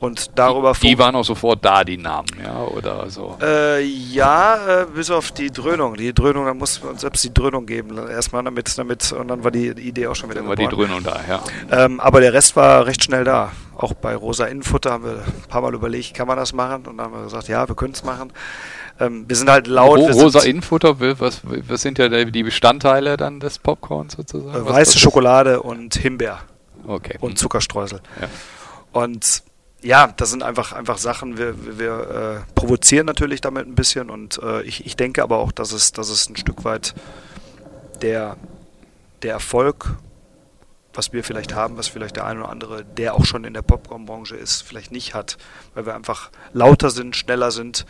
Und 0.00 0.32
darüber 0.34 0.72
Die, 0.72 0.88
die 0.88 0.98
waren 0.98 1.14
auch 1.14 1.24
sofort 1.24 1.64
da, 1.64 1.84
die 1.84 1.96
Namen, 1.96 2.26
ja, 2.42 2.62
oder 2.64 3.08
so? 3.08 3.38
Äh, 3.40 3.82
ja, 3.82 4.82
äh, 4.82 4.86
bis 4.86 5.10
auf 5.10 5.30
die 5.30 5.50
Dröhnung. 5.50 5.94
Die 5.94 6.12
Dröhnung, 6.12 6.44
da 6.44 6.52
muss 6.52 6.82
man 6.82 6.92
uns 6.92 7.02
selbst 7.02 7.22
die 7.24 7.32
Dröhnung 7.32 7.64
geben. 7.64 7.96
Erstmal 8.08 8.42
damit, 8.42 8.76
damit, 8.76 9.12
und 9.12 9.28
dann 9.28 9.44
war 9.44 9.52
die 9.52 9.68
Idee 9.68 10.08
auch 10.08 10.16
schon 10.16 10.28
wieder 10.28 10.40
Dann 10.40 10.48
war 10.48 10.56
die 10.56 10.66
Dröhnung 10.66 11.02
da, 11.02 11.20
ja. 11.26 11.42
Ähm, 11.70 12.00
aber 12.00 12.20
der 12.20 12.32
Rest 12.32 12.56
war 12.56 12.86
recht 12.86 13.04
schnell 13.04 13.24
da. 13.24 13.52
Auch 13.76 13.94
bei 13.94 14.14
Rosa 14.14 14.46
Innenfutter 14.46 14.90
haben 14.90 15.04
wir 15.04 15.24
ein 15.24 15.48
paar 15.48 15.62
Mal 15.62 15.74
überlegt, 15.74 16.14
kann 16.14 16.26
man 16.26 16.36
das 16.36 16.52
machen? 16.52 16.86
Und 16.86 16.98
dann 16.98 17.06
haben 17.06 17.14
wir 17.14 17.24
gesagt, 17.24 17.48
ja, 17.48 17.66
wir 17.66 17.76
können 17.76 17.94
es 17.94 18.04
machen. 18.04 18.32
Ähm, 19.00 19.24
wir 19.28 19.36
sind 19.36 19.50
halt 19.50 19.66
laut. 19.66 19.98
Ro 19.98 20.06
rosa 20.06 20.40
Innenfutter, 20.40 21.00
was, 21.00 21.40
was 21.42 21.82
sind 21.82 21.98
ja 21.98 22.08
die 22.08 22.42
Bestandteile 22.42 23.16
dann 23.16 23.40
des 23.40 23.58
Popcorns 23.58 24.14
sozusagen? 24.14 24.66
Äh, 24.66 24.68
weiße 24.68 24.98
Schokolade 24.98 25.62
und 25.62 25.94
Himbeer. 25.96 26.40
Okay. 26.86 27.16
Und 27.20 27.38
Zuckerstreusel. 27.38 28.00
Ja. 28.20 28.28
Und 28.92 29.42
ja, 29.82 30.12
das 30.16 30.30
sind 30.30 30.42
einfach, 30.42 30.72
einfach 30.72 30.98
Sachen, 30.98 31.36
wir, 31.36 31.78
wir, 31.78 32.44
äh, 32.46 32.52
provozieren 32.54 33.06
natürlich 33.06 33.40
damit 33.40 33.66
ein 33.66 33.74
bisschen 33.74 34.08
und 34.08 34.40
äh, 34.42 34.62
ich, 34.62 34.86
ich 34.86 34.96
denke 34.96 35.22
aber 35.22 35.38
auch, 35.38 35.52
dass 35.52 35.72
es, 35.72 35.92
dass 35.92 36.08
es 36.08 36.28
ein 36.30 36.36
Stück 36.36 36.64
weit 36.64 36.94
der, 38.00 38.36
der 39.22 39.32
Erfolg, 39.32 39.96
was 40.94 41.12
wir 41.12 41.22
vielleicht 41.22 41.54
haben, 41.54 41.76
was 41.76 41.88
vielleicht 41.88 42.16
der 42.16 42.24
eine 42.24 42.40
oder 42.40 42.48
andere, 42.48 42.84
der 42.84 43.14
auch 43.14 43.26
schon 43.26 43.44
in 43.44 43.52
der 43.52 43.62
Popcorn-Branche 43.62 44.36
ist, 44.36 44.62
vielleicht 44.62 44.90
nicht 44.90 45.12
hat, 45.12 45.36
weil 45.74 45.84
wir 45.84 45.94
einfach 45.94 46.30
lauter 46.52 46.88
sind, 46.88 47.14
schneller 47.14 47.50
sind. 47.50 47.84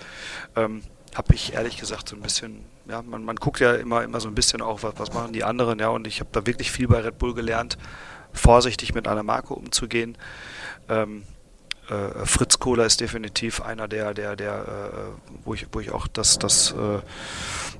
Ähm, 0.57 0.83
habe 1.15 1.35
ich 1.35 1.55
ehrlich 1.55 1.79
gesagt 1.79 2.09
so 2.09 2.17
ein 2.17 2.23
bisschen, 2.23 2.65
ja, 2.89 3.03
man, 3.03 3.25
man 3.25 3.37
guckt 3.37 3.61
ja 3.61 3.75
immer, 3.75 4.03
immer 4.03 4.21
so 4.21 4.29
ein 4.29 4.35
bisschen 4.35 4.61
auch, 4.61 4.83
was, 4.83 4.95
was 4.97 5.13
machen 5.13 5.33
die 5.33 5.45
anderen, 5.45 5.79
ja, 5.79 5.89
und 5.89 6.07
ich 6.07 6.21
habe 6.21 6.31
da 6.33 6.47
wirklich 6.47 6.71
viel 6.71 6.89
bei 6.89 7.01
Red 7.01 7.19
Bull 7.19 7.35
gelernt, 7.35 7.79
vorsichtig 8.33 8.95
mit 8.95 9.07
einer 9.07 9.23
Marke 9.23 9.55
umzugehen. 9.55 10.19
Ähm, 10.89 11.25
äh, 11.89 12.27
Fritz 12.27 12.59
Kohler 12.59 12.87
ist 12.87 13.01
definitiv 13.01 13.61
einer 13.61 13.89
der, 13.89 14.15
der, 14.15 14.37
der, 14.37 14.55
äh, 14.55 15.35
wo 15.45 15.55
ich, 15.55 15.67
wo 15.73 15.81
ich 15.81 15.93
auch 15.93 16.07
das, 16.09 16.39
das 16.39 16.73
äh, 16.73 17.01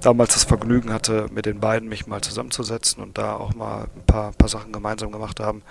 damals 0.01 0.35
das 0.35 0.45
Vergnügen 0.45 0.93
hatte, 0.93 1.29
mit 1.33 1.47
den 1.47 1.61
beiden 1.61 1.89
mich 1.89 2.07
mal 2.07 2.21
zusammenzusetzen 2.21 3.03
und 3.03 3.19
da 3.19 3.35
auch 3.35 3.55
mal 3.55 3.89
ein 3.97 4.07
paar, 4.07 4.33
paar 4.33 4.49
Sachen 4.49 4.73
gemeinsam 4.73 5.11
gemacht 5.11 5.41
haben. 5.41 5.63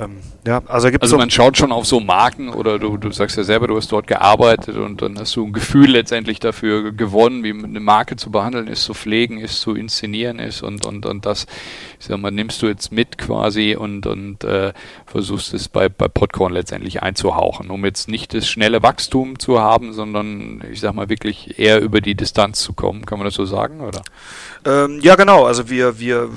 Ähm, 0.00 0.18
ja, 0.46 0.62
also, 0.66 0.88
also 1.00 1.16
man 1.16 1.28
schaut 1.28 1.56
schon 1.56 1.72
auf 1.72 1.84
so 1.84 1.98
Marken 1.98 2.50
oder 2.50 2.78
du, 2.78 2.96
du 2.96 3.10
sagst 3.10 3.36
ja 3.36 3.42
selber, 3.42 3.66
du 3.66 3.76
hast 3.76 3.90
dort 3.90 4.06
gearbeitet 4.06 4.76
und 4.76 5.02
dann 5.02 5.18
hast 5.18 5.34
du 5.34 5.44
ein 5.44 5.52
Gefühl 5.52 5.90
letztendlich 5.90 6.38
dafür 6.38 6.92
gewonnen, 6.92 7.42
wie 7.42 7.50
eine 7.50 7.80
Marke 7.80 8.14
zu 8.14 8.30
behandeln 8.30 8.68
ist, 8.68 8.84
zu 8.84 8.94
pflegen 8.94 9.38
ist, 9.38 9.60
zu 9.60 9.74
inszenieren 9.74 10.38
ist 10.38 10.62
und, 10.62 10.86
und, 10.86 11.04
und 11.04 11.26
das, 11.26 11.46
ich 11.98 12.06
sag 12.06 12.18
mal, 12.18 12.30
nimmst 12.30 12.62
du 12.62 12.68
jetzt 12.68 12.92
mit 12.92 13.18
quasi 13.18 13.74
und, 13.74 14.06
und 14.06 14.44
äh, 14.44 14.72
versuchst 15.06 15.52
es 15.52 15.68
bei, 15.68 15.88
bei 15.88 16.06
Podcorn 16.06 16.52
letztendlich 16.52 17.02
einzuhauchen, 17.02 17.68
um 17.70 17.84
jetzt 17.84 18.08
nicht 18.08 18.34
das 18.34 18.48
schnelle 18.48 18.84
Wachstum 18.84 19.40
zu 19.40 19.60
haben, 19.60 19.92
sondern 19.92 20.62
ich 20.70 20.78
sag 20.78 20.94
mal 20.94 21.08
wirklich 21.08 21.58
eher 21.58 21.80
über 21.80 22.00
die 22.00 22.14
Distanz 22.14 22.60
zu 22.60 22.72
kommen. 22.72 23.04
Kann 23.04 23.18
man 23.18 23.24
das 23.24 23.34
so 23.34 23.46
sagen, 23.46 23.80
oder? 23.80 24.02
Ähm, 24.64 25.00
ja, 25.02 25.16
genau. 25.16 25.44
Also 25.44 25.68
wir, 25.68 25.98
wir 25.98 26.30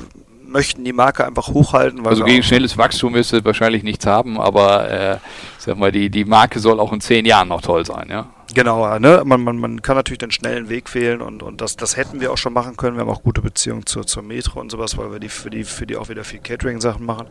möchten 0.52 0.84
die 0.84 0.94
Marke 0.94 1.26
einfach 1.26 1.48
hochhalten. 1.48 2.06
also 2.06 2.24
gegen 2.24 2.44
schnelles 2.44 2.78
Wachstum 2.78 3.14
wirst 3.14 3.34
du 3.34 3.44
wahrscheinlich 3.44 3.84
nichts 3.84 4.06
haben, 4.06 4.40
aber 4.40 4.90
äh, 4.90 5.18
sag 5.58 5.78
mal, 5.78 5.92
die, 5.92 6.10
die 6.10 6.26
Marke 6.26 6.60
soll 6.60 6.80
auch 6.80 6.94
in 6.94 7.02
zehn 7.02 7.26
Jahren 7.26 7.48
noch 7.48 7.62
toll 7.62 7.86
sein, 7.86 8.08
ja? 8.10 8.28
Genau, 8.54 9.00
ne? 9.00 9.22
man, 9.26 9.42
man, 9.44 9.58
man 9.58 9.82
kann 9.82 9.96
natürlich 9.96 10.20
den 10.20 10.32
schnellen 10.32 10.68
Weg 10.68 10.94
wählen 10.94 11.22
und, 11.22 11.42
und 11.42 11.62
das, 11.62 11.78
das 11.78 11.96
hätten 11.96 12.20
wir 12.20 12.34
auch 12.34 12.38
schon 12.38 12.52
machen 12.52 12.76
können. 12.76 12.98
Wir 12.98 13.02
haben 13.02 13.10
auch 13.10 13.24
gute 13.24 13.42
Beziehungen 13.42 13.86
zur, 13.86 14.06
zur 14.06 14.24
Metro 14.24 14.60
und 14.60 14.70
sowas, 14.72 14.98
weil 14.98 15.12
wir 15.12 15.20
die 15.20 15.30
für 15.30 15.50
die, 15.50 15.64
für 15.64 15.88
die 15.88 15.96
auch 15.96 16.10
wieder 16.10 16.26
viel 16.26 16.40
Catering-Sachen 16.40 17.06
machen. 17.06 17.28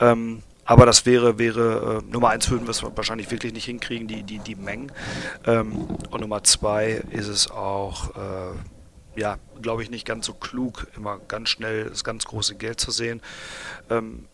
Ähm, 0.00 0.42
aber 0.64 0.86
das 0.86 1.04
wäre, 1.06 1.38
wäre 1.38 2.02
äh, 2.02 2.12
Nummer 2.12 2.30
eins 2.30 2.50
würden 2.50 2.66
wir 2.66 2.70
es 2.70 2.82
wahrscheinlich 2.82 3.30
wirklich 3.30 3.52
nicht 3.52 3.66
hinkriegen, 3.66 4.06
die, 4.06 4.22
die, 4.22 4.38
die 4.38 4.54
Mengen. 4.54 4.92
Ähm, 5.46 5.88
und 6.10 6.20
Nummer 6.20 6.42
zwei 6.44 7.02
ist 7.10 7.28
es 7.28 7.50
auch, 7.50 8.10
äh, 8.10 8.56
ja, 9.16 9.38
glaube 9.62 9.82
ich, 9.82 9.90
nicht 9.90 10.06
ganz 10.06 10.26
so 10.26 10.34
klug, 10.34 10.86
immer 10.96 11.18
ganz 11.28 11.48
schnell 11.48 11.86
das 11.86 12.04
ganz 12.04 12.24
große 12.24 12.56
Geld 12.56 12.80
zu 12.80 12.90
sehen. 12.90 13.20
Ähm, 13.90 14.26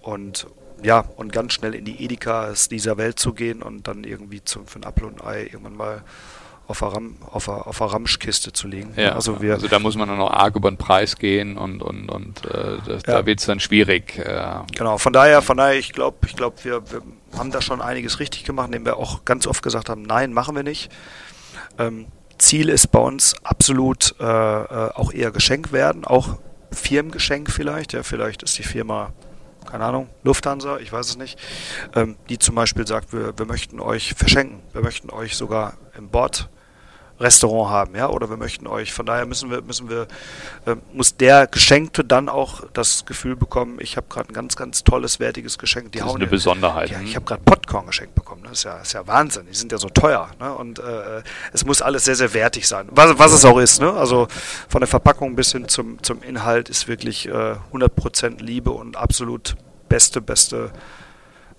und 0.00 0.46
ja, 0.82 1.04
und 1.16 1.32
ganz 1.32 1.52
schnell 1.52 1.74
in 1.74 1.84
die 1.84 2.04
Edikas 2.04 2.68
dieser 2.68 2.96
Welt 2.96 3.18
zu 3.18 3.32
gehen 3.32 3.62
und 3.62 3.86
dann 3.86 4.04
irgendwie 4.04 4.42
zum, 4.44 4.66
für 4.66 4.80
ein 4.80 4.84
Apfel 4.84 5.04
und 5.04 5.20
ein 5.22 5.26
Ei 5.26 5.42
irgendwann 5.44 5.76
mal 5.76 6.02
auf 6.66 6.82
einer, 6.82 6.94
Ram, 6.94 7.16
auf 7.30 7.48
einer, 7.48 7.66
auf 7.66 7.82
einer 7.82 7.92
Ramschkiste 7.92 8.52
zu 8.52 8.66
legen. 8.66 8.92
Ja, 8.96 9.14
also, 9.14 9.42
wir, 9.42 9.54
also 9.54 9.68
da 9.68 9.78
muss 9.78 9.96
man 9.96 10.08
dann 10.08 10.18
noch 10.18 10.30
arg 10.30 10.56
über 10.56 10.70
den 10.70 10.78
Preis 10.78 11.16
gehen 11.16 11.56
und, 11.56 11.82
und, 11.82 12.08
und 12.08 12.44
äh, 12.46 12.78
das, 12.86 13.02
ja. 13.06 13.18
da 13.18 13.26
wird 13.26 13.40
es 13.40 13.46
dann 13.46 13.60
schwierig. 13.60 14.18
Äh. 14.18 14.60
Genau, 14.74 14.98
von 14.98 15.12
daher, 15.12 15.42
von 15.42 15.56
daher, 15.56 15.78
ich 15.78 15.92
glaube, 15.92 16.18
ich 16.26 16.34
glaube, 16.34 16.56
wir, 16.62 16.90
wir 16.90 17.02
haben 17.36 17.50
da 17.50 17.60
schon 17.60 17.80
einiges 17.80 18.20
richtig 18.20 18.44
gemacht, 18.44 18.66
indem 18.66 18.84
wir 18.84 18.96
auch 18.96 19.24
ganz 19.24 19.46
oft 19.46 19.62
gesagt 19.62 19.88
haben, 19.88 20.02
nein, 20.02 20.32
machen 20.32 20.56
wir 20.56 20.62
nicht. 20.62 20.90
Ähm, 21.78 22.06
Ziel 22.42 22.68
ist 22.68 22.88
bei 22.88 22.98
uns 22.98 23.34
absolut 23.44 24.14
äh, 24.20 24.24
äh, 24.24 24.90
auch 24.94 25.12
eher 25.12 25.30
Geschenk 25.30 25.72
werden, 25.72 26.04
auch 26.04 26.38
Firmengeschenk 26.72 27.50
vielleicht. 27.50 27.92
Ja, 27.92 28.02
vielleicht 28.02 28.42
ist 28.42 28.58
die 28.58 28.62
Firma, 28.62 29.12
keine 29.70 29.84
Ahnung, 29.84 30.08
Lufthansa, 30.24 30.78
ich 30.78 30.92
weiß 30.92 31.08
es 31.08 31.16
nicht, 31.16 31.38
ähm, 31.94 32.16
die 32.28 32.38
zum 32.38 32.54
Beispiel 32.54 32.86
sagt, 32.86 33.12
wir, 33.12 33.38
wir 33.38 33.46
möchten 33.46 33.80
euch 33.80 34.14
verschenken, 34.14 34.60
wir 34.72 34.82
möchten 34.82 35.10
euch 35.10 35.36
sogar 35.36 35.74
im 35.96 36.08
Bord 36.08 36.50
Restaurant 37.22 37.70
haben, 37.70 37.94
ja, 37.94 38.08
oder 38.08 38.28
wir 38.28 38.36
möchten 38.36 38.66
euch. 38.66 38.92
Von 38.92 39.06
daher 39.06 39.26
müssen 39.26 39.50
wir, 39.50 39.62
müssen 39.62 39.88
wir, 39.88 40.06
äh, 40.66 40.76
muss 40.92 41.16
der 41.16 41.46
Geschenkte 41.46 42.04
dann 42.04 42.28
auch 42.28 42.64
das 42.72 43.06
Gefühl 43.06 43.36
bekommen, 43.36 43.78
ich 43.80 43.96
habe 43.96 44.06
gerade 44.08 44.30
ein 44.30 44.34
ganz, 44.34 44.56
ganz 44.56 44.84
tolles, 44.84 45.20
wertiges 45.20 45.58
Geschenk. 45.58 45.92
Die 45.92 45.98
das 45.98 46.08
ist 46.08 46.14
eine 46.16 46.26
Besonderheit. 46.26 46.90
Ja, 46.90 47.00
ich 47.00 47.16
habe 47.16 47.24
gerade 47.24 47.42
Popcorn 47.44 47.86
geschenkt 47.86 48.14
bekommen. 48.14 48.42
Das 48.44 48.52
ist 48.52 48.64
ja, 48.64 48.78
ist 48.78 48.92
ja 48.92 49.06
Wahnsinn. 49.06 49.46
Die 49.48 49.54
sind 49.54 49.72
ja 49.72 49.78
so 49.78 49.88
teuer. 49.88 50.30
Ne? 50.38 50.52
Und 50.54 50.78
äh, 50.78 51.22
es 51.52 51.64
muss 51.64 51.82
alles 51.82 52.04
sehr, 52.04 52.16
sehr 52.16 52.34
wertig 52.34 52.66
sein. 52.66 52.88
Was, 52.90 53.18
was 53.18 53.32
es 53.32 53.44
auch 53.44 53.58
ist. 53.58 53.80
Ne? 53.80 53.92
Also 53.92 54.28
von 54.68 54.80
der 54.80 54.88
Verpackung 54.88 55.36
bis 55.36 55.52
hin 55.52 55.68
zum, 55.68 56.02
zum 56.02 56.22
Inhalt 56.22 56.68
ist 56.68 56.88
wirklich 56.88 57.28
äh, 57.28 57.56
100% 57.72 58.42
Liebe 58.42 58.70
und 58.70 58.96
absolut 58.96 59.56
beste, 59.88 60.20
beste 60.20 60.72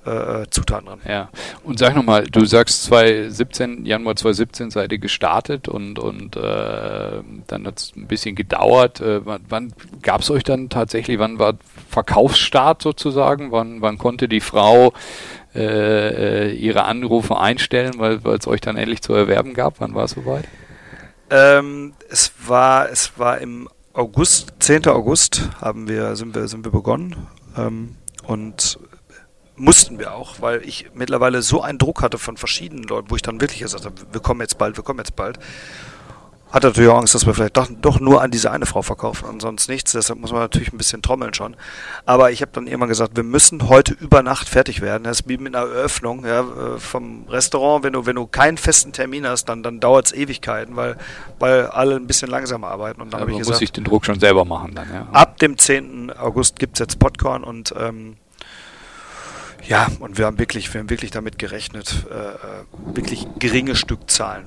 äh, 0.05 0.45
Zutaten 0.49 0.87
drin. 0.87 0.99
Ja. 1.07 1.29
Und 1.63 1.79
sag 1.79 1.95
nochmal, 1.95 2.25
du 2.25 2.45
sagst 2.45 2.83
2017, 2.85 3.85
Januar 3.85 4.15
2017 4.15 4.71
seid 4.71 4.91
ihr 4.91 4.97
gestartet 4.97 5.67
und, 5.67 5.99
und 5.99 6.35
äh, 6.35 7.21
dann 7.47 7.67
hat 7.67 7.79
es 7.79 7.93
ein 7.95 8.07
bisschen 8.07 8.35
gedauert. 8.35 9.01
Äh, 9.01 9.21
wann 9.25 9.73
gab 10.01 10.21
es 10.21 10.31
euch 10.31 10.43
dann 10.43 10.69
tatsächlich, 10.69 11.19
wann 11.19 11.39
war 11.39 11.55
Verkaufsstart 11.89 12.81
sozusagen? 12.81 13.51
Wann, 13.51 13.81
wann 13.81 13.97
konnte 13.97 14.27
die 14.27 14.41
Frau 14.41 14.93
äh, 15.55 16.49
äh 16.49 16.53
ihre 16.53 16.85
Anrufe 16.85 17.39
einstellen, 17.39 17.93
weil 17.97 18.19
es 18.35 18.47
euch 18.47 18.61
dann 18.61 18.77
endlich 18.77 19.01
zu 19.01 19.13
erwerben 19.13 19.53
gab? 19.53 19.79
Wann 19.79 19.95
war 19.95 20.05
es 20.05 20.11
soweit? 20.11 20.45
Ähm, 21.29 21.93
es 22.09 22.31
war, 22.45 22.89
es 22.89 23.17
war 23.17 23.39
im 23.39 23.69
August, 23.93 24.53
10. 24.59 24.87
August 24.87 25.49
haben 25.61 25.87
wir, 25.87 26.15
sind 26.15 26.35
wir, 26.35 26.47
sind 26.47 26.65
wir 26.65 26.71
begonnen. 26.71 27.15
Ähm, 27.55 27.95
und 28.25 28.79
mussten 29.55 29.99
wir 29.99 30.13
auch, 30.13 30.41
weil 30.41 30.63
ich 30.67 30.87
mittlerweile 30.93 31.41
so 31.41 31.61
einen 31.61 31.77
Druck 31.77 32.01
hatte 32.01 32.17
von 32.17 32.37
verschiedenen 32.37 32.83
Leuten, 32.83 33.11
wo 33.11 33.15
ich 33.15 33.21
dann 33.21 33.39
wirklich 33.39 33.59
gesagt 33.59 33.85
habe, 33.85 33.95
wir 34.11 34.21
kommen 34.21 34.41
jetzt 34.41 34.57
bald, 34.57 34.77
wir 34.77 34.83
kommen 34.83 34.99
jetzt 34.99 35.15
bald. 35.15 35.39
Hatte 36.53 36.67
natürlich 36.67 36.91
auch 36.91 36.99
Angst, 36.99 37.15
dass 37.15 37.25
wir 37.25 37.33
vielleicht 37.33 37.57
doch, 37.57 37.67
doch 37.81 37.99
nur 37.99 38.21
an 38.21 38.29
diese 38.29 38.51
eine 38.51 38.67
Frau 38.67 38.83
verkaufen 38.83 39.25
und 39.27 39.41
sonst 39.41 39.69
nichts. 39.69 39.93
Deshalb 39.93 40.19
muss 40.19 40.31
man 40.31 40.41
natürlich 40.41 40.71
ein 40.71 40.77
bisschen 40.77 41.01
trommeln 41.01 41.33
schon. 41.33 41.55
Aber 42.05 42.29
ich 42.29 42.43
habe 42.43 42.51
dann 42.53 42.67
irgendwann 42.67 42.89
gesagt, 42.89 43.15
wir 43.15 43.23
müssen 43.23 43.69
heute 43.69 43.95
über 43.95 44.21
Nacht 44.21 44.47
fertig 44.47 44.79
werden. 44.81 45.03
Das 45.03 45.21
ist 45.21 45.29
wie 45.29 45.37
mit 45.39 45.55
einer 45.55 45.65
Eröffnung 45.65 46.23
ja, 46.27 46.41
äh, 46.41 46.77
vom 46.77 47.25
Restaurant. 47.27 47.83
Wenn 47.83 47.93
du, 47.93 48.05
wenn 48.05 48.15
du 48.15 48.27
keinen 48.27 48.59
festen 48.59 48.91
Termin 48.91 49.27
hast, 49.27 49.45
dann, 49.45 49.63
dann 49.63 49.79
dauert 49.79 50.05
es 50.05 50.13
Ewigkeiten, 50.13 50.75
weil, 50.75 50.95
weil 51.39 51.65
alle 51.65 51.95
ein 51.95 52.05
bisschen 52.05 52.29
langsamer 52.29 52.67
arbeiten. 52.67 53.01
Und 53.01 53.11
dann 53.11 53.21
ja, 53.21 53.21
habe 53.21 53.31
ich 53.31 53.37
muss 53.39 53.47
gesagt, 53.47 53.63
ich 53.63 53.71
den 53.71 53.85
Druck 53.85 54.05
schon 54.05 54.19
selber 54.19 54.45
machen 54.45 54.75
dann, 54.75 54.93
ja. 54.93 55.07
ab 55.11 55.39
dem 55.39 55.57
10. 55.57 56.11
August 56.11 56.59
gibt 56.59 56.75
es 56.75 56.79
jetzt 56.81 56.99
Popcorn 56.99 57.43
und 57.43 57.73
ähm, 57.79 58.17
ja, 59.67 59.87
und 59.99 60.17
wir 60.17 60.25
haben 60.25 60.39
wirklich, 60.39 60.73
wir 60.73 60.79
haben 60.79 60.89
wirklich 60.89 61.11
damit 61.11 61.39
gerechnet, 61.39 62.05
äh, 62.09 62.13
äh, 62.13 62.95
wirklich 62.95 63.27
geringe 63.39 63.75
Stückzahlen 63.75 64.45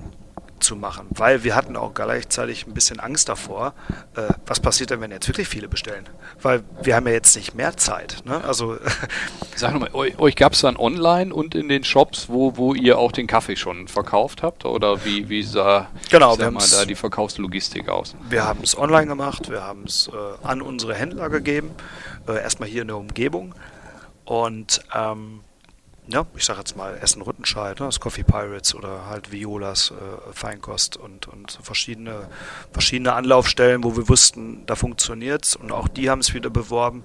zu 0.61 0.75
machen, 0.77 1.07
weil 1.11 1.45
wir 1.45 1.55
hatten 1.55 1.77
auch 1.77 1.95
gleichzeitig 1.95 2.67
ein 2.67 2.75
bisschen 2.75 2.99
Angst 2.99 3.29
davor, 3.29 3.75
äh, 4.17 4.23
was 4.47 4.61
passiert 4.61 4.91
denn, 4.91 5.01
wenn 5.01 5.11
jetzt 5.11 5.29
wirklich 5.29 5.49
viele 5.49 5.69
bestellen? 5.69 6.09
Weil 6.41 6.63
wir 6.83 6.97
haben 6.97 7.07
ja 7.07 7.13
jetzt 7.13 7.37
nicht 7.37 7.55
mehr 7.55 7.77
Zeit. 7.77 8.23
Ne? 8.25 8.43
Also 8.43 8.79
Sag 9.57 9.73
nochmal, 9.73 9.91
euch, 9.93 10.19
euch 10.19 10.37
gab 10.37 10.53
es 10.53 10.61
dann 10.61 10.77
online 10.77 11.33
und 11.33 11.55
in 11.55 11.69
den 11.69 11.85
Shops, 11.85 12.29
wo, 12.29 12.57
wo 12.57 12.75
ihr 12.75 12.99
auch 12.99 13.13
den 13.13 13.27
Kaffee 13.27 13.57
schon 13.57 13.89
verkauft 13.89 14.43
habt? 14.43 14.65
Oder 14.65 15.05
wie, 15.05 15.29
wie 15.29 15.43
sah 15.43 15.89
Genau, 16.11 16.39
wir 16.39 16.51
mal, 16.51 16.65
da 16.71 16.85
die 16.85 16.95
Verkaufslogistik 16.95 17.89
aus? 17.89 18.15
wir 18.29 18.45
haben 18.45 18.61
es 18.63 18.77
online 18.77 19.07
gemacht, 19.07 19.51
wir 19.51 19.63
haben 19.63 19.85
es 19.85 20.09
äh, 20.09 20.47
an 20.47 20.63
unsere 20.63 20.95
Händler 20.95 21.29
gegeben, 21.29 21.71
äh, 22.29 22.41
erstmal 22.41 22.69
hier 22.69 22.83
in 22.83 22.89
der 22.89 22.97
Umgebung 22.97 23.55
und 24.27 24.81
ähm, 24.95 25.41
ja, 26.09 26.25
ich 26.37 26.45
sage 26.45 26.61
jetzt 26.61 26.77
mal 26.77 26.97
Essen-Rüttenscheid, 26.99 27.81
ne, 27.81 27.87
das 27.87 27.99
Coffee 27.99 28.23
Pirates 28.23 28.75
oder 28.75 29.07
halt 29.07 29.33
Violas, 29.33 29.91
äh, 29.91 30.33
Feinkost 30.33 30.97
und, 30.97 31.27
und 31.27 31.59
verschiedene, 31.63 32.29
verschiedene 32.73 33.15
Anlaufstellen, 33.15 33.83
wo 33.83 33.97
wir 33.97 34.09
wussten, 34.09 34.65
da 34.67 34.77
funktioniert's 34.77 35.57
und 35.57 35.73
auch 35.73 35.89
die 35.89 36.11
haben 36.11 36.21
es 36.21 36.35
wieder 36.35 36.51
beworben 36.51 37.03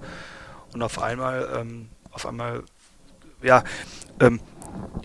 und 0.72 0.82
auf 0.82 1.00
einmal, 1.00 1.48
ähm, 1.56 1.88
auf 2.10 2.26
einmal, 2.26 2.62
ja, 3.42 3.64
ähm, 4.20 4.40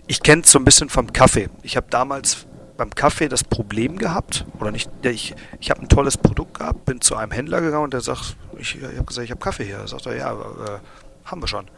ich 0.06 0.22
kenne 0.22 0.42
es 0.42 0.52
so 0.52 0.58
ein 0.58 0.64
bisschen 0.64 0.88
vom 0.88 1.12
Kaffee. 1.12 1.48
Ich 1.62 1.76
habe 1.76 1.88
damals 1.90 2.46
beim 2.76 2.94
Kaffee 2.94 3.28
das 3.28 3.44
Problem 3.44 3.98
gehabt, 3.98 4.46
oder 4.60 4.70
nicht, 4.70 4.90
ich, 5.02 5.34
ich 5.60 5.70
habe 5.70 5.82
ein 5.82 5.88
tolles 5.88 6.16
Produkt 6.16 6.58
gehabt, 6.58 6.84
bin 6.84 7.00
zu 7.00 7.16
einem 7.16 7.32
Händler 7.32 7.60
gegangen 7.60 7.84
und 7.84 7.92
der 7.92 8.00
sagt, 8.00 8.36
ich, 8.56 8.76
ich 8.76 8.84
habe 8.84 9.04
gesagt, 9.04 9.24
ich 9.24 9.30
habe 9.30 9.40
Kaffee 9.40 9.64
hier. 9.64 9.78
Er 9.78 9.88
sagt 9.88 10.06
ja, 10.06 10.32
äh, 10.32 10.78
haben 11.24 11.42
wir 11.42 11.48
schon. 11.48 11.68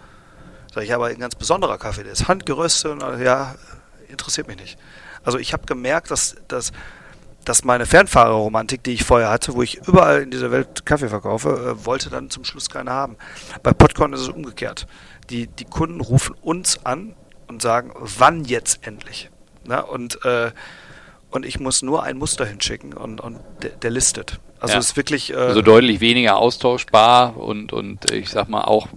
Sag 0.73 0.85
ich, 0.85 0.95
aber 0.95 1.07
ein 1.07 1.19
ganz 1.19 1.35
besonderer 1.35 1.79
Kaffee, 1.79 2.05
der 2.05 2.13
ist 2.13 2.29
handgeröstet 2.29 2.93
und 2.93 3.21
ja, 3.21 3.57
interessiert 4.09 4.47
mich 4.47 4.57
nicht. 4.57 4.79
Also 5.25 5.39
ich 5.39 5.53
habe 5.53 5.67
gemerkt, 5.67 6.11
dass, 6.11 6.37
dass, 6.49 6.73
dass 7.45 7.65
meine 7.65 7.87
Fernfahrerromantik, 7.87 8.85
die 8.85 8.93
ich 8.93 9.05
vorher 9.05 9.31
hatte, 9.31 9.55
wo 9.55 9.63
ich 9.63 9.87
überall 9.87 10.23
in 10.23 10.31
dieser 10.31 10.51
Welt 10.51 10.87
Kaffee 10.87 11.09
verkaufe, 11.09 11.77
äh, 11.77 11.85
wollte 11.85 12.09
dann 12.11 12.31
zum 12.31 12.45
Schluss 12.45 12.71
keine 12.71 12.91
haben. 12.91 13.17
Bei 13.63 13.73
Podcorn 13.73 14.13
ist 14.13 14.21
es 14.21 14.29
umgekehrt. 14.29 14.87
Die, 15.29 15.49
die 15.49 15.65
Kunden 15.65 16.01
rufen 16.01 16.35
uns 16.41 16.85
an 16.85 17.15
und 17.49 17.63
sagen, 17.63 17.93
wann 17.97 18.45
jetzt 18.45 18.87
endlich? 18.87 19.31
Na, 19.65 19.81
und, 19.81 20.25
äh, 20.25 20.53
und 21.31 21.47
ich 21.47 21.61
muss 21.61 21.83
nur 21.83 22.03
ein 22.03 22.19
Muster 22.19 22.45
hinschicken 22.45 22.93
und, 22.93 23.21
und 23.21 23.39
der, 23.63 23.71
der 23.71 23.91
listet. 23.91 24.41
Also 24.59 24.75
Ja. 24.75 24.79
es 24.81 24.91
ist 24.91 24.97
wirklich... 24.97 25.33
Äh, 25.33 25.37
Also 25.37 25.63
deutlich 25.63 26.01
weniger 26.01 26.37
austauschbar 26.37 27.37
und, 27.37 27.73
und 27.73 28.11
ich 28.11 28.29
sag 28.29 28.49
mal 28.49 28.63
auch, 28.65 28.89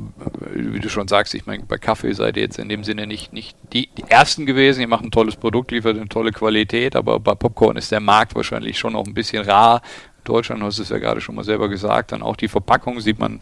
wie 0.53 0.79
du 0.79 0.89
schon 0.89 1.07
sagst, 1.07 1.34
ich 1.36 1.45
meine, 1.45 1.63
bei 1.63 1.77
Kaffee 1.77 2.11
seid 2.13 2.36
ihr 2.36 2.43
jetzt 2.43 2.59
in 2.59 2.67
dem 2.69 2.84
Sinne 2.84 3.07
nicht, 3.07 3.31
nicht 3.34 3.55
die, 3.71 3.88
die 3.97 4.03
Ersten 4.09 4.45
gewesen. 4.45 4.81
Ihr 4.81 4.88
macht 4.88 5.05
ein 5.05 5.11
tolles 5.11 5.36
Produkt, 5.38 5.71
liefert 5.71 5.95
eine 5.97 6.09
tolle 6.09 6.31
Qualität, 6.31 6.95
aber 6.95 7.19
bei 7.19 7.34
Popcorn 7.36 7.77
ist 7.77 7.91
der 7.91 8.01
Markt 8.01 8.36
wahrscheinlich 8.36 8.77
schon 8.77 8.93
noch 8.93 9.05
ein 9.05 9.13
bisschen 9.13 9.45
rar. 9.45 9.81
Deutschland, 10.24 10.61
du 10.61 10.65
hast 10.65 10.80
es 10.80 10.89
ja 10.89 10.97
gerade 10.97 11.21
schon 11.21 11.36
mal 11.36 11.43
selber 11.43 11.69
gesagt, 11.69 12.11
dann 12.11 12.21
auch 12.21 12.36
die 12.36 12.47
Verpackung 12.47 12.99
sieht 12.99 13.19
man, 13.19 13.39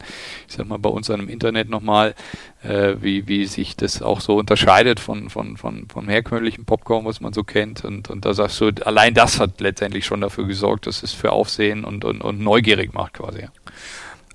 ich 0.48 0.54
sag 0.54 0.66
mal, 0.66 0.78
bei 0.78 0.90
uns 0.90 1.08
im 1.08 1.28
Internet 1.28 1.68
nochmal, 1.68 2.14
äh, 2.62 2.94
wie, 3.00 3.28
wie 3.28 3.46
sich 3.46 3.76
das 3.76 4.02
auch 4.02 4.20
so 4.20 4.36
unterscheidet 4.36 5.00
von, 5.00 5.30
von, 5.30 5.56
von, 5.56 5.88
vom 5.88 6.08
herkömmlichen 6.08 6.64
Popcorn, 6.64 7.04
was 7.04 7.20
man 7.20 7.32
so 7.32 7.44
kennt. 7.44 7.84
Und, 7.84 8.10
und 8.10 8.24
da 8.24 8.34
sagst 8.34 8.60
du, 8.60 8.70
allein 8.84 9.14
das 9.14 9.40
hat 9.40 9.60
letztendlich 9.60 10.06
schon 10.06 10.20
dafür 10.20 10.46
gesorgt, 10.46 10.86
dass 10.86 11.02
es 11.02 11.12
für 11.12 11.32
Aufsehen 11.32 11.84
und, 11.84 12.04
und, 12.04 12.20
und 12.22 12.40
neugierig 12.40 12.92
macht 12.94 13.14
quasi. 13.14 13.48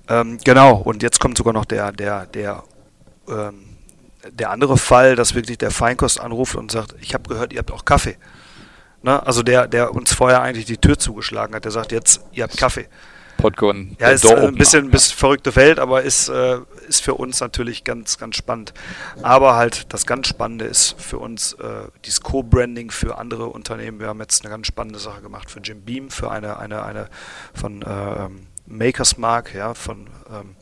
Ähm, 0.08 0.38
genau, 0.42 0.76
und 0.76 1.02
jetzt 1.02 1.20
kommt 1.20 1.36
sogar 1.36 1.52
noch 1.52 1.66
der, 1.66 1.92
der, 1.92 2.26
der, 2.26 2.64
ähm, 3.28 3.76
der 4.30 4.50
andere 4.50 4.78
Fall, 4.78 5.16
dass 5.16 5.34
wirklich 5.34 5.58
der 5.58 5.70
Feinkost 5.70 6.20
anruft 6.20 6.54
und 6.54 6.70
sagt, 6.70 6.94
ich 7.00 7.14
habe 7.14 7.28
gehört, 7.28 7.52
ihr 7.52 7.58
habt 7.58 7.72
auch 7.72 7.84
Kaffee. 7.84 8.16
Ne? 9.02 9.24
Also 9.26 9.42
der, 9.42 9.66
der 9.66 9.94
uns 9.94 10.12
vorher 10.12 10.42
eigentlich 10.42 10.66
die 10.66 10.78
Tür 10.78 10.98
zugeschlagen 10.98 11.54
hat, 11.54 11.64
der 11.64 11.72
sagt 11.72 11.92
jetzt, 11.92 12.20
ihr 12.32 12.44
habt 12.44 12.56
Kaffee. 12.56 12.88
Popcorn. 13.38 13.96
Ja, 14.00 14.08
ist 14.08 14.24
äh, 14.24 14.34
ein 14.34 14.56
bisschen, 14.56 14.86
ein 14.86 14.90
bisschen 14.90 15.16
verrückte 15.16 15.54
Welt, 15.56 15.78
aber 15.78 16.02
ist, 16.02 16.28
äh, 16.28 16.58
ist 16.88 17.02
für 17.02 17.14
uns 17.14 17.40
natürlich 17.40 17.84
ganz, 17.84 18.18
ganz 18.18 18.36
spannend. 18.36 18.74
Aber 19.22 19.54
halt 19.54 19.92
das 19.92 20.06
ganz 20.06 20.26
Spannende 20.26 20.64
ist 20.66 21.00
für 21.00 21.18
uns 21.18 21.52
äh, 21.54 21.84
dieses 22.04 22.20
Co-Branding 22.20 22.90
für 22.90 23.16
andere 23.16 23.46
Unternehmen. 23.46 24.00
Wir 24.00 24.08
haben 24.08 24.20
jetzt 24.20 24.44
eine 24.44 24.50
ganz 24.50 24.66
spannende 24.66 24.98
Sache 24.98 25.22
gemacht 25.22 25.50
für 25.50 25.60
Jim 25.60 25.82
Beam, 25.82 26.10
für 26.10 26.30
eine, 26.30 26.58
eine, 26.58 26.82
eine 26.82 27.08
von 27.54 27.84
ähm, 27.86 28.48
Makers 28.66 29.16
Mark, 29.16 29.54
ja, 29.54 29.72
von 29.72 30.08
ähm, 30.30 30.56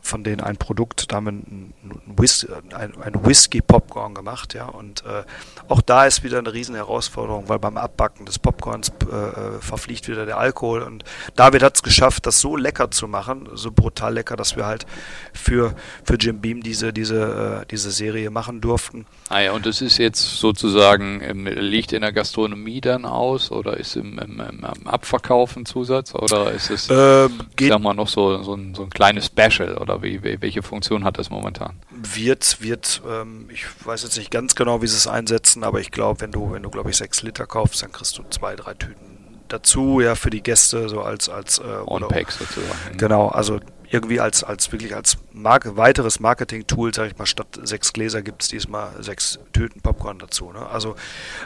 von 0.00 0.24
denen 0.24 0.40
ein 0.40 0.56
Produkt, 0.56 1.12
da 1.12 1.16
haben 1.16 1.26
wir 1.26 1.32
ein, 1.32 1.74
ein, 1.84 2.18
Whis 2.18 2.46
ein, 2.74 3.00
ein 3.00 3.26
Whisky 3.26 3.60
Popcorn 3.60 4.14
gemacht, 4.14 4.54
ja, 4.54 4.66
und 4.66 5.04
äh, 5.04 5.24
auch 5.68 5.80
da 5.80 6.06
ist 6.06 6.22
wieder 6.22 6.38
eine 6.38 6.52
riesen 6.52 6.74
Herausforderung, 6.74 7.48
weil 7.48 7.58
beim 7.58 7.76
Abbacken 7.76 8.26
des 8.26 8.38
Popcorns 8.38 8.88
äh, 8.88 9.60
verfliegt 9.60 10.08
wieder 10.08 10.26
der 10.26 10.38
Alkohol. 10.38 10.82
Und 10.82 11.04
David 11.36 11.62
hat 11.62 11.76
es 11.76 11.82
geschafft, 11.82 12.26
das 12.26 12.40
so 12.40 12.56
lecker 12.56 12.90
zu 12.90 13.08
machen, 13.08 13.48
so 13.54 13.70
brutal 13.70 14.14
lecker, 14.14 14.36
dass 14.36 14.56
wir 14.56 14.66
halt 14.66 14.86
für, 15.32 15.74
für 16.04 16.16
Jim 16.16 16.40
Beam 16.40 16.62
diese, 16.62 16.92
diese, 16.92 17.62
äh, 17.62 17.66
diese 17.70 17.90
Serie 17.90 18.30
machen 18.30 18.60
durften. 18.60 19.06
Ah 19.28 19.40
ja, 19.40 19.52
und 19.52 19.66
das 19.66 19.80
ist 19.80 19.98
jetzt 19.98 20.38
sozusagen, 20.38 21.20
ähm, 21.22 21.46
liegt 21.46 21.92
in 21.92 22.02
der 22.02 22.12
Gastronomie 22.12 22.80
dann 22.80 23.04
aus 23.04 23.50
oder 23.50 23.76
ist 23.76 23.96
im, 23.96 24.18
im, 24.18 24.40
im 24.40 24.86
Abverkauf 24.86 25.56
ein 25.56 25.66
Zusatz 25.66 26.14
oder 26.14 26.52
ist 26.52 26.70
es, 26.70 26.88
Äh, 26.90 27.26
ich 27.26 27.56
geht 27.56 27.70
sag 27.70 27.80
mal, 27.80 27.94
noch 27.94 28.08
so, 28.08 28.42
so, 28.42 28.54
ein, 28.54 28.74
so 28.74 28.82
ein 28.82 28.90
kleines 28.90 29.26
Special 29.26 29.73
oder 29.80 30.02
wie, 30.02 30.22
welche 30.22 30.62
Funktion 30.62 31.04
hat 31.04 31.18
das 31.18 31.30
momentan? 31.30 31.76
wird, 31.90 32.60
wird, 32.60 33.02
ähm, 33.08 33.48
ich 33.52 33.64
weiß 33.84 34.02
jetzt 34.02 34.16
nicht 34.16 34.30
ganz 34.30 34.54
genau, 34.54 34.82
wie 34.82 34.86
sie 34.86 34.96
es 34.96 35.06
einsetzen, 35.06 35.64
aber 35.64 35.80
ich 35.80 35.90
glaube, 35.90 36.20
wenn 36.20 36.32
du, 36.32 36.52
wenn 36.52 36.62
du, 36.62 36.70
glaube 36.70 36.90
ich, 36.90 36.96
sechs 36.96 37.22
Liter 37.22 37.46
kaufst, 37.46 37.82
dann 37.82 37.92
kriegst 37.92 38.16
du 38.18 38.24
zwei, 38.30 38.56
drei 38.56 38.74
Tüten 38.74 39.40
dazu, 39.48 40.00
ja, 40.00 40.14
für 40.14 40.30
die 40.30 40.42
Gäste, 40.42 40.88
so 40.88 41.02
als, 41.02 41.28
als, 41.28 41.58
äh, 41.58 41.62
oder- 41.62 42.06
On-Pack 42.06 42.32
sozusagen. 42.32 42.96
Genau, 42.96 43.28
also 43.28 43.60
irgendwie 43.90 44.18
als, 44.18 44.42
als 44.42 44.72
wirklich 44.72 44.94
als 44.94 45.18
Marke, 45.32 45.76
weiteres 45.76 46.18
Marketing-Tool, 46.18 46.92
sage 46.94 47.10
ich 47.10 47.18
mal, 47.18 47.26
statt 47.26 47.46
sechs 47.62 47.92
Gläser 47.92 48.22
gibt 48.22 48.42
es 48.42 48.48
diesmal 48.48 48.90
sechs 49.02 49.38
Tüten 49.52 49.80
Popcorn 49.80 50.18
dazu. 50.18 50.50
Ne? 50.52 50.66
Also 50.66 50.96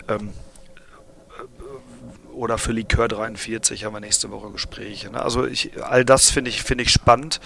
ähm, 0.08 0.30
oder 2.38 2.56
für 2.58 2.72
Likör 2.72 3.08
43 3.08 3.84
haben 3.84 3.92
wir 3.94 4.00
nächste 4.00 4.30
Woche 4.30 4.50
Gespräche. 4.50 5.10
Ne? 5.10 5.20
Also 5.22 5.46
ich, 5.46 5.82
all 5.84 6.04
das 6.04 6.30
finde 6.30 6.50
ich, 6.50 6.62
finde 6.62 6.84
ich 6.84 6.90
spannend. 6.92 7.40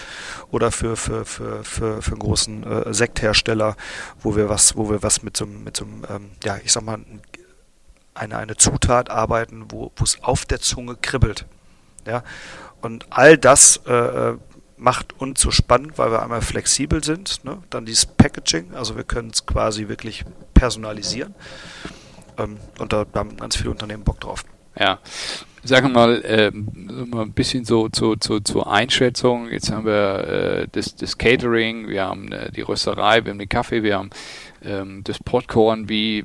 Oder 0.51 0.71
für, 0.71 0.97
für, 0.97 1.25
für, 1.25 1.65
für, 1.65 2.03
für 2.03 2.11
einen 2.13 2.21
großen 2.21 2.65
äh, 2.65 2.95
Sekthersteller, 2.95 3.77
wo 4.21 4.37
wir 4.37 4.49
was, 4.49 4.77
wo 4.77 4.91
wir 4.91 5.03
was 5.03 5.23
mit 5.23 5.37
so, 5.37 5.45
einem- 5.47 5.65
mit 5.65 5.81
einem, 5.81 6.05
ähm, 6.09 6.31
ja, 6.45 6.59
ich 6.65 6.73
sag 6.73 6.85
mal, 6.85 6.99
eine, 8.15 8.37
eine 8.37 8.57
Zutat 8.57 9.11
arbeiten, 9.11 9.67
wo 9.71 9.91
es 10.03 10.23
auf 10.23 10.45
der 10.45 10.61
Zunge 10.61 10.97
kribbelt. 11.01 11.47
Ja? 12.07 12.23
Und 12.83 13.07
all 13.11 13.39
das 13.39 13.81
äh, 13.87 13.93
äh, 13.93 14.37
macht 14.77 15.19
uns 15.21 15.41
so 15.41 15.51
spannend, 15.51 15.97
weil 15.97 16.11
wir 16.11 16.23
einmal 16.23 16.43
flexibel 16.43 17.03
sind. 17.03 17.45
Ne? 17.45 17.63
Dann 17.71 17.87
dieses 17.87 18.05
Packaging, 18.07 18.75
also 18.75 18.97
wir 18.97 19.05
können 19.05 19.31
es 19.31 19.47
quasi 19.47 19.89
wirklich 19.89 20.25
personalisieren. 20.55 21.35
Ähm, 22.37 22.59
und 22.79 22.93
da 22.93 23.07
haben 23.15 23.37
ganz 23.37 23.57
viele 23.57 23.71
Unternehmen 23.71 24.05
Bock 24.05 24.21
drauf. 24.21 24.45
Ja. 24.79 24.99
sagen 25.65 25.89
wir 25.89 25.93
mal, 25.93 26.23
äh, 26.25 26.51
mal 26.51 27.23
ein 27.23 27.33
bisschen 27.33 27.65
so 27.65 27.89
zu, 27.89 28.17
zu, 28.17 28.41
zur 28.41 28.73
Einschätzung. 28.73 29.49
Jetzt 29.51 29.71
haben 29.71 29.87
wir 29.87 30.29
äh, 30.29 30.69
das, 30.73 30.97
das 30.97 31.19
Catering, 31.19 31.89
wir 31.89 32.05
haben 32.05 32.33
äh, 32.33 32.51
die 32.51 32.63
Rösterei, 32.63 33.25
wir 33.25 33.31
haben 33.31 33.39
den 33.39 33.49
Kaffee, 33.49 33.83
wir 33.83 33.99
haben 33.99 34.11
ähm, 34.65 35.03
das 35.05 35.19
Popcorn, 35.19 35.89
wie 35.89 36.25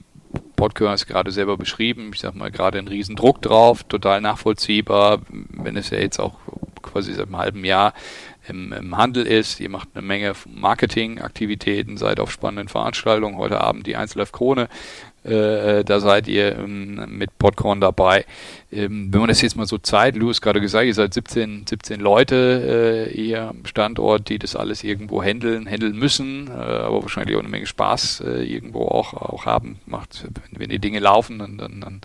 Popcorn 0.56 0.94
ist 0.94 1.08
gerade 1.08 1.32
selber 1.32 1.58
beschrieben. 1.58 2.12
Ich 2.14 2.22
sag 2.22 2.36
mal, 2.36 2.52
gerade 2.52 2.80
ein 2.80 2.88
Riesendruck 2.88 3.42
drauf, 3.42 3.84
total 3.84 4.22
nachvollziehbar, 4.22 5.22
wenn 5.30 5.78
es 5.78 5.90
ja 5.92 6.00
jetzt 6.00 6.20
auch 6.20 6.36
quasi 6.82 7.14
seit 7.14 7.28
einem 7.28 7.38
halben 7.38 7.66
Jahr 7.66 7.94
im, 8.48 8.74
im 8.74 8.98
Handel 8.98 9.26
ist. 9.26 9.60
Ihr 9.60 9.70
macht 9.70 9.90
eine 9.94 10.06
Menge 10.06 10.34
Marketingaktivitäten, 10.48 11.98
seid 11.98 12.20
auf 12.20 12.32
spannenden 12.32 12.70
Veranstaltungen. 12.70 13.38
Heute 13.38 13.62
Abend 13.62 13.88
die 13.88 13.96
Einzellife 13.96 14.32
Krone 14.32 14.70
da 15.84 16.00
seid 16.00 16.28
ihr 16.28 16.58
ähm, 16.58 17.06
mit 17.10 17.38
Podcorn 17.38 17.82
dabei. 17.82 18.26
Ähm, 18.78 19.12
wenn 19.12 19.22
man 19.22 19.30
das 19.30 19.42
jetzt 19.42 19.56
mal 19.56 19.66
so 19.66 19.80
zeigt, 19.80 20.18
Louis 20.18 20.40
gerade 20.40 20.62
gesagt, 20.62 20.86
ihr 20.86 20.94
seid 20.94 21.12
17, 21.12 21.66
17 21.68 22.00
Leute 22.00 23.08
äh, 23.10 23.14
hier 23.14 23.50
am 23.50 23.66
Standort, 23.66 24.30
die 24.30 24.38
das 24.38 24.56
alles 24.56 24.84
irgendwo 24.84 25.24
handeln, 25.24 25.68
handeln 25.68 25.98
müssen, 25.98 26.48
äh, 26.48 26.52
aber 26.52 27.02
wahrscheinlich 27.02 27.36
auch 27.36 27.40
eine 27.40 27.50
Menge 27.50 27.66
Spaß 27.66 28.22
äh, 28.22 28.44
irgendwo 28.44 28.86
auch, 28.86 29.14
auch 29.14 29.48
haben. 29.48 29.80
Macht, 29.88 30.26
wenn, 30.26 30.60
wenn 30.60 30.70
die 30.70 30.78
Dinge 30.78 31.00
laufen, 31.00 31.40
dann, 31.40 31.58
dann, 31.58 31.82
dann 31.82 32.02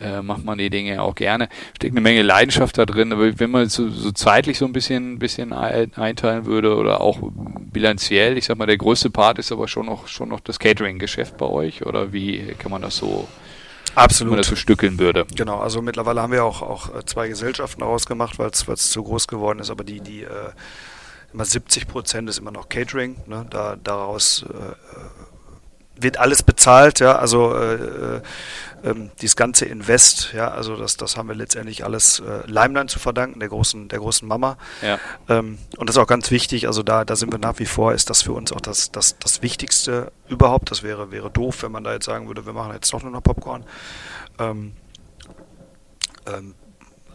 äh, 0.00 0.20
macht 0.20 0.44
man 0.44 0.58
die 0.58 0.68
Dinge 0.68 1.00
auch 1.00 1.14
gerne. 1.14 1.48
Steckt 1.76 1.92
eine 1.92 2.00
Menge 2.00 2.22
Leidenschaft 2.22 2.76
da 2.76 2.86
drin, 2.86 3.12
aber 3.12 3.38
wenn 3.38 3.50
man 3.50 3.68
so, 3.68 3.88
so 3.88 4.10
zeitlich 4.10 4.58
so 4.58 4.64
ein 4.64 4.72
bisschen, 4.72 5.20
bisschen 5.20 5.52
einteilen 5.52 6.44
würde 6.44 6.76
oder 6.76 7.02
auch 7.02 7.18
bilanziell, 7.72 8.36
ich 8.36 8.46
sag 8.46 8.58
mal, 8.58 8.66
der 8.66 8.78
größte 8.78 9.10
Part 9.10 9.38
ist 9.38 9.52
aber 9.52 9.68
schon 9.68 9.86
noch, 9.86 10.08
schon 10.08 10.28
noch 10.28 10.40
das 10.40 10.58
Catering-Geschäft 10.58 11.36
bei 11.36 11.46
euch 11.46 11.86
oder 11.86 12.12
wie 12.12 12.54
kann 12.58 12.72
man 12.72 12.82
das 12.82 12.96
so 12.96 13.28
Absolut. 13.94 14.32
man 14.32 14.38
das 14.38 14.48
so 14.48 14.56
stückeln 14.56 14.98
würde. 14.98 15.26
Genau, 15.34 15.58
also 15.58 15.82
mittlerweile 15.82 16.22
haben 16.22 16.32
wir 16.32 16.44
auch, 16.44 16.62
auch 16.62 16.94
äh, 16.94 17.04
zwei 17.04 17.28
Gesellschaften 17.28 17.82
ausgemacht, 17.82 18.38
weil 18.38 18.50
es 18.50 18.90
zu 18.90 19.02
groß 19.02 19.28
geworden 19.28 19.58
ist, 19.58 19.70
aber 19.70 19.84
die, 19.84 20.00
die 20.00 20.22
äh, 20.22 20.50
immer 21.32 21.44
70 21.44 21.88
Prozent 21.88 22.28
ist 22.28 22.38
immer 22.38 22.52
noch 22.52 22.68
Catering. 22.68 23.16
Ne? 23.26 23.46
Da, 23.50 23.76
daraus 23.82 24.44
äh, 24.48 25.33
wird 25.96 26.18
alles 26.18 26.42
bezahlt, 26.42 27.00
ja, 27.00 27.16
also 27.16 27.54
äh, 27.54 27.74
äh 27.74 28.20
ähm, 28.84 29.10
dieses 29.20 29.34
ganze 29.34 29.64
Invest, 29.64 30.32
ja, 30.34 30.48
also 30.48 30.76
das, 30.76 30.96
das 30.96 31.16
haben 31.16 31.28
wir 31.28 31.34
letztendlich 31.34 31.84
alles 31.84 32.20
äh, 32.20 32.46
Limeline 32.46 32.86
zu 32.86 32.98
verdanken, 32.98 33.40
der 33.40 33.48
großen, 33.48 33.88
der 33.88 33.98
großen 33.98 34.28
Mama. 34.28 34.58
Ja. 34.82 34.98
Ähm, 35.28 35.58
und 35.78 35.88
das 35.88 35.96
ist 35.96 36.02
auch 36.02 36.06
ganz 36.06 36.30
wichtig, 36.30 36.66
also 36.66 36.82
da, 36.82 37.04
da 37.04 37.16
sind 37.16 37.32
wir 37.32 37.38
nach 37.38 37.58
wie 37.58 37.66
vor, 37.66 37.94
ist 37.94 38.10
das 38.10 38.22
für 38.22 38.32
uns 38.32 38.52
auch 38.52 38.60
das, 38.60 38.92
das, 38.92 39.18
das 39.18 39.40
Wichtigste 39.40 40.12
überhaupt. 40.28 40.70
Das 40.70 40.82
wäre, 40.82 41.10
wäre 41.10 41.30
doof, 41.30 41.62
wenn 41.62 41.72
man 41.72 41.82
da 41.82 41.94
jetzt 41.94 42.04
sagen 42.04 42.26
würde, 42.26 42.44
wir 42.44 42.52
machen 42.52 42.74
jetzt 42.74 42.92
doch 42.92 43.02
nur 43.02 43.10
noch 43.10 43.22
Popcorn. 43.22 43.64
Ähm, 44.38 44.72
ähm, 46.26 46.54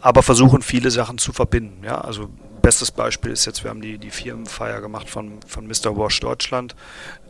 aber 0.00 0.22
versuchen 0.22 0.62
viele 0.62 0.90
Sachen 0.90 1.18
zu 1.18 1.32
verbinden. 1.32 1.84
Ja? 1.84 2.00
Also 2.00 2.30
bestes 2.60 2.90
Beispiel 2.90 3.32
ist 3.32 3.46
jetzt, 3.46 3.64
wir 3.64 3.70
haben 3.70 3.80
die, 3.80 3.98
die 3.98 4.10
Firmenfeier 4.10 4.80
gemacht 4.80 5.08
von, 5.08 5.40
von 5.46 5.66
Mr. 5.66 5.96
Wash 5.96 6.20
Deutschland. 6.20 6.74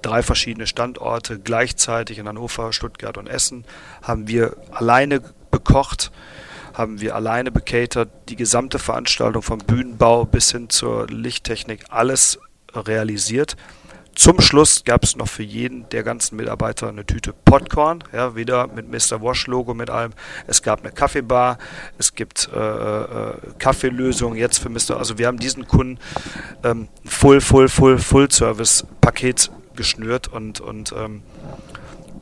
Drei 0.03 0.23
verschiedene 0.23 0.67
Standorte 0.67 1.39
gleichzeitig 1.39 2.19
in 2.19 2.29
Hannover, 2.29 2.73
Stuttgart 2.73 3.19
und 3.19 3.29
Essen 3.29 3.65
haben 4.03 4.29
wir 4.29 4.57
alleine 4.71 5.23
bekocht, 5.51 6.11
haben 6.75 7.01
wir 7.01 7.15
alleine 7.15 7.51
bekatert, 7.51 8.11
die 8.29 8.37
gesamte 8.37 8.79
Veranstaltung 8.79 9.43
vom 9.43 9.59
Bühnenbau 9.59 10.25
bis 10.25 10.53
hin 10.53 10.71
zur 10.71 11.07
Lichttechnik, 11.09 11.85
alles 11.91 12.39
realisiert. 12.75 13.57
Zum 14.15 14.41
Schluss 14.41 14.85
gab 14.85 15.05
es 15.05 15.17
noch 15.17 15.29
für 15.29 15.43
jeden 15.43 15.89
der 15.91 16.03
ganzen 16.03 16.37
Mitarbeiter 16.37 16.89
eine 16.89 17.07
Tüte 17.07 17.33
Popcorn, 17.33 18.05
ja, 18.13 18.35
wieder 18.37 18.67
mit 18.67 18.89
Mr. 18.91 19.23
Wash 19.23 19.47
Logo, 19.47 19.73
mit 19.73 19.89
allem. 19.89 20.13
Es 20.47 20.63
gab 20.63 20.81
eine 20.81 20.93
Kaffeebar, 20.93 21.59
es 21.99 22.15
gibt 22.15 22.49
äh, 22.55 22.59
äh, 22.59 23.35
Kaffeelösungen 23.59 24.37
jetzt 24.39 24.59
für 24.59 24.69
Mr. 24.69 24.99
Also 24.99 25.19
wir 25.19 25.27
haben 25.27 25.39
diesen 25.39 25.67
Kunden 25.67 25.99
ähm, 26.65 26.89
Full, 27.05 27.41
Full, 27.41 27.69
Full, 27.69 27.99
Full 27.99 28.31
Service 28.31 28.87
Paket 29.01 29.51
geschnürt 29.77 30.29
und, 30.29 30.61
und 30.61 30.93
ähm, 30.97 31.23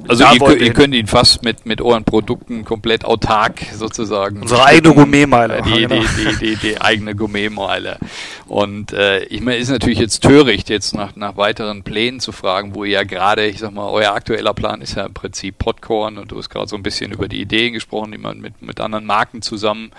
also 0.07 0.25
ihr, 0.25 0.61
ihr, 0.61 0.73
könnt 0.73 0.95
ihn 0.95 1.07
fast 1.07 1.43
mit, 1.43 1.67
mit 1.67 1.81
euren 1.81 2.05
Produkten 2.05 2.65
komplett 2.65 3.05
autark 3.05 3.61
sozusagen. 3.75 4.43
Unsere 4.43 4.65
eigene 4.65 4.95
Gourmetmeile. 4.95 5.63
Die, 5.63 5.87
genau. 5.87 5.97
die, 5.97 6.25
die, 6.25 6.37
die, 6.37 6.57
die, 6.57 6.81
eigene 6.81 7.15
Gourmetmeile. 7.15 7.99
Und 8.47 8.93
äh, 8.93 9.25
ich 9.25 9.41
meine, 9.41 9.59
ist 9.59 9.71
natürlich 9.71 9.99
jetzt 9.99 10.21
töricht, 10.23 10.71
jetzt 10.71 10.95
nach, 10.95 11.17
nach 11.17 11.37
weiteren 11.37 11.83
Plänen 11.83 12.21
zu 12.21 12.33
fragen, 12.33 12.75
wo 12.75 12.85
ihr 12.85 12.93
ja 12.93 13.03
gerade, 13.03 13.47
ich 13.47 13.59
sag 13.59 13.73
mal, 13.73 13.89
euer 13.89 14.13
aktueller 14.13 14.55
Plan 14.55 14.81
ist 14.81 14.95
ja 14.95 15.05
im 15.05 15.15
Prinzip 15.15 15.59
Podcorn 15.59 16.19
und 16.19 16.31
du 16.31 16.39
hast 16.39 16.49
gerade 16.49 16.69
so 16.69 16.77
ein 16.77 16.83
bisschen 16.83 17.13
über 17.13 17.27
die 17.27 17.41
Ideen 17.41 17.73
gesprochen, 17.73 18.13
die 18.13 18.19
man 18.19 18.41
mit, 18.41 18.63
mit 18.63 18.81
anderen 18.81 19.05
Marken 19.05 19.43
zusammen 19.43 19.91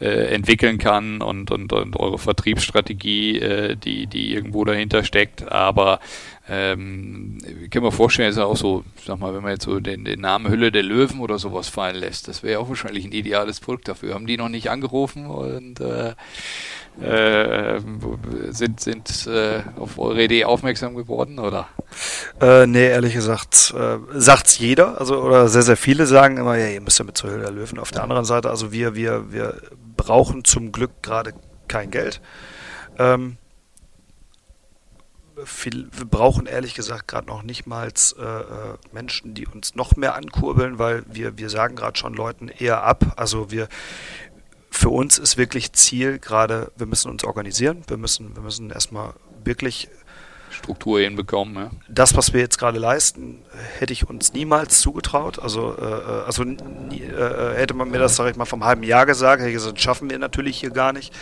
äh, 0.00 0.34
entwickeln 0.34 0.78
kann 0.78 1.22
und, 1.22 1.50
und, 1.50 1.72
und 1.72 1.96
eure 1.96 2.18
Vertriebsstrategie, 2.18 3.38
äh, 3.38 3.76
die, 3.76 4.06
die 4.06 4.34
irgendwo 4.34 4.64
dahinter 4.64 5.04
steckt. 5.04 5.50
Aber 5.50 6.00
ähm, 6.48 7.38
ich 7.64 7.70
kann 7.70 7.82
mir 7.82 7.90
vorstellen, 7.90 8.30
ist 8.30 8.36
ja 8.36 8.44
auch 8.44 8.56
so, 8.56 8.84
sag 9.04 9.18
mal, 9.18 9.34
wenn 9.34 9.42
man 9.42 9.52
jetzt 9.52 9.64
so 9.64 9.80
den, 9.80 10.04
den 10.04 10.20
Namen 10.20 10.48
Hülle 10.48 10.70
der 10.70 10.84
Löwen 10.84 11.20
oder 11.20 11.38
sowas 11.38 11.68
fallen 11.68 11.96
lässt, 11.96 12.28
das 12.28 12.42
wäre 12.42 12.54
ja 12.54 12.58
auch 12.60 12.68
wahrscheinlich 12.68 13.04
ein 13.04 13.12
ideales 13.12 13.58
Produkt 13.58 13.88
dafür. 13.88 14.14
Haben 14.14 14.26
die 14.26 14.36
noch 14.36 14.48
nicht 14.48 14.70
angerufen 14.70 15.26
und 15.26 15.80
äh, 15.80 16.14
äh, 17.00 17.80
sind, 18.50 18.80
sind 18.80 19.26
äh, 19.26 19.62
auf 19.76 19.98
eure 19.98 20.22
Idee 20.22 20.44
aufmerksam 20.44 20.94
geworden, 20.94 21.38
oder? 21.38 21.68
Äh, 22.40 22.66
nee, 22.66 22.86
ehrlich 22.86 23.14
gesagt, 23.14 23.74
äh, 23.76 23.98
sagt's 24.14 24.58
jeder, 24.58 25.00
also 25.00 25.20
oder 25.20 25.48
sehr, 25.48 25.62
sehr 25.62 25.76
viele 25.76 26.06
sagen 26.06 26.36
immer, 26.36 26.56
ja, 26.56 26.68
ihr 26.68 26.80
müsst 26.80 26.98
ja 26.98 27.04
mit 27.04 27.18
zur 27.18 27.30
Hülle 27.30 27.42
der 27.42 27.50
Löwen. 27.50 27.78
Auf 27.78 27.90
der 27.90 28.04
anderen 28.04 28.24
Seite, 28.24 28.50
also 28.50 28.70
wir, 28.72 28.94
wir, 28.94 29.32
wir 29.32 29.60
brauchen 29.96 30.44
zum 30.44 30.70
Glück 30.70 31.02
gerade 31.02 31.34
kein 31.66 31.90
Geld. 31.90 32.20
Ähm, 32.98 33.36
viel, 35.46 35.88
wir 35.92 36.06
brauchen 36.06 36.46
ehrlich 36.46 36.74
gesagt 36.74 37.08
gerade 37.08 37.26
noch 37.26 37.42
nicht 37.42 37.66
mal 37.66 37.88
äh, 37.88 38.22
äh, 38.22 38.44
Menschen, 38.92 39.34
die 39.34 39.46
uns 39.46 39.74
noch 39.74 39.96
mehr 39.96 40.14
ankurbeln, 40.14 40.78
weil 40.78 41.04
wir, 41.06 41.38
wir 41.38 41.50
sagen 41.50 41.76
gerade 41.76 41.98
schon 41.98 42.14
Leuten 42.14 42.48
eher 42.48 42.82
ab. 42.82 43.14
Also 43.16 43.50
wir, 43.50 43.68
für 44.70 44.90
uns 44.90 45.18
ist 45.18 45.36
wirklich 45.36 45.72
Ziel 45.72 46.18
gerade, 46.18 46.72
wir 46.76 46.86
müssen 46.86 47.10
uns 47.10 47.24
organisieren, 47.24 47.82
wir 47.86 47.96
müssen, 47.96 48.34
wir 48.34 48.42
müssen 48.42 48.70
erstmal 48.70 49.14
wirklich 49.44 49.88
Struktur 50.50 51.00
hinbekommen. 51.00 51.56
Ja. 51.56 51.70
Das, 51.88 52.16
was 52.16 52.32
wir 52.32 52.40
jetzt 52.40 52.58
gerade 52.58 52.78
leisten, 52.78 53.42
hätte 53.78 53.92
ich 53.92 54.08
uns 54.08 54.32
niemals 54.32 54.80
zugetraut. 54.80 55.38
Also, 55.38 55.76
äh, 55.76 55.84
äh 55.84 56.24
also 56.24 56.44
nie, 56.44 57.02
äh, 57.02 57.54
hätte 57.56 57.74
man 57.74 57.90
mir 57.90 57.98
das, 57.98 58.16
sag 58.16 58.30
ich 58.30 58.36
mal, 58.36 58.44
vom 58.44 58.64
halben 58.64 58.82
Jahr 58.82 59.06
gesagt, 59.06 59.40
hätte 59.40 59.50
ich 59.50 59.56
gesagt, 59.56 59.80
schaffen 59.80 60.10
wir 60.10 60.18
natürlich 60.18 60.58
hier 60.58 60.70
gar 60.70 60.92
nicht. 60.92 61.12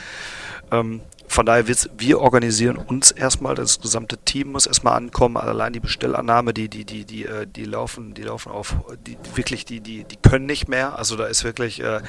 Ähm, 0.70 1.00
von 1.26 1.46
daher, 1.46 1.66
wir, 1.66 1.76
wir 1.96 2.20
organisieren 2.20 2.76
uns 2.76 3.10
erstmal, 3.10 3.54
das 3.54 3.80
gesamte 3.80 4.18
Team 4.18 4.52
muss 4.52 4.66
erstmal 4.66 4.94
ankommen, 4.94 5.36
allein 5.36 5.72
die 5.72 5.80
Bestellannahme, 5.80 6.54
die, 6.54 6.68
die, 6.68 6.84
die, 6.84 7.04
die, 7.04 7.24
äh, 7.24 7.46
die 7.46 7.64
laufen, 7.64 8.14
die 8.14 8.22
laufen 8.22 8.52
auf, 8.52 8.76
die 9.06 9.16
wirklich, 9.34 9.64
die, 9.64 9.80
die, 9.80 10.04
die 10.04 10.16
können 10.16 10.46
nicht 10.46 10.68
mehr. 10.68 10.98
Also 10.98 11.16
da 11.16 11.26
ist 11.26 11.44
wirklich, 11.44 11.80
äh, 11.80 12.00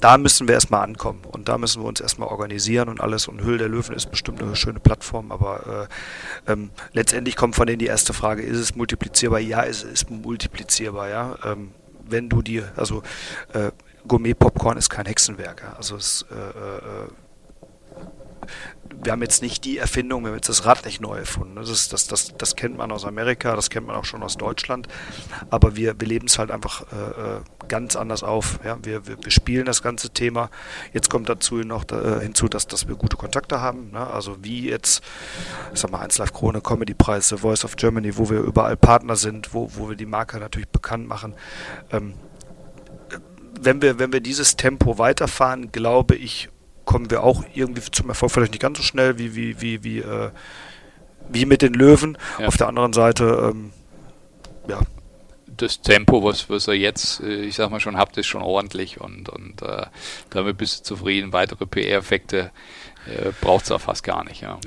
da 0.00 0.18
müssen 0.18 0.48
wir 0.48 0.54
erstmal 0.54 0.82
ankommen 0.82 1.22
und 1.30 1.48
da 1.48 1.58
müssen 1.58 1.82
wir 1.82 1.88
uns 1.88 2.00
erstmal 2.00 2.28
organisieren 2.28 2.88
und 2.88 3.00
alles. 3.00 3.28
Und 3.28 3.42
Höhle 3.42 3.58
der 3.58 3.68
Löwen 3.68 3.94
ist 3.94 4.10
bestimmt 4.10 4.42
eine 4.42 4.56
schöne 4.56 4.80
Plattform, 4.80 5.32
aber 5.32 5.88
äh, 6.46 6.52
ähm, 6.52 6.70
letztendlich 6.92 7.36
kommt 7.36 7.54
von 7.56 7.66
denen 7.66 7.78
die 7.78 7.86
erste 7.86 8.12
Frage, 8.12 8.42
ist 8.42 8.58
es 8.58 8.74
multiplizierbar? 8.74 9.40
Ja, 9.40 9.64
es 9.64 9.82
ist 9.82 10.10
multiplizierbar, 10.10 11.08
ja. 11.08 11.36
Ähm, 11.44 11.72
wenn 12.08 12.28
du 12.28 12.42
die, 12.42 12.62
also 12.76 13.02
äh, 13.52 13.70
Gourmet-Popcorn 14.06 14.76
ist 14.76 14.90
kein 14.90 15.06
Hexenwerk, 15.06 15.62
ja. 15.62 15.76
also 15.76 15.96
es 15.96 16.24
äh, 16.30 17.06
wir 19.02 19.12
haben 19.12 19.22
jetzt 19.22 19.42
nicht 19.42 19.64
die 19.64 19.78
Erfindung, 19.78 20.22
wir 20.22 20.28
haben 20.28 20.36
jetzt 20.36 20.48
das 20.48 20.64
Rad 20.64 20.84
nicht 20.84 21.00
neu 21.00 21.18
erfunden. 21.18 21.56
Das, 21.56 21.68
ist, 21.68 21.92
das, 21.92 22.06
das, 22.06 22.34
das 22.36 22.56
kennt 22.56 22.76
man 22.76 22.92
aus 22.92 23.04
Amerika, 23.04 23.54
das 23.56 23.70
kennt 23.70 23.86
man 23.86 23.96
auch 23.96 24.04
schon 24.04 24.22
aus 24.22 24.36
Deutschland. 24.36 24.88
Aber 25.50 25.76
wir, 25.76 26.00
wir 26.00 26.08
leben 26.08 26.26
es 26.26 26.38
halt 26.38 26.50
einfach 26.50 26.84
äh, 26.92 27.36
äh, 27.36 27.40
ganz 27.68 27.96
anders 27.96 28.22
auf. 28.22 28.58
Ja? 28.64 28.78
Wir, 28.82 29.06
wir, 29.06 29.22
wir, 29.22 29.30
spielen 29.30 29.66
das 29.66 29.82
ganze 29.82 30.10
Thema. 30.10 30.50
Jetzt 30.92 31.10
kommt 31.10 31.28
dazu 31.28 31.56
noch 31.56 31.84
äh, 31.90 32.20
hinzu, 32.20 32.48
dass, 32.48 32.66
dass 32.66 32.88
wir 32.88 32.94
gute 32.96 33.16
Kontakte 33.16 33.60
haben. 33.60 33.90
Ne? 33.90 34.06
Also 34.06 34.42
wie 34.42 34.68
jetzt, 34.68 35.02
ich 35.72 35.80
sag 35.80 35.90
mal, 35.90 36.00
1 36.00 36.18
Live 36.18 36.32
Krone, 36.32 36.60
Comedy 36.60 36.94
Preis, 36.94 37.28
The 37.28 37.36
Voice 37.36 37.64
of 37.64 37.76
Germany, 37.76 38.16
wo 38.16 38.30
wir 38.30 38.40
überall 38.40 38.76
Partner 38.76 39.16
sind, 39.16 39.52
wo, 39.54 39.70
wo 39.74 39.88
wir 39.88 39.96
die 39.96 40.06
Marke 40.06 40.38
natürlich 40.38 40.68
bekannt 40.68 41.06
machen. 41.06 41.34
Ähm, 41.90 42.14
wenn 43.60 43.82
wir, 43.82 43.98
wenn 43.98 44.12
wir 44.12 44.20
dieses 44.20 44.56
Tempo 44.56 44.98
weiterfahren, 44.98 45.72
glaube 45.72 46.14
ich, 46.14 46.50
kommen 46.86 47.10
wir 47.10 47.22
auch 47.22 47.44
irgendwie 47.52 47.82
zum 47.90 48.08
Erfolg, 48.08 48.32
vielleicht 48.32 48.52
nicht 48.52 48.62
ganz 48.62 48.78
so 48.78 48.84
schnell 48.84 49.18
wie, 49.18 49.34
wie, 49.34 49.60
wie, 49.60 49.84
wie, 49.84 49.98
äh, 49.98 50.30
wie 51.28 51.44
mit 51.44 51.60
den 51.60 51.74
Löwen. 51.74 52.16
Ja. 52.38 52.46
Auf 52.46 52.56
der 52.56 52.68
anderen 52.68 52.94
Seite, 52.94 53.50
ähm, 53.52 53.72
ja. 54.68 54.80
Das 55.58 55.80
Tempo, 55.80 56.22
was, 56.22 56.50
was 56.50 56.68
ihr 56.68 56.76
jetzt, 56.76 57.20
äh, 57.20 57.44
ich 57.44 57.56
sag 57.56 57.70
mal 57.70 57.80
schon 57.80 57.96
habt, 57.96 58.16
ist 58.18 58.26
schon 58.26 58.42
ordentlich 58.42 59.00
und, 59.00 59.28
und 59.28 59.62
äh, 59.62 59.86
damit 60.30 60.58
bist 60.58 60.80
du 60.80 60.94
zufrieden. 60.94 61.32
Weitere 61.32 61.66
PR-Effekte 61.66 62.50
äh, 63.06 63.30
braucht 63.40 63.64
es 63.64 63.68
da 63.68 63.78
fast 63.78 64.02
gar 64.02 64.24
nicht, 64.24 64.40
ja. 64.40 64.58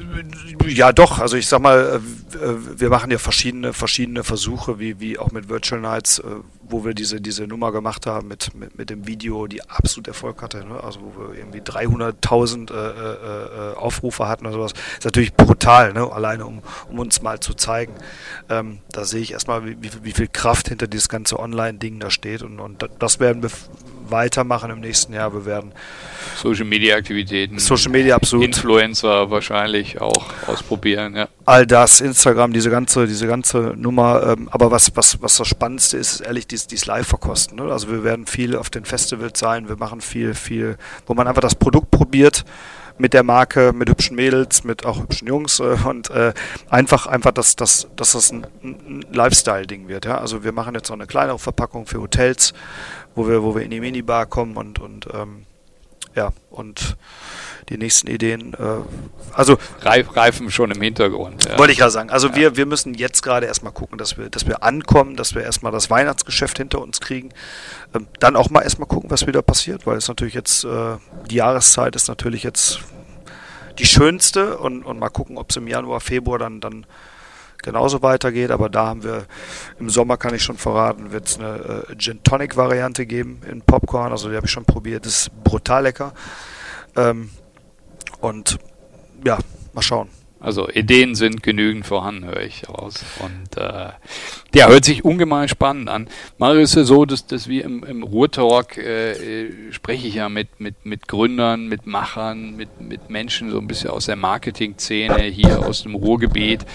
Ja, 0.65 0.93
doch. 0.93 1.19
Also 1.19 1.35
ich 1.35 1.47
sag 1.47 1.61
mal, 1.61 1.99
äh, 2.33 2.79
wir 2.79 2.89
machen 2.89 3.11
ja 3.11 3.17
verschiedene, 3.17 3.73
verschiedene 3.73 4.23
Versuche, 4.23 4.79
wie, 4.79 4.99
wie 4.99 5.19
auch 5.19 5.31
mit 5.31 5.49
Virtual 5.49 5.81
Nights, 5.81 6.19
äh, 6.19 6.23
wo 6.61 6.85
wir 6.85 6.93
diese, 6.93 7.19
diese 7.19 7.47
Nummer 7.47 7.71
gemacht 7.71 8.05
haben 8.05 8.27
mit, 8.29 8.55
mit, 8.55 8.77
mit 8.77 8.89
dem 8.89 9.07
Video, 9.07 9.47
die 9.47 9.61
absolut 9.63 10.07
Erfolg 10.07 10.41
hatte. 10.41 10.65
Ne? 10.65 10.81
Also 10.81 11.01
wo 11.01 11.21
wir 11.21 11.37
irgendwie 11.37 11.59
300.000 11.59 12.71
äh, 12.71 13.73
äh, 13.73 13.75
Aufrufe 13.75 14.27
hatten 14.27 14.45
oder 14.45 14.55
sowas. 14.55 14.73
Ist 14.97 15.05
natürlich 15.05 15.33
brutal, 15.33 15.93
ne? 15.93 16.09
alleine 16.09 16.45
um, 16.45 16.61
um 16.89 16.99
uns 16.99 17.21
mal 17.21 17.39
zu 17.41 17.53
zeigen. 17.53 17.93
Ähm, 18.49 18.79
da 18.91 19.03
sehe 19.03 19.21
ich 19.21 19.33
erstmal, 19.33 19.65
wie, 19.65 19.77
wie 19.81 20.11
viel 20.13 20.27
Kraft 20.27 20.69
hinter 20.69 20.87
dieses 20.87 21.09
ganze 21.09 21.39
Online-Ding 21.39 21.99
da 21.99 22.09
steht. 22.09 22.43
Und, 22.43 22.59
und 22.59 22.87
das 22.99 23.19
werden 23.19 23.43
wir 23.43 23.49
weitermachen 24.11 24.71
im 24.71 24.79
nächsten 24.79 25.13
Jahr. 25.13 25.33
Wir 25.33 25.45
werden 25.45 25.73
Social 26.35 26.65
Media 26.65 26.95
Aktivitäten, 26.95 27.59
Social 27.59 27.91
Media 27.91 28.15
absolut, 28.15 28.45
Influencer 28.45 29.29
wahrscheinlich 29.29 29.99
auch 29.99 30.25
ausprobieren. 30.47 31.15
Ja. 31.15 31.27
All 31.45 31.65
das, 31.65 32.01
Instagram, 32.01 32.53
diese 32.53 32.69
ganze, 32.69 33.07
diese 33.07 33.27
ganze 33.27 33.73
Nummer. 33.75 34.35
Ähm, 34.37 34.49
aber 34.51 34.71
was, 34.71 34.95
was, 34.95 35.21
was 35.21 35.37
das 35.37 35.47
Spannendste 35.47 35.97
ist, 35.97 36.13
ist 36.13 36.21
ehrlich 36.21 36.47
dies, 36.47 36.67
dies 36.67 36.85
Live-Verkosten. 36.85 37.57
Ne? 37.57 37.71
Also 37.71 37.89
wir 37.89 38.03
werden 38.03 38.25
viel 38.25 38.55
auf 38.55 38.69
den 38.69 38.85
Festivals 38.85 39.39
sein. 39.39 39.67
Wir 39.67 39.77
machen 39.77 40.01
viel, 40.01 40.33
viel, 40.33 40.77
wo 41.05 41.13
man 41.13 41.27
einfach 41.27 41.41
das 41.41 41.55
Produkt 41.55 41.91
probiert 41.91 42.45
mit 42.99 43.13
der 43.13 43.23
Marke, 43.23 43.73
mit 43.73 43.89
hübschen 43.89 44.15
Mädels, 44.15 44.63
mit 44.63 44.85
auch 44.85 44.99
hübschen 44.99 45.27
Jungs 45.27 45.59
äh, 45.59 45.77
und 45.85 46.09
äh, 46.11 46.33
einfach, 46.69 47.07
einfach, 47.07 47.31
dass, 47.31 47.55
dass, 47.55 47.87
dass 47.95 48.11
das 48.11 48.31
ein, 48.31 48.45
ein 48.61 49.05
Lifestyle-Ding 49.11 49.87
wird. 49.87 50.05
Ja? 50.05 50.19
Also 50.19 50.43
wir 50.43 50.51
machen 50.51 50.75
jetzt 50.75 50.89
noch 50.89 50.97
eine 50.97 51.07
kleinere 51.07 51.39
Verpackung 51.39 51.87
für 51.87 52.01
Hotels, 52.01 52.53
wo 53.15 53.27
wir, 53.27 53.41
wo 53.41 53.55
wir 53.55 53.63
in 53.63 53.71
die 53.71 53.79
Minibar 53.79 54.25
kommen 54.25 54.57
und, 54.57 54.79
und 54.79 55.07
ähm, 55.13 55.45
ja, 56.15 56.31
und 56.49 56.97
die 57.69 57.77
nächsten 57.77 58.07
Ideen, 58.07 58.53
äh, 58.53 58.83
also 59.33 59.57
Reif, 59.81 60.15
reifen 60.15 60.49
schon 60.51 60.71
im 60.71 60.81
Hintergrund. 60.81 61.45
Ja. 61.45 61.57
Wollte 61.57 61.73
ich 61.73 61.79
ja 61.79 61.89
sagen. 61.89 62.09
Also 62.09 62.29
ja. 62.29 62.35
wir, 62.35 62.57
wir 62.57 62.65
müssen 62.65 62.93
jetzt 62.93 63.21
gerade 63.21 63.45
erstmal 63.45 63.73
gucken, 63.73 63.97
dass 63.97 64.17
wir, 64.17 64.29
dass 64.29 64.47
wir 64.47 64.63
ankommen, 64.63 65.15
dass 65.15 65.35
wir 65.35 65.43
erstmal 65.43 65.71
das 65.71 65.89
Weihnachtsgeschäft 65.89 66.57
hinter 66.57 66.81
uns 66.81 66.99
kriegen. 66.99 67.29
Ähm, 67.93 68.07
dann 68.19 68.35
auch 68.35 68.49
mal 68.49 68.61
erstmal 68.61 68.87
gucken, 68.87 69.09
was 69.11 69.27
wieder 69.27 69.41
passiert, 69.41 69.85
weil 69.85 69.97
es 69.97 70.07
natürlich 70.07 70.33
jetzt, 70.33 70.63
äh, 70.63 70.97
die 71.29 71.35
Jahreszeit 71.35 71.95
ist 71.95 72.07
natürlich 72.07 72.43
jetzt 72.43 72.79
die 73.77 73.85
schönste 73.85 74.57
und, 74.57 74.83
und 74.83 74.99
mal 74.99 75.09
gucken, 75.09 75.37
ob 75.37 75.51
es 75.51 75.57
im 75.57 75.67
Januar, 75.67 76.01
Februar 76.01 76.37
dann, 76.37 76.59
dann 76.59 76.85
genauso 77.61 78.01
weitergeht. 78.01 78.51
Aber 78.51 78.69
da 78.69 78.87
haben 78.87 79.03
wir 79.03 79.25
im 79.79 79.89
Sommer, 79.89 80.17
kann 80.17 80.33
ich 80.33 80.43
schon 80.43 80.57
verraten, 80.57 81.11
wird 81.11 81.27
es 81.27 81.39
eine 81.39 81.85
äh, 81.89 81.95
Gin 81.97 82.23
Tonic 82.23 82.57
Variante 82.57 83.05
geben 83.05 83.41
in 83.49 83.61
Popcorn. 83.61 84.11
Also 84.11 84.29
die 84.29 84.35
habe 84.35 84.47
ich 84.47 84.51
schon 84.51 84.65
probiert. 84.65 85.05
Das 85.05 85.21
ist 85.21 85.43
brutal 85.43 85.83
lecker. 85.83 86.13
Ähm, 86.95 87.29
und 88.21 88.59
ja, 89.25 89.37
mal 89.73 89.81
schauen. 89.81 90.09
Also 90.41 90.69
Ideen 90.69 91.15
sind 91.15 91.43
genügend 91.43 91.85
vorhanden, 91.85 92.23
höre 92.23 92.43
ich 92.43 92.69
raus. 92.69 93.03
Und 93.19 93.61
äh, 93.61 93.89
ja, 94.55 94.69
hört 94.69 94.85
sich 94.85 95.03
ungemein 95.03 95.49
spannend 95.49 95.89
an. 95.89 96.07
Mario, 96.37 96.61
ist 96.61 96.75
ja 96.75 96.85
so, 96.85 97.03
dass, 97.03 97.27
dass 97.27 97.49
wir 97.49 97.65
im, 97.65 97.83
im 97.83 98.03
Ruhrtalk 98.03 98.77
äh, 98.77 99.71
spreche 99.71 100.07
ich 100.07 100.15
ja 100.15 100.29
mit, 100.29 100.61
mit, 100.61 100.85
mit 100.85 101.09
Gründern, 101.09 101.67
mit 101.67 101.87
Machern, 101.87 102.55
mit, 102.55 102.79
mit 102.79 103.09
Menschen 103.09 103.51
so 103.51 103.59
ein 103.59 103.67
bisschen 103.67 103.89
aus 103.89 104.05
der 104.05 104.15
Marketing-Szene 104.15 105.23
hier 105.23 105.59
aus 105.59 105.83
dem 105.83 105.93
Ruhrgebiet, 105.93 106.65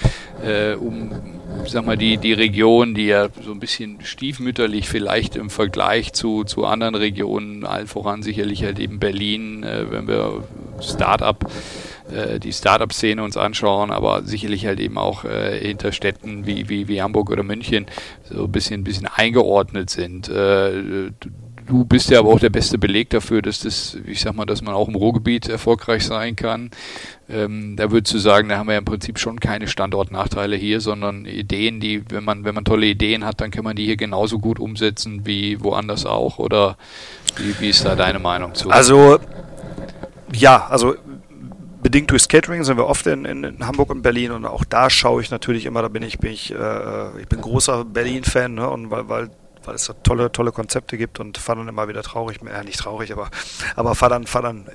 äh, 0.45 0.74
um 0.74 1.11
sag 1.66 1.86
mal, 1.86 1.97
die, 1.97 2.18
die 2.18 2.34
Region, 2.34 2.95
die 2.95 3.07
ja 3.07 3.28
so 3.42 3.53
ein 3.53 3.61
bisschen 3.61 4.01
stiefmütterlich 4.03 4.88
vielleicht 4.88 5.36
im 5.36 5.49
Vergleich 5.49 6.12
zu, 6.12 6.45
zu 6.45 6.66
anderen 6.66 6.95
Regionen, 6.95 7.64
allen 7.64 7.86
voran 7.86 8.22
sicherlich 8.22 8.62
halt 8.62 8.78
eben 8.78 8.99
Berlin, 8.99 9.62
äh, 9.62 9.90
wenn 9.90 10.07
wir 10.07 10.45
Start-up 10.85 11.51
äh, 12.11 12.39
die 12.39 12.53
Startup-Szene 12.53 13.22
uns 13.22 13.37
anschauen, 13.37 13.91
aber 13.91 14.22
sicherlich 14.24 14.66
halt 14.66 14.80
eben 14.80 14.99
auch 14.99 15.24
äh, 15.24 15.59
hinter 15.59 15.93
Städten 15.93 16.47
wie, 16.47 16.68
wie, 16.68 16.89
wie 16.89 17.03
Hamburg 17.03 17.30
oder 17.30 17.43
München 17.43 17.87
so 18.28 18.45
ein 18.45 18.53
bisschen, 18.53 18.85
bisschen 18.85 19.07
eingeordnet 19.07 19.91
sind. 19.91 20.28
Äh, 20.28 21.11
du 21.66 21.85
bist 21.85 22.11
ja 22.11 22.18
aber 22.18 22.28
auch 22.28 22.41
der 22.41 22.51
beste 22.51 22.76
Beleg 22.78 23.11
dafür, 23.11 23.41
dass 23.41 23.61
das, 23.61 23.97
ich 24.07 24.20
sag 24.20 24.35
mal, 24.35 24.45
dass 24.45 24.62
man 24.62 24.74
auch 24.74 24.89
im 24.89 24.97
Ruhrgebiet 24.97 25.49
erfolgreich 25.49 26.05
sein 26.05 26.37
kann. 26.37 26.70
Ähm, 27.28 27.74
da 27.76 27.91
würdest 27.91 28.12
du 28.12 28.18
sagen, 28.18 28.51
da 28.51 28.59
haben 28.59 28.66
wir 28.66 28.74
ja 28.74 28.80
im 28.80 28.85
Prinzip 28.85 29.18
schon 29.18 29.41
keine 29.41 29.66
Standortnachteile 29.66 30.57
hier, 30.57 30.80
sondern 30.80 31.24
Ideen, 31.24 31.80
die, 31.80 32.05
wenn 32.11 32.22
man, 32.24 32.45
wenn 32.45 32.55
man 32.55 32.66
tolle 32.66 32.87
Ideen 32.87 33.24
hat, 33.24 33.41
dann 33.41 33.51
kann 33.51 33.64
man 33.64 33.76
die 33.76 33.87
hier 33.87 33.97
genauso 33.97 34.39
gut 34.39 34.61
umsetzen 34.61 35.22
wie 35.24 35.62
woanders 35.62 36.05
auch. 36.05 36.39
Oder 36.39 36.76
wie, 37.37 37.61
wie 37.61 37.70
ist 37.70 37.87
da 37.87 37.97
deine 37.97 38.18
Meinung 38.18 38.55
zu? 38.55 38.68
Also 38.68 39.18
ja, 40.35 40.66
also 40.66 40.95
bedingt 41.82 42.11
durch 42.11 42.28
Catering 42.28 42.64
sind 42.64 42.78
wir 42.78 42.87
oft 42.87 43.07
in, 43.07 43.24
in, 43.24 43.45
in, 43.45 43.66
Hamburg 43.66 43.91
und 43.91 44.03
Berlin 44.03 44.32
und 44.32 44.47
auch 44.47 44.64
da 44.64 44.89
schaue 44.89 45.20
ich 45.20 45.30
natürlich 45.30 45.66
immer, 45.66 45.82
da 45.82 45.89
bin 45.89 46.03
ich, 46.03 46.18
bin 46.18 46.32
ich, 46.32 46.53
äh, 46.53 47.20
ich 47.20 47.28
bin 47.28 47.41
großer 47.41 47.85
Berlin-Fan, 47.85 48.55
ne? 48.55 48.68
Und 48.70 48.91
weil, 48.91 49.09
weil, 49.09 49.30
weil 49.64 49.74
es 49.74 49.87
da 49.87 49.93
tolle, 49.93 50.32
tolle 50.32 50.51
Konzepte 50.51 50.97
gibt 50.97 51.20
und 51.20 51.37
fahre 51.37 51.59
dann 51.59 51.68
immer 51.68 51.87
wieder 51.87 52.03
traurig, 52.03 52.39
äh, 52.43 52.64
nicht 52.64 52.78
traurig, 52.78 53.12
aber, 53.12 53.28
aber 53.76 53.95
fahre 53.95 54.14
dann, 54.14 54.26
fahr 54.26 54.43
dann 54.43 54.66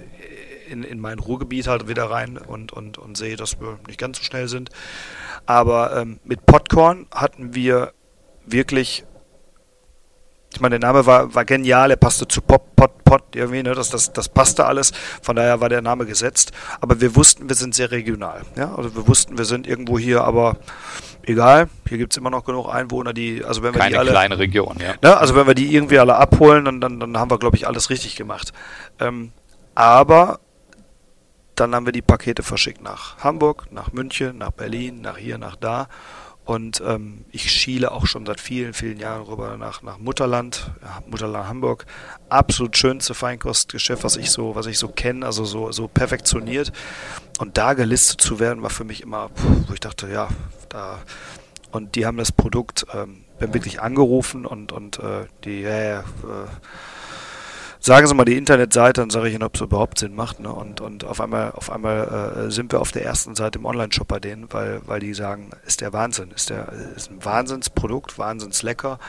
in, 0.69 0.83
in 0.83 0.99
mein 0.99 1.17
Ruhrgebiet 1.17 1.67
halt 1.67 1.87
wieder 1.87 2.11
rein 2.11 2.37
und, 2.37 2.71
und, 2.71 2.99
und 2.99 3.17
sehe, 3.17 3.35
dass 3.35 3.59
wir 3.59 3.79
nicht 3.87 3.99
ganz 3.99 4.19
so 4.19 4.23
schnell 4.23 4.47
sind. 4.47 4.69
Aber 5.47 5.97
ähm, 5.97 6.19
mit 6.23 6.45
Popcorn 6.45 7.07
hatten 7.11 7.55
wir 7.55 7.93
wirklich 8.45 9.03
ich 10.51 10.59
meine, 10.61 10.79
der 10.79 10.87
Name 10.87 11.05
war, 11.05 11.33
war 11.33 11.45
genial, 11.45 11.91
er 11.91 11.97
passte 11.97 12.27
zu 12.27 12.41
Pop, 12.41 12.75
Pot, 12.75 13.03
Pot, 13.03 13.23
irgendwie, 13.35 13.61
ne, 13.61 13.75
das, 13.75 13.89
das, 13.89 14.11
das 14.13 14.29
passte 14.29 14.65
alles. 14.65 14.91
Von 15.21 15.35
daher 15.35 15.61
war 15.61 15.69
der 15.69 15.81
Name 15.81 16.05
gesetzt. 16.05 16.51
Aber 16.81 16.99
wir 17.01 17.15
wussten, 17.15 17.47
wir 17.49 17.55
sind 17.55 17.75
sehr 17.75 17.91
regional. 17.91 18.41
Ja? 18.55 18.73
Also 18.75 18.95
wir 18.95 19.07
wussten, 19.07 19.37
wir 19.37 19.45
sind 19.45 19.67
irgendwo 19.67 19.99
hier, 19.99 20.23
aber 20.23 20.57
egal, 21.23 21.69
hier 21.87 21.99
gibt 21.99 22.13
es 22.13 22.17
immer 22.17 22.31
noch 22.31 22.45
genug 22.45 22.67
Einwohner, 22.67 23.13
die, 23.13 23.43
also 23.45 23.61
wenn 23.61 23.73
wir 23.73 23.79
Keine 23.79 23.91
die 23.91 23.97
alle. 23.99 24.11
kleine 24.11 24.39
Region, 24.39 24.77
ja. 24.79 24.93
Ne, 25.01 25.17
also 25.17 25.35
wenn 25.35 25.45
wir 25.45 25.53
die 25.53 25.73
irgendwie 25.73 25.99
alle 25.99 26.15
abholen, 26.15 26.65
dann, 26.65 26.81
dann, 26.81 26.99
dann 26.99 27.17
haben 27.17 27.29
wir, 27.29 27.37
glaube 27.37 27.55
ich, 27.55 27.67
alles 27.67 27.91
richtig 27.91 28.15
gemacht. 28.15 28.51
Ähm, 28.99 29.31
aber 29.75 30.39
dann 31.53 31.75
haben 31.75 31.85
wir 31.85 31.93
die 31.93 32.01
Pakete 32.01 32.41
verschickt 32.41 32.81
nach 32.81 33.17
Hamburg, 33.19 33.67
nach 33.71 33.91
München, 33.91 34.37
nach 34.37 34.51
Berlin, 34.51 35.01
nach 35.01 35.17
hier, 35.17 35.37
nach 35.37 35.55
da. 35.55 35.87
Und 36.49 36.81
ähm, 36.83 37.25
ich 37.31 37.51
schiele 37.51 37.91
auch 37.91 38.07
schon 38.07 38.25
seit 38.25 38.41
vielen, 38.41 38.73
vielen 38.73 38.97
Jahren 38.97 39.21
rüber 39.21 39.55
nach, 39.55 39.83
nach 39.83 39.99
Mutterland, 39.99 40.71
ja, 40.81 41.03
Mutterland 41.07 41.47
Hamburg. 41.47 41.85
Absolut 42.27 42.75
schönste 42.75 43.13
Feinkostgeschäft, 43.13 44.03
was 44.03 44.17
ich 44.17 44.31
so, 44.31 44.55
was 44.55 44.65
ich 44.65 44.79
so 44.79 44.87
kenne, 44.87 45.27
also 45.27 45.45
so, 45.45 45.71
so 45.71 45.87
perfektioniert. 45.87 46.71
Und 47.37 47.59
da 47.59 47.75
gelistet 47.75 48.21
zu 48.21 48.39
werden, 48.39 48.63
war 48.63 48.71
für 48.71 48.83
mich 48.83 49.03
immer, 49.03 49.29
wo 49.67 49.73
ich 49.75 49.79
dachte, 49.79 50.09
ja, 50.11 50.27
da. 50.69 50.97
Und 51.69 51.93
die 51.93 52.07
haben 52.07 52.17
das 52.17 52.31
Produkt, 52.31 52.87
ähm, 52.95 53.25
bin 53.37 53.53
wirklich 53.53 53.79
angerufen 53.79 54.47
und, 54.47 54.71
und 54.71 54.97
äh, 54.97 55.27
die, 55.43 55.61
ja, 55.61 55.83
ja, 55.83 55.99
äh, 55.99 56.47
sagen 57.79 58.07
Sie 58.07 58.13
mal 58.13 58.25
die 58.25 58.37
Internetseite, 58.37 59.01
dann 59.01 59.09
sage 59.09 59.29
ich 59.29 59.33
Ihnen, 59.33 59.43
ob 59.43 59.55
es 59.55 59.61
überhaupt 59.61 59.99
Sinn 59.99 60.15
macht. 60.15 60.39
Ne? 60.39 60.51
Und, 60.51 60.81
und 60.81 61.05
auf 61.05 61.21
einmal, 61.21 61.51
auf 61.51 61.71
einmal 61.71 62.47
äh, 62.47 62.51
sind 62.51 62.71
wir 62.71 62.81
auf 62.81 62.91
der 62.91 63.05
ersten 63.05 63.35
Seite 63.35 63.59
im 63.59 63.65
Online-Shop 63.65 64.07
bei 64.07 64.19
denen, 64.19 64.51
weil, 64.51 64.81
weil 64.85 64.99
die 64.99 65.13
sagen, 65.13 65.51
ist 65.65 65.81
der 65.81 65.93
Wahnsinn, 65.93 66.31
ist 66.31 66.49
der 66.49 66.71
ist 66.95 67.09
ein 67.09 67.23
Wahnsinnsprodukt, 67.23 68.17
wahnsinns 68.17 68.63
lecker. 68.63 68.99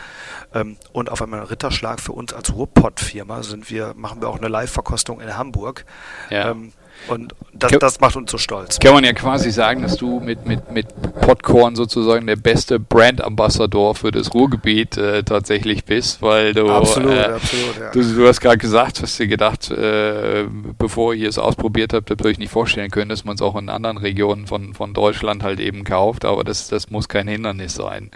Ähm, 0.54 0.76
und 0.92 1.10
auf 1.10 1.20
einmal 1.20 1.40
ein 1.40 1.46
Ritterschlag 1.46 2.00
für 2.00 2.12
uns 2.12 2.32
als 2.32 2.54
Ruhrpott-Firma 2.54 3.42
sind 3.42 3.70
wir, 3.70 3.94
machen 3.96 4.20
wir 4.20 4.28
auch 4.28 4.38
eine 4.38 4.48
Live-Verkostung 4.48 5.20
in 5.20 5.36
Hamburg. 5.36 5.84
Ja. 6.30 6.50
Ähm, 6.50 6.72
und 7.08 7.34
das, 7.52 7.72
das, 7.78 8.00
macht 8.00 8.16
uns 8.16 8.30
so 8.30 8.38
stolz. 8.38 8.78
Kann 8.78 8.94
man 8.94 9.04
ja 9.04 9.12
quasi 9.12 9.50
sagen, 9.50 9.82
dass 9.82 9.96
du 9.96 10.20
mit, 10.20 10.46
mit, 10.46 10.72
mit 10.72 10.86
Podcorn 11.20 11.76
sozusagen 11.76 12.26
der 12.26 12.36
beste 12.36 12.80
Brand-Ambassador 12.80 13.94
für 13.94 14.10
das 14.10 14.32
Ruhrgebiet 14.32 14.96
äh, 14.96 15.22
tatsächlich 15.22 15.84
bist, 15.84 16.22
weil 16.22 16.54
du, 16.54 16.70
absolut, 16.70 17.12
äh, 17.12 17.20
absolut, 17.24 17.78
ja. 17.78 17.90
du, 17.90 18.02
du, 18.02 18.26
hast 18.26 18.40
gerade 18.40 18.56
gesagt, 18.56 19.02
hast 19.02 19.18
dir 19.18 19.26
gedacht, 19.26 19.70
äh, 19.70 20.46
bevor 20.78 21.12
ihr 21.12 21.28
es 21.28 21.38
ausprobiert 21.38 21.92
habt, 21.92 22.10
habt 22.10 22.22
ihr 22.22 22.28
euch 22.28 22.38
nicht 22.38 22.50
vorstellen 22.50 22.90
können, 22.90 23.10
dass 23.10 23.24
man 23.24 23.34
es 23.34 23.42
auch 23.42 23.56
in 23.56 23.68
anderen 23.68 23.98
Regionen 23.98 24.46
von, 24.46 24.72
von 24.72 24.94
Deutschland 24.94 25.42
halt 25.42 25.60
eben 25.60 25.84
kauft, 25.84 26.24
aber 26.24 26.44
das, 26.44 26.68
das 26.68 26.90
muss 26.90 27.08
kein 27.08 27.28
Hindernis 27.28 27.74
sein. 27.74 28.10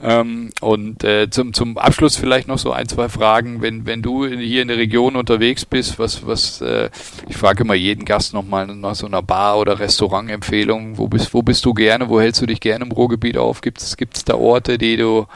Ähm, 0.00 0.50
und 0.60 1.02
äh, 1.02 1.28
zum, 1.30 1.52
zum 1.52 1.78
Abschluss 1.78 2.16
vielleicht 2.16 2.46
noch 2.46 2.58
so 2.58 2.70
ein, 2.70 2.88
zwei 2.88 3.08
Fragen, 3.08 3.60
wenn, 3.60 3.86
wenn 3.86 4.02
du 4.02 4.26
hier 4.26 4.62
in 4.62 4.68
der 4.68 4.76
Region 4.76 5.16
unterwegs 5.16 5.64
bist, 5.64 5.98
was, 5.98 6.26
was 6.26 6.60
äh, 6.60 6.90
ich 7.28 7.36
frage 7.36 7.64
immer 7.64 7.74
jeden 7.74 8.04
Gast, 8.04 8.23
hast 8.24 8.32
nochmal 8.32 8.66
nach 8.66 8.94
so 8.94 9.06
einer 9.06 9.22
Bar- 9.22 9.58
oder 9.58 9.78
Restaurantempfehlung? 9.78 10.96
Wo 10.96 11.08
bist, 11.08 11.34
wo 11.34 11.42
bist 11.42 11.64
du 11.64 11.74
gerne? 11.74 12.08
Wo 12.08 12.20
hältst 12.20 12.40
du 12.40 12.46
dich 12.46 12.60
gerne 12.60 12.84
im 12.84 12.92
Ruhrgebiet 12.92 13.36
auf? 13.36 13.60
Gibt 13.60 13.82
es 13.82 14.24
da 14.24 14.34
Orte, 14.34 14.78
die 14.78 14.96
du, 14.96 15.26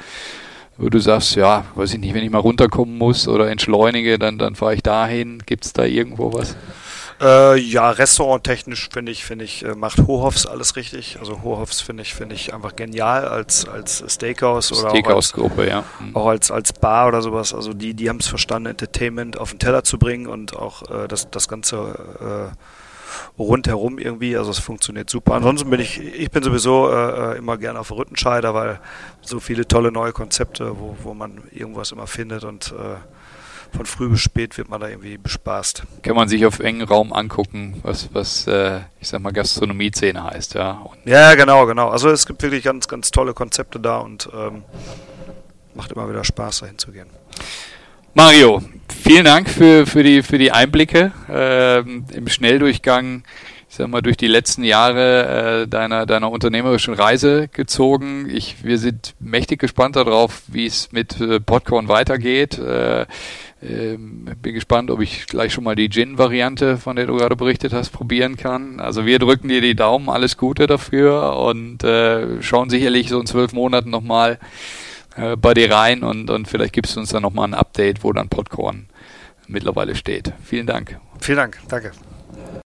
wo 0.78 0.88
du 0.88 0.98
sagst, 0.98 1.36
ja, 1.36 1.66
weiß 1.74 1.94
ich 1.94 2.00
nicht, 2.00 2.14
wenn 2.14 2.24
ich 2.24 2.30
mal 2.30 2.38
runterkommen 2.38 2.96
muss 2.96 3.28
oder 3.28 3.50
entschleunige, 3.50 4.18
dann, 4.18 4.38
dann 4.38 4.54
fahre 4.54 4.74
ich 4.74 4.82
dahin. 4.82 5.42
Gibt 5.44 5.66
es 5.66 5.72
da 5.72 5.84
irgendwo 5.84 6.32
was? 6.32 6.56
Äh, 7.20 7.58
ja, 7.58 7.90
restauranttechnisch 7.90 8.88
finde 8.92 9.10
ich, 9.10 9.24
finde 9.24 9.44
ich, 9.44 9.64
äh, 9.64 9.74
macht 9.74 9.98
Hohofs 10.06 10.46
alles 10.46 10.76
richtig. 10.76 11.18
Also 11.18 11.42
Hohofs 11.42 11.80
finde 11.80 12.02
ich, 12.02 12.14
finde 12.14 12.36
ich 12.36 12.54
einfach 12.54 12.76
genial 12.76 13.26
als, 13.26 13.68
als 13.68 14.04
Steakhouse 14.06 14.72
oder 14.72 14.90
Steakhouse-Gruppe, 14.90 15.68
ja. 15.68 15.84
Mhm. 15.98 16.14
Auch 16.14 16.26
als, 16.26 16.50
als 16.50 16.72
Bar 16.72 17.08
oder 17.08 17.20
sowas. 17.20 17.52
Also 17.52 17.72
die, 17.72 17.94
die 17.94 18.08
haben 18.08 18.20
es 18.20 18.28
verstanden, 18.28 18.70
Entertainment 18.70 19.36
auf 19.36 19.50
den 19.50 19.58
Teller 19.58 19.82
zu 19.82 19.98
bringen 19.98 20.28
und 20.28 20.56
auch 20.56 20.88
äh, 20.90 21.08
das, 21.08 21.28
das 21.30 21.48
Ganze 21.48 22.52
äh, 22.54 22.56
rundherum 23.36 23.98
irgendwie. 23.98 24.36
Also 24.36 24.52
es 24.52 24.60
funktioniert 24.60 25.10
super. 25.10 25.34
Ansonsten 25.34 25.70
bin 25.70 25.80
ich, 25.80 26.00
ich 26.00 26.30
bin 26.30 26.44
sowieso 26.44 26.88
äh, 26.88 27.34
äh, 27.34 27.38
immer 27.38 27.56
gerne 27.56 27.80
auf 27.80 27.90
Rüttenscheider, 27.90 28.54
weil 28.54 28.80
so 29.22 29.40
viele 29.40 29.66
tolle 29.66 29.90
neue 29.90 30.12
Konzepte, 30.12 30.78
wo, 30.78 30.96
wo 31.02 31.14
man 31.14 31.42
irgendwas 31.50 31.90
immer 31.90 32.06
findet 32.06 32.44
und 32.44 32.72
äh, 32.78 32.96
von 33.72 33.86
früh 33.86 34.08
bis 34.08 34.20
spät 34.20 34.56
wird 34.58 34.68
man 34.68 34.80
da 34.80 34.88
irgendwie 34.88 35.18
bespaßt. 35.18 35.82
Kann 36.02 36.16
man 36.16 36.28
sich 36.28 36.44
auf 36.46 36.58
engen 36.58 36.82
Raum 36.82 37.12
angucken, 37.12 37.80
was, 37.82 38.08
was 38.12 38.46
äh, 38.46 38.80
ich 39.00 39.08
sag 39.08 39.20
mal, 39.20 39.32
Gastronomie-Szene 39.32 40.24
heißt, 40.24 40.54
ja. 40.54 40.72
Und 40.72 40.98
ja, 41.04 41.34
genau, 41.34 41.66
genau. 41.66 41.88
Also 41.88 42.10
es 42.10 42.26
gibt 42.26 42.42
wirklich 42.42 42.64
ganz, 42.64 42.88
ganz 42.88 43.10
tolle 43.10 43.34
Konzepte 43.34 43.78
da 43.78 43.98
und 43.98 44.28
ähm, 44.34 44.64
macht 45.74 45.92
immer 45.92 46.08
wieder 46.08 46.24
Spaß, 46.24 46.60
da 46.60 46.66
hinzugehen. 46.66 47.08
Mario, 48.14 48.62
vielen 48.88 49.24
Dank 49.24 49.48
für, 49.48 49.86
für, 49.86 50.02
die, 50.02 50.22
für 50.22 50.38
die 50.38 50.50
Einblicke 50.50 51.12
ähm, 51.30 52.04
im 52.12 52.26
Schnelldurchgang, 52.26 53.22
ich 53.68 53.76
sag 53.76 53.88
mal, 53.88 54.02
durch 54.02 54.16
die 54.16 54.26
letzten 54.26 54.64
Jahre 54.64 55.62
äh, 55.62 55.68
deiner, 55.68 56.04
deiner 56.04 56.32
unternehmerischen 56.32 56.94
Reise 56.94 57.46
gezogen. 57.48 58.28
Ich, 58.28 58.64
wir 58.64 58.78
sind 58.78 59.14
mächtig 59.20 59.60
gespannt 59.60 59.94
darauf, 59.94 60.42
wie 60.48 60.66
es 60.66 60.90
mit 60.90 61.20
äh, 61.20 61.38
Podcorn 61.38 61.86
weitergeht. 61.88 62.58
Äh, 62.58 63.06
ähm, 63.60 64.26
bin 64.40 64.54
gespannt, 64.54 64.90
ob 64.90 65.00
ich 65.00 65.26
gleich 65.26 65.52
schon 65.52 65.64
mal 65.64 65.74
die 65.74 65.88
Gin-Variante, 65.88 66.76
von 66.78 66.96
der 66.96 67.06
du 67.06 67.16
gerade 67.16 67.36
berichtet 67.36 67.72
hast, 67.72 67.90
probieren 67.90 68.36
kann. 68.36 68.80
Also 68.80 69.04
wir 69.04 69.18
drücken 69.18 69.48
dir 69.48 69.60
die 69.60 69.74
Daumen, 69.74 70.08
alles 70.08 70.36
Gute 70.36 70.66
dafür 70.66 71.36
und 71.36 71.82
äh, 71.82 72.40
schauen 72.42 72.70
sicherlich 72.70 73.08
so 73.08 73.20
in 73.20 73.26
zwölf 73.26 73.52
Monaten 73.52 73.90
nochmal 73.90 74.38
äh, 75.16 75.36
bei 75.36 75.54
dir 75.54 75.72
rein 75.72 76.02
und, 76.02 76.30
und 76.30 76.46
vielleicht 76.46 76.72
gibst 76.72 76.94
du 76.94 77.00
uns 77.00 77.10
dann 77.10 77.22
nochmal 77.22 77.48
ein 77.48 77.54
Update, 77.54 78.04
wo 78.04 78.12
dann 78.12 78.28
Podcorn 78.28 78.86
mittlerweile 79.48 79.94
steht. 79.96 80.32
Vielen 80.44 80.66
Dank. 80.66 80.98
Vielen 81.20 81.38
Dank, 81.38 81.58
danke. 81.68 81.92